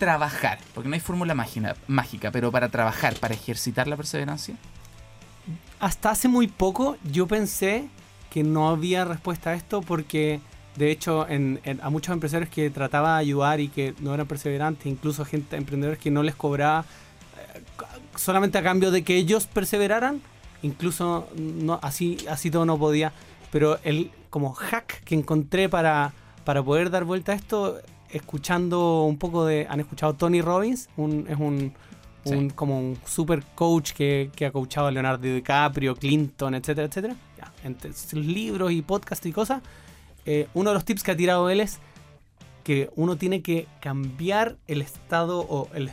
trabajar? 0.00 0.58
Porque 0.74 0.88
no 0.88 0.94
hay 0.94 1.00
fórmula 1.00 1.34
mágica, 1.34 2.32
pero 2.32 2.50
para 2.50 2.68
trabajar, 2.70 3.14
para 3.14 3.34
ejercitar 3.34 3.86
la 3.86 3.96
perseverancia. 3.96 4.56
Hasta 5.78 6.10
hace 6.10 6.26
muy 6.26 6.48
poco 6.48 6.96
yo 7.04 7.28
pensé 7.28 7.88
que 8.30 8.42
no 8.42 8.68
había 8.68 9.04
respuesta 9.04 9.50
a 9.50 9.54
esto 9.54 9.80
porque 9.82 10.40
de 10.76 10.90
hecho 10.90 11.28
en- 11.28 11.60
a 11.82 11.90
muchos 11.90 12.12
empresarios 12.12 12.50
que 12.50 12.70
trataba 12.70 13.14
de 13.14 13.20
ayudar 13.20 13.60
y 13.60 13.68
que 13.68 13.94
no 14.00 14.12
eran 14.14 14.26
perseverantes, 14.26 14.86
incluso 14.86 15.24
gente, 15.24 15.56
emprendedores 15.56 15.98
que 16.00 16.10
no 16.10 16.22
les 16.22 16.34
cobraba 16.34 16.84
eh, 17.54 17.62
solamente 18.16 18.58
a 18.58 18.62
cambio 18.62 18.90
de 18.90 19.02
que 19.04 19.16
ellos 19.16 19.46
perseveraran, 19.46 20.20
incluso 20.62 21.28
así, 21.82 22.18
así 22.28 22.50
todo 22.50 22.64
no 22.66 22.78
podía. 22.78 23.12
Pero 23.52 23.78
el 23.84 24.10
como 24.30 24.52
hack 24.52 25.02
que 25.04 25.14
encontré 25.14 25.68
para, 25.68 26.12
para 26.44 26.62
poder 26.62 26.90
dar 26.90 27.04
vuelta 27.04 27.32
a 27.32 27.34
esto, 27.34 27.80
escuchando 28.12 29.04
un 29.04 29.18
poco 29.18 29.44
de... 29.44 29.66
¿Han 29.68 29.80
escuchado 29.80 30.14
Tony 30.14 30.40
Robbins? 30.42 30.88
Un, 30.96 31.26
es 31.28 31.38
un, 31.38 31.72
Sí. 32.24 32.34
un- 32.34 32.50
como 32.50 32.78
un 32.78 32.98
super 33.06 33.42
coach 33.54 33.92
que, 33.92 34.30
que 34.36 34.44
ha 34.44 34.52
coachado 34.52 34.88
a 34.88 34.90
Leonardo 34.90 35.22
DiCaprio, 35.26 35.96
Clinton, 35.96 36.54
etcétera, 36.54 36.86
etcétera. 36.86 37.16
Ya, 37.38 37.50
entre 37.64 37.94
sus 37.94 38.12
libros 38.12 38.72
y 38.72 38.82
podcasts 38.82 39.24
y 39.26 39.32
cosas. 39.32 39.62
eh, 40.26 40.46
uno 40.52 40.68
de 40.70 40.74
los 40.74 40.84
tips 40.84 41.02
que 41.02 41.12
ha 41.12 41.16
tirado 41.16 41.48
él 41.48 41.60
es 41.60 41.78
que 42.62 42.90
uno 42.94 43.16
tiene 43.16 43.40
que 43.40 43.66
cambiar 43.80 44.58
el 44.66 44.82
estado 44.82 45.40
o 45.40 45.68
el 45.74 45.90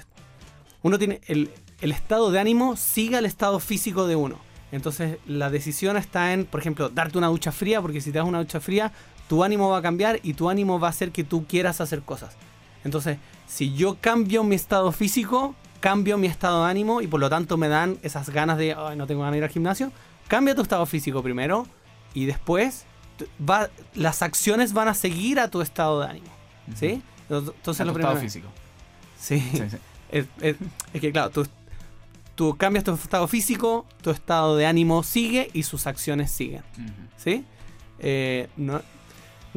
uno 0.83 0.99
tiene 0.99 1.21
el, 1.27 1.49
el 1.79 1.91
estado 1.93 2.29
de 2.29 2.39
ánimo 2.39 2.75
siga 2.75 3.19
el 3.19 3.25
estado 3.25 3.59
físico 3.61 4.05
de 4.05 4.17
uno. 4.17 4.37
Entonces 4.73 5.17
la 5.27 5.49
decisión 5.49 5.95
está 5.95 6.33
en, 6.33 6.43
por 6.45 6.59
ejemplo, 6.59 6.89
darte 6.89 7.17
una 7.17 7.27
ducha 7.27 7.53
fría, 7.53 7.81
porque 7.81 8.01
si 8.01 8.11
te 8.11 8.17
das 8.17 8.27
una 8.27 8.39
ducha 8.39 8.59
fría, 8.59 8.91
tu 9.27 9.43
ánimo 9.43 9.69
va 9.69 9.77
a 9.77 9.81
cambiar 9.81 10.19
y 10.23 10.33
tu 10.33 10.49
ánimo 10.49 10.79
va 10.79 10.87
a 10.87 10.91
hacer 10.91 11.11
que 11.11 11.23
tú 11.23 11.45
quieras 11.45 11.81
hacer 11.81 12.01
cosas. 12.01 12.35
Entonces, 12.83 13.17
si 13.47 13.73
yo 13.73 13.97
cambio 13.99 14.43
mi 14.43 14.55
estado 14.55 14.91
físico, 14.91 15.55
cambio 15.79 16.17
mi 16.17 16.27
estado 16.27 16.63
de 16.65 16.71
ánimo 16.71 17.01
y 17.01 17.07
por 17.07 17.19
lo 17.19 17.29
tanto 17.29 17.57
me 17.57 17.67
dan 17.67 17.97
esas 18.01 18.29
ganas 18.29 18.57
de, 18.57 18.73
"Ay, 18.77 18.95
no 18.97 19.05
tengo 19.07 19.21
ganas 19.21 19.33
de 19.33 19.37
ir 19.39 19.43
al 19.43 19.49
gimnasio, 19.49 19.91
cambia 20.27 20.55
tu 20.55 20.61
estado 20.61 20.85
físico 20.85 21.21
primero 21.21 21.67
y 22.13 22.25
después 22.25 22.85
va, 23.47 23.69
las 23.95 24.21
acciones 24.21 24.73
van 24.73 24.87
a 24.87 24.93
seguir 24.93 25.39
a 25.39 25.49
tu 25.49 25.61
estado 25.61 25.99
de 26.01 26.07
ánimo. 26.07 26.27
¿Sí? 26.75 27.01
Entonces 27.29 27.81
A 27.81 27.85
lo 27.85 27.93
tu 27.93 27.99
estado 27.99 28.13
primero. 28.15 28.19
físico. 28.19 28.47
Sí. 29.19 29.39
Sí, 29.39 29.63
sí. 29.69 29.77
Es, 30.11 30.25
es- 30.41 30.55
es 30.93 31.01
que 31.01 31.11
claro, 31.11 31.29
tú, 31.31 31.45
tú 32.35 32.55
cambias 32.57 32.83
tu 32.85 32.93
estado 32.93 33.27
físico, 33.27 33.85
tu 34.01 34.11
estado 34.11 34.55
de 34.55 34.65
ánimo 34.65 35.03
sigue 35.03 35.49
y 35.53 35.63
sus 35.63 35.85
acciones 35.87 36.31
siguen. 36.31 36.61
¿Sí? 37.17 37.43
Eh, 37.99 38.47
no, 38.55 38.81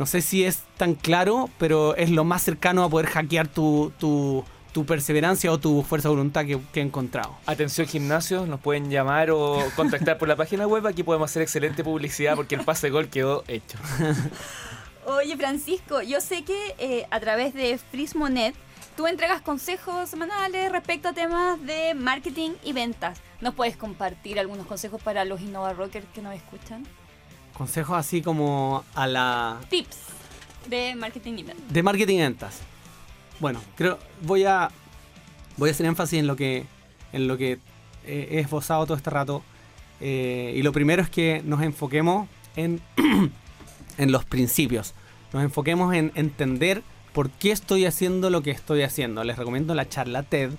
no 0.00 0.06
sé 0.06 0.22
si 0.22 0.46
es 0.46 0.62
tan 0.78 0.94
claro, 0.94 1.50
pero 1.58 1.94
es 1.94 2.08
lo 2.08 2.24
más 2.24 2.42
cercano 2.42 2.82
a 2.82 2.88
poder 2.88 3.04
hackear 3.04 3.48
tu, 3.48 3.92
tu, 3.98 4.42
tu 4.72 4.86
perseverancia 4.86 5.52
o 5.52 5.60
tu 5.60 5.82
fuerza 5.82 6.08
de 6.08 6.14
voluntad 6.14 6.46
que, 6.46 6.58
que 6.72 6.80
he 6.80 6.82
encontrado. 6.82 7.36
Atención 7.44 7.86
gimnasios, 7.86 8.48
nos 8.48 8.60
pueden 8.60 8.90
llamar 8.90 9.30
o 9.30 9.58
contactar 9.76 10.16
por 10.16 10.26
la 10.26 10.36
página 10.36 10.66
web. 10.66 10.86
Aquí 10.86 11.02
podemos 11.02 11.30
hacer 11.30 11.42
excelente 11.42 11.84
publicidad 11.84 12.34
porque 12.34 12.54
el 12.54 12.62
pase 12.62 12.86
de 12.86 12.92
gol 12.92 13.08
quedó 13.08 13.44
hecho. 13.46 13.76
Oye, 15.04 15.36
Francisco, 15.36 16.00
yo 16.00 16.22
sé 16.22 16.44
que 16.44 16.74
eh, 16.78 17.06
a 17.10 17.20
través 17.20 17.52
de 17.52 17.76
Frismonet 17.90 18.54
tú 18.96 19.06
entregas 19.06 19.42
consejos 19.42 20.08
semanales 20.08 20.72
respecto 20.72 21.08
a 21.08 21.12
temas 21.12 21.60
de 21.66 21.92
marketing 21.92 22.52
y 22.64 22.72
ventas. 22.72 23.20
¿Nos 23.42 23.54
puedes 23.54 23.76
compartir 23.76 24.40
algunos 24.40 24.66
consejos 24.66 25.02
para 25.02 25.26
los 25.26 25.42
Innova 25.42 25.74
Rockers 25.74 26.06
que 26.14 26.22
nos 26.22 26.34
escuchan? 26.34 26.86
Consejos 27.61 27.94
así 27.94 28.23
como 28.23 28.87
a 28.94 29.07
la 29.07 29.61
Tips 29.68 29.99
de 30.66 30.94
marketing 30.94 31.33
y 31.35 31.42
ventas. 31.42 31.70
de 31.70 31.83
marketing 31.83 32.14
y 32.14 32.20
ventas. 32.20 32.61
Bueno, 33.38 33.61
creo 33.77 33.99
voy 34.23 34.44
a 34.44 34.70
voy 35.59 35.68
a 35.68 35.73
hacer 35.73 35.85
énfasis 35.85 36.20
en 36.20 36.27
lo 36.27 36.37
que 36.37 36.64
en 37.12 37.29
lo 37.29 37.37
que 37.37 37.59
eh, 38.07 38.29
he 38.31 38.38
esbozado 38.38 38.87
todo 38.87 38.96
este 38.96 39.11
rato. 39.11 39.42
Eh, 40.01 40.55
y 40.57 40.62
lo 40.62 40.73
primero 40.73 41.03
es 41.03 41.11
que 41.11 41.42
nos 41.44 41.61
enfoquemos 41.61 42.29
en, 42.57 42.81
en 43.99 44.11
los 44.11 44.25
principios. 44.25 44.94
Nos 45.35 45.42
enfoquemos 45.42 45.92
en 45.94 46.12
entender 46.14 46.83
por 47.12 47.29
qué 47.29 47.53
estoy 47.53 47.85
haciendo 47.85 48.31
lo 48.31 48.40
que 48.40 48.53
estoy 48.53 48.85
haciendo. 48.85 49.23
Les 49.23 49.37
recomiendo 49.37 49.75
la 49.75 49.87
charla 49.87 50.23
TED. 50.23 50.53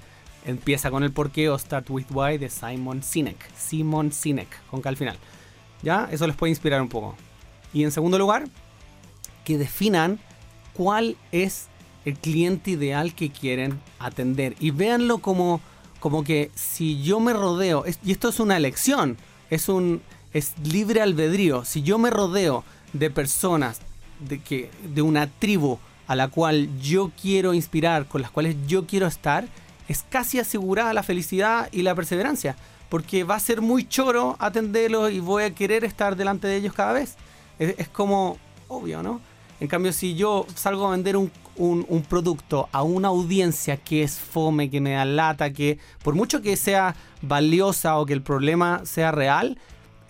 Empieza 0.46 0.92
con 0.92 1.02
el 1.02 1.12
por 1.12 1.32
qué 1.32 1.50
o 1.50 1.58
Start 1.58 1.90
with 1.90 2.12
Why 2.12 2.38
de 2.38 2.52
Simon 2.52 3.02
Sinek. 3.02 3.38
Simon 3.58 4.12
Sinek, 4.12 4.50
con 4.70 4.82
K 4.82 4.90
al 4.90 4.98
final. 4.98 5.18
¿Ya? 5.84 6.08
Eso 6.12 6.28
les 6.28 6.36
puede 6.36 6.52
inspirar 6.52 6.82
un 6.82 6.89
poco. 6.89 7.15
Y 7.74 7.84
en 7.84 7.91
segundo 7.91 8.17
lugar, 8.17 8.46
que 9.44 9.58
definan 9.58 10.20
cuál 10.74 11.17
es 11.32 11.67
el 12.06 12.17
cliente 12.17 12.72
ideal 12.72 13.15
que 13.15 13.32
quieren 13.32 13.80
atender. 14.00 14.56
Y 14.60 14.72
véanlo 14.72 15.20
como, 15.20 15.62
como 16.00 16.24
que 16.24 16.52
si 16.56 17.02
yo 17.02 17.20
me 17.20 17.34
rodeo, 17.34 17.84
y 18.04 18.12
esto 18.12 18.30
es 18.30 18.39
una 18.39 18.58
elección, 18.58 19.17
es 19.50 19.70
un 19.70 20.02
es 20.34 20.54
libre 20.63 21.02
albedrío. 21.02 21.65
Si 21.65 21.82
yo 21.82 21.98
me 21.98 22.10
rodeo 22.10 22.63
de 22.94 23.10
personas 23.10 23.80
de, 24.20 24.41
que, 24.41 24.70
de 24.94 25.02
una 25.02 25.28
tribu 25.28 25.80
a 26.08 26.15
la 26.15 26.28
cual 26.28 26.70
yo 26.80 27.12
quiero 27.22 27.54
inspirar, 27.54 28.08
con 28.08 28.22
las 28.22 28.32
cuales 28.32 28.56
yo 28.67 28.86
quiero 28.86 29.08
estar, 29.08 29.48
es 29.88 30.04
casi 30.10 30.39
asegurada 30.39 30.94
la 30.94 31.04
felicidad 31.04 31.70
y 31.72 31.82
la 31.82 31.96
perseverancia. 31.96 32.56
Porque 32.91 33.23
va 33.23 33.36
a 33.36 33.39
ser 33.39 33.62
muy 33.62 33.88
choro 33.88 34.36
atenderlos 34.38 35.12
y 35.13 35.21
voy 35.21 35.43
a 35.43 35.56
querer 35.56 35.86
estar 35.86 36.17
delante 36.17 36.47
de 36.47 36.58
ellos 36.58 36.73
cada 36.73 36.91
vez. 36.91 37.15
Es, 37.58 37.88
como 37.88 38.38
obvio, 38.67 39.01
¿no? 39.01 39.21
En 39.62 39.69
cambio, 39.69 39.93
si 39.93 40.13
yo 40.15 40.45
salgo 40.56 40.88
a 40.88 40.91
vender 40.91 41.15
un, 41.15 41.32
un- 41.56 41.86
un 41.88 42.01
producto 42.01 42.67
a 42.73 42.84
una 42.84 43.08
audiencia 43.08 43.77
que 43.77 44.04
es 44.04 44.19
fome, 44.19 44.69
que 44.69 44.82
me 44.82 44.91
da 44.91 45.06
lata, 45.06 45.54
que 45.54 45.77
por 46.04 46.15
mucho 46.15 46.41
que 46.41 46.58
sea 46.58 46.93
valiosa 47.21 47.97
o 47.97 48.06
que 48.06 48.12
el 48.12 48.21
problema 48.23 48.82
sea 48.84 49.12
real, 49.12 49.58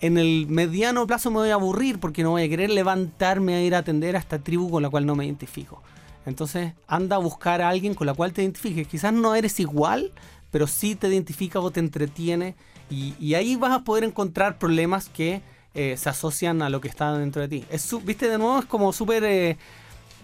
en 0.00 0.18
el 0.18 0.46
mediano 0.48 1.06
plazo 1.06 1.30
me 1.30 1.36
voy 1.36 1.50
a 1.50 1.54
aburrir 1.54 2.00
porque 2.00 2.24
no 2.24 2.30
voy 2.30 2.42
a 2.42 2.48
querer 2.48 2.70
levantarme 2.70 3.54
a 3.54 3.62
ir 3.62 3.76
a 3.76 3.78
atender 3.78 4.16
a 4.16 4.18
esta 4.18 4.40
tribu 4.40 4.68
con 4.70 4.82
la 4.82 4.90
cual 4.90 5.06
no 5.06 5.14
me 5.14 5.24
identifico. 5.24 5.80
Entonces, 6.26 6.72
anda 6.88 7.14
a 7.14 7.20
buscar 7.20 7.62
a 7.62 7.68
alguien 7.68 7.94
con 7.94 8.08
la 8.08 8.14
cual 8.14 8.32
te 8.32 8.42
identifiques. 8.42 8.88
Quizás 8.88 9.12
no 9.12 9.36
eres 9.36 9.60
igual, 9.60 10.10
pero 10.50 10.66
sí 10.66 10.96
te 10.96 11.06
identifica 11.08 11.60
o 11.60 11.70
te 11.70 11.78
entretiene. 11.80 12.56
Y, 12.92 13.14
y 13.18 13.34
ahí 13.34 13.56
vas 13.56 13.72
a 13.72 13.80
poder 13.84 14.04
encontrar 14.04 14.58
problemas 14.58 15.08
que 15.08 15.40
eh, 15.74 15.96
se 15.96 16.08
asocian 16.10 16.60
a 16.62 16.68
lo 16.68 16.80
que 16.80 16.88
está 16.88 17.16
dentro 17.16 17.40
de 17.40 17.48
ti. 17.48 17.64
Es 17.70 17.82
su- 17.82 18.00
Viste, 18.00 18.28
de 18.28 18.36
nuevo 18.38 18.58
es 18.58 18.66
como 18.66 18.92
súper 18.92 19.24
eh, 19.24 19.56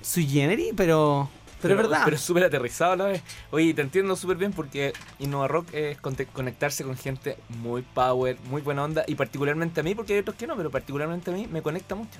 sui 0.03 0.27
generis, 0.27 0.73
pero, 0.77 1.31
Pero 1.63 1.75
es 1.75 1.79
verdad. 1.83 2.03
Pero 2.05 2.17
es 2.17 2.23
súper 2.23 2.45
aterrizado 2.45 2.95
la 2.97 3.05
vez. 3.07 3.23
Oye, 3.51 3.73
te 3.73 3.81
entiendo 3.83 4.15
súper 4.17 4.37
bien 4.37 4.53
porque 4.53 4.93
Innova 5.19 5.49
Rock 5.49 5.73
es 5.73 5.99
conectarse 6.33 6.85
con 6.85 6.97
gente 6.97 7.39
muy 7.61 7.81
power, 7.83 8.37
muy 8.51 8.61
buena 8.61 8.85
onda. 8.85 9.05
Y 9.07 9.15
particularmente 9.15 9.81
a 9.81 9.83
mí, 9.83 9.95
porque 9.95 10.13
hay 10.13 10.19
otros 10.21 10.37
que 10.37 10.47
no, 10.47 10.55
pero 10.57 10.71
particularmente 10.71 11.31
a 11.31 11.35
mí 11.35 11.49
me 11.51 11.63
conecta 11.63 11.95
mucho. 11.95 12.19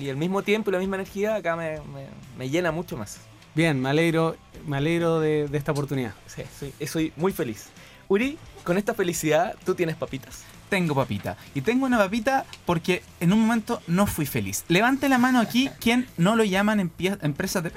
Y 0.00 0.08
al 0.08 0.16
mismo 0.16 0.42
tiempo 0.42 0.70
y 0.70 0.72
la 0.72 0.78
misma 0.78 0.96
energía 0.96 1.34
acá 1.34 1.56
me, 1.56 1.72
me- 1.80 2.08
me 2.38 2.48
llena 2.48 2.72
mucho 2.72 2.96
más. 2.96 3.18
Bien, 3.54 3.80
me 3.82 3.90
alegro, 3.90 4.36
me 4.66 4.76
alegro 4.76 5.20
de, 5.20 5.48
de 5.48 5.58
esta 5.58 5.72
oportunidad. 5.72 6.14
Sí, 6.26 6.42
soy, 6.58 6.86
soy 6.86 7.12
muy 7.16 7.32
feliz. 7.32 7.66
Uri, 8.08 8.38
con 8.64 8.78
esta 8.78 8.94
felicidad, 8.94 9.54
¿tú 9.64 9.74
tienes 9.74 9.96
papitas? 9.96 10.44
Tengo 10.68 10.94
papita. 10.94 11.36
Y 11.54 11.62
tengo 11.62 11.86
una 11.86 11.98
papita 11.98 12.44
porque 12.64 13.02
en 13.18 13.32
un 13.32 13.40
momento 13.40 13.82
no 13.88 14.06
fui 14.06 14.24
feliz. 14.24 14.64
Levante 14.68 15.08
la 15.08 15.18
mano 15.18 15.40
aquí 15.40 15.68
quien 15.80 16.06
no 16.16 16.36
lo 16.36 16.44
llaman 16.44 16.78
empresas 16.78 17.64
de... 17.64 17.72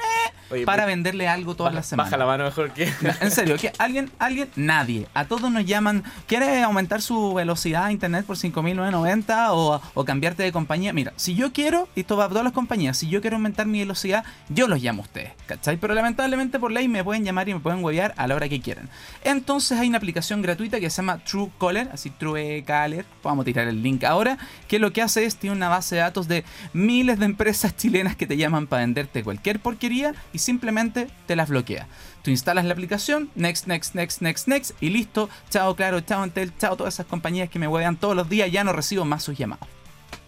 Oye, 0.53 0.65
para 0.65 0.85
venderle 0.85 1.27
algo 1.27 1.55
todas 1.55 1.73
las 1.73 1.87
semanas. 1.87 2.11
Baja 2.11 2.17
la 2.17 2.25
mano 2.25 2.43
mejor 2.43 2.71
que... 2.71 2.91
En 3.21 3.31
serio, 3.31 3.57
que 3.57 3.71
alguien, 3.77 4.11
alguien, 4.19 4.49
nadie. 4.55 5.07
A 5.13 5.25
todos 5.25 5.51
nos 5.51 5.65
llaman. 5.65 6.03
¿Quieres 6.27 6.63
aumentar 6.63 7.01
su 7.01 7.33
velocidad 7.33 7.85
a 7.85 7.91
internet 7.91 8.25
por 8.25 8.37
5.990 8.37 9.47
o, 9.51 9.81
o 9.93 10.05
cambiarte 10.05 10.43
de 10.43 10.51
compañía? 10.51 10.93
Mira, 10.93 11.13
si 11.15 11.35
yo 11.35 11.53
quiero, 11.53 11.87
y 11.95 12.01
esto 12.01 12.17
va 12.17 12.25
a 12.25 12.29
todas 12.29 12.43
las 12.43 12.53
compañías, 12.53 12.97
si 12.97 13.09
yo 13.09 13.21
quiero 13.21 13.37
aumentar 13.37 13.65
mi 13.65 13.79
velocidad, 13.79 14.23
yo 14.49 14.67
los 14.67 14.81
llamo 14.81 15.01
a 15.01 15.05
ustedes, 15.05 15.31
¿cachai? 15.45 15.77
Pero 15.77 15.93
lamentablemente 15.93 16.59
por 16.59 16.71
ley 16.71 16.87
me 16.87 17.03
pueden 17.03 17.23
llamar 17.23 17.49
y 17.49 17.53
me 17.53 17.59
pueden 17.59 17.83
huevear 17.83 18.13
a 18.17 18.27
la 18.27 18.35
hora 18.35 18.49
que 18.49 18.61
quieran. 18.61 18.89
Entonces 19.23 19.79
hay 19.79 19.87
una 19.87 19.97
aplicación 19.97 20.41
gratuita 20.41 20.79
que 20.79 20.89
se 20.89 20.97
llama 20.97 21.19
Truecaller, 21.19 21.89
así 21.91 22.09
Truecaller, 22.09 23.05
vamos 23.23 23.43
a 23.43 23.45
tirar 23.45 23.67
el 23.67 23.81
link 23.81 24.03
ahora, 24.03 24.37
que 24.67 24.79
lo 24.79 24.93
que 24.93 25.01
hace 25.01 25.25
es, 25.25 25.37
tiene 25.37 25.55
una 25.55 25.69
base 25.69 25.95
de 25.95 26.01
datos 26.01 26.27
de 26.27 26.43
miles 26.73 27.19
de 27.19 27.25
empresas 27.25 27.75
chilenas 27.77 28.15
que 28.15 28.27
te 28.27 28.37
llaman 28.37 28.67
para 28.67 28.81
venderte 28.81 29.23
cualquier 29.23 29.59
porquería 29.59 30.13
y 30.31 30.39
simplemente 30.43 31.07
te 31.25 31.35
las 31.35 31.49
bloquea. 31.49 31.87
Tú 32.21 32.31
instalas 32.31 32.65
la 32.65 32.73
aplicación, 32.73 33.29
next, 33.35 33.67
next, 33.67 33.95
next, 33.95 34.21
next, 34.21 34.47
next, 34.47 34.71
y 34.81 34.89
listo. 34.89 35.29
Chao, 35.49 35.75
claro, 35.75 35.99
chao, 36.01 36.23
Entel, 36.23 36.55
chao, 36.57 36.75
todas 36.77 36.93
esas 36.93 37.05
compañías 37.05 37.49
que 37.49 37.59
me 37.59 37.67
huevean 37.67 37.97
todos 37.97 38.15
los 38.15 38.29
días, 38.29 38.51
ya 38.51 38.63
no 38.63 38.71
recibo 38.73 39.03
más 39.05 39.23
sus 39.23 39.37
llamados. 39.37 39.67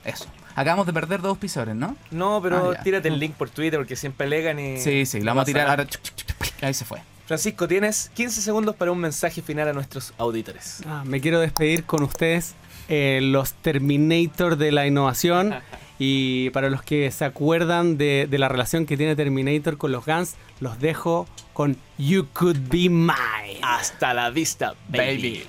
Eso. 0.03 0.25
Acabamos 0.55 0.85
de 0.85 0.93
perder 0.93 1.21
dos 1.21 1.37
pisores, 1.37 1.75
¿no? 1.75 1.95
No, 2.11 2.41
pero 2.41 2.71
Ah, 2.71 2.81
tírate 2.83 3.07
el 3.09 3.19
link 3.19 3.33
por 3.35 3.49
Twitter 3.49 3.79
porque 3.79 3.95
siempre 3.95 4.27
legan 4.27 4.57
y... 4.59 4.79
Sí, 4.79 5.05
sí, 5.05 5.19
lo 5.19 5.25
no 5.25 5.31
vamos 5.31 5.41
a 5.43 5.45
tirar 5.45 5.69
ahora. 5.69 5.85
chuc, 5.87 6.01
chuc, 6.01 6.15
chuc, 6.15 6.27
chuc, 6.37 6.63
Ahí 6.63 6.73
se 6.73 6.85
fue. 6.85 7.01
Francisco, 7.25 7.67
tienes 7.67 8.11
15 8.13 8.41
segundos 8.41 8.75
para 8.75 8.91
un 8.91 8.99
mensaje 8.99 9.41
final 9.41 9.67
a 9.67 9.73
nuestros 9.73 10.13
auditores. 10.17 10.81
Ah, 10.85 11.03
me 11.05 11.19
quiero 11.19 11.39
despedir 11.39 11.83
con 11.83 12.03
ustedes, 12.03 12.53
eh, 12.87 13.19
los 13.21 13.53
Terminator 13.53 14.57
de 14.57 14.71
la 14.71 14.85
innovación. 14.87 15.55
Y 15.97 16.49
para 16.51 16.69
los 16.69 16.81
que 16.81 17.09
se 17.11 17.25
acuerdan 17.25 17.97
de, 17.97 18.27
de 18.29 18.37
la 18.37 18.49
relación 18.49 18.85
que 18.85 18.97
tiene 18.97 19.15
Terminator 19.15 19.77
con 19.77 19.91
los 19.91 20.05
Guns, 20.05 20.35
los 20.59 20.79
dejo 20.79 21.27
con 21.53 21.77
You 21.97 22.27
Could 22.33 22.69
Be 22.69 22.89
Mine. 22.89 23.59
Hasta 23.61 24.13
la 24.13 24.29
vista, 24.29 24.75
baby. 24.89 24.99
Baby. 24.99 25.43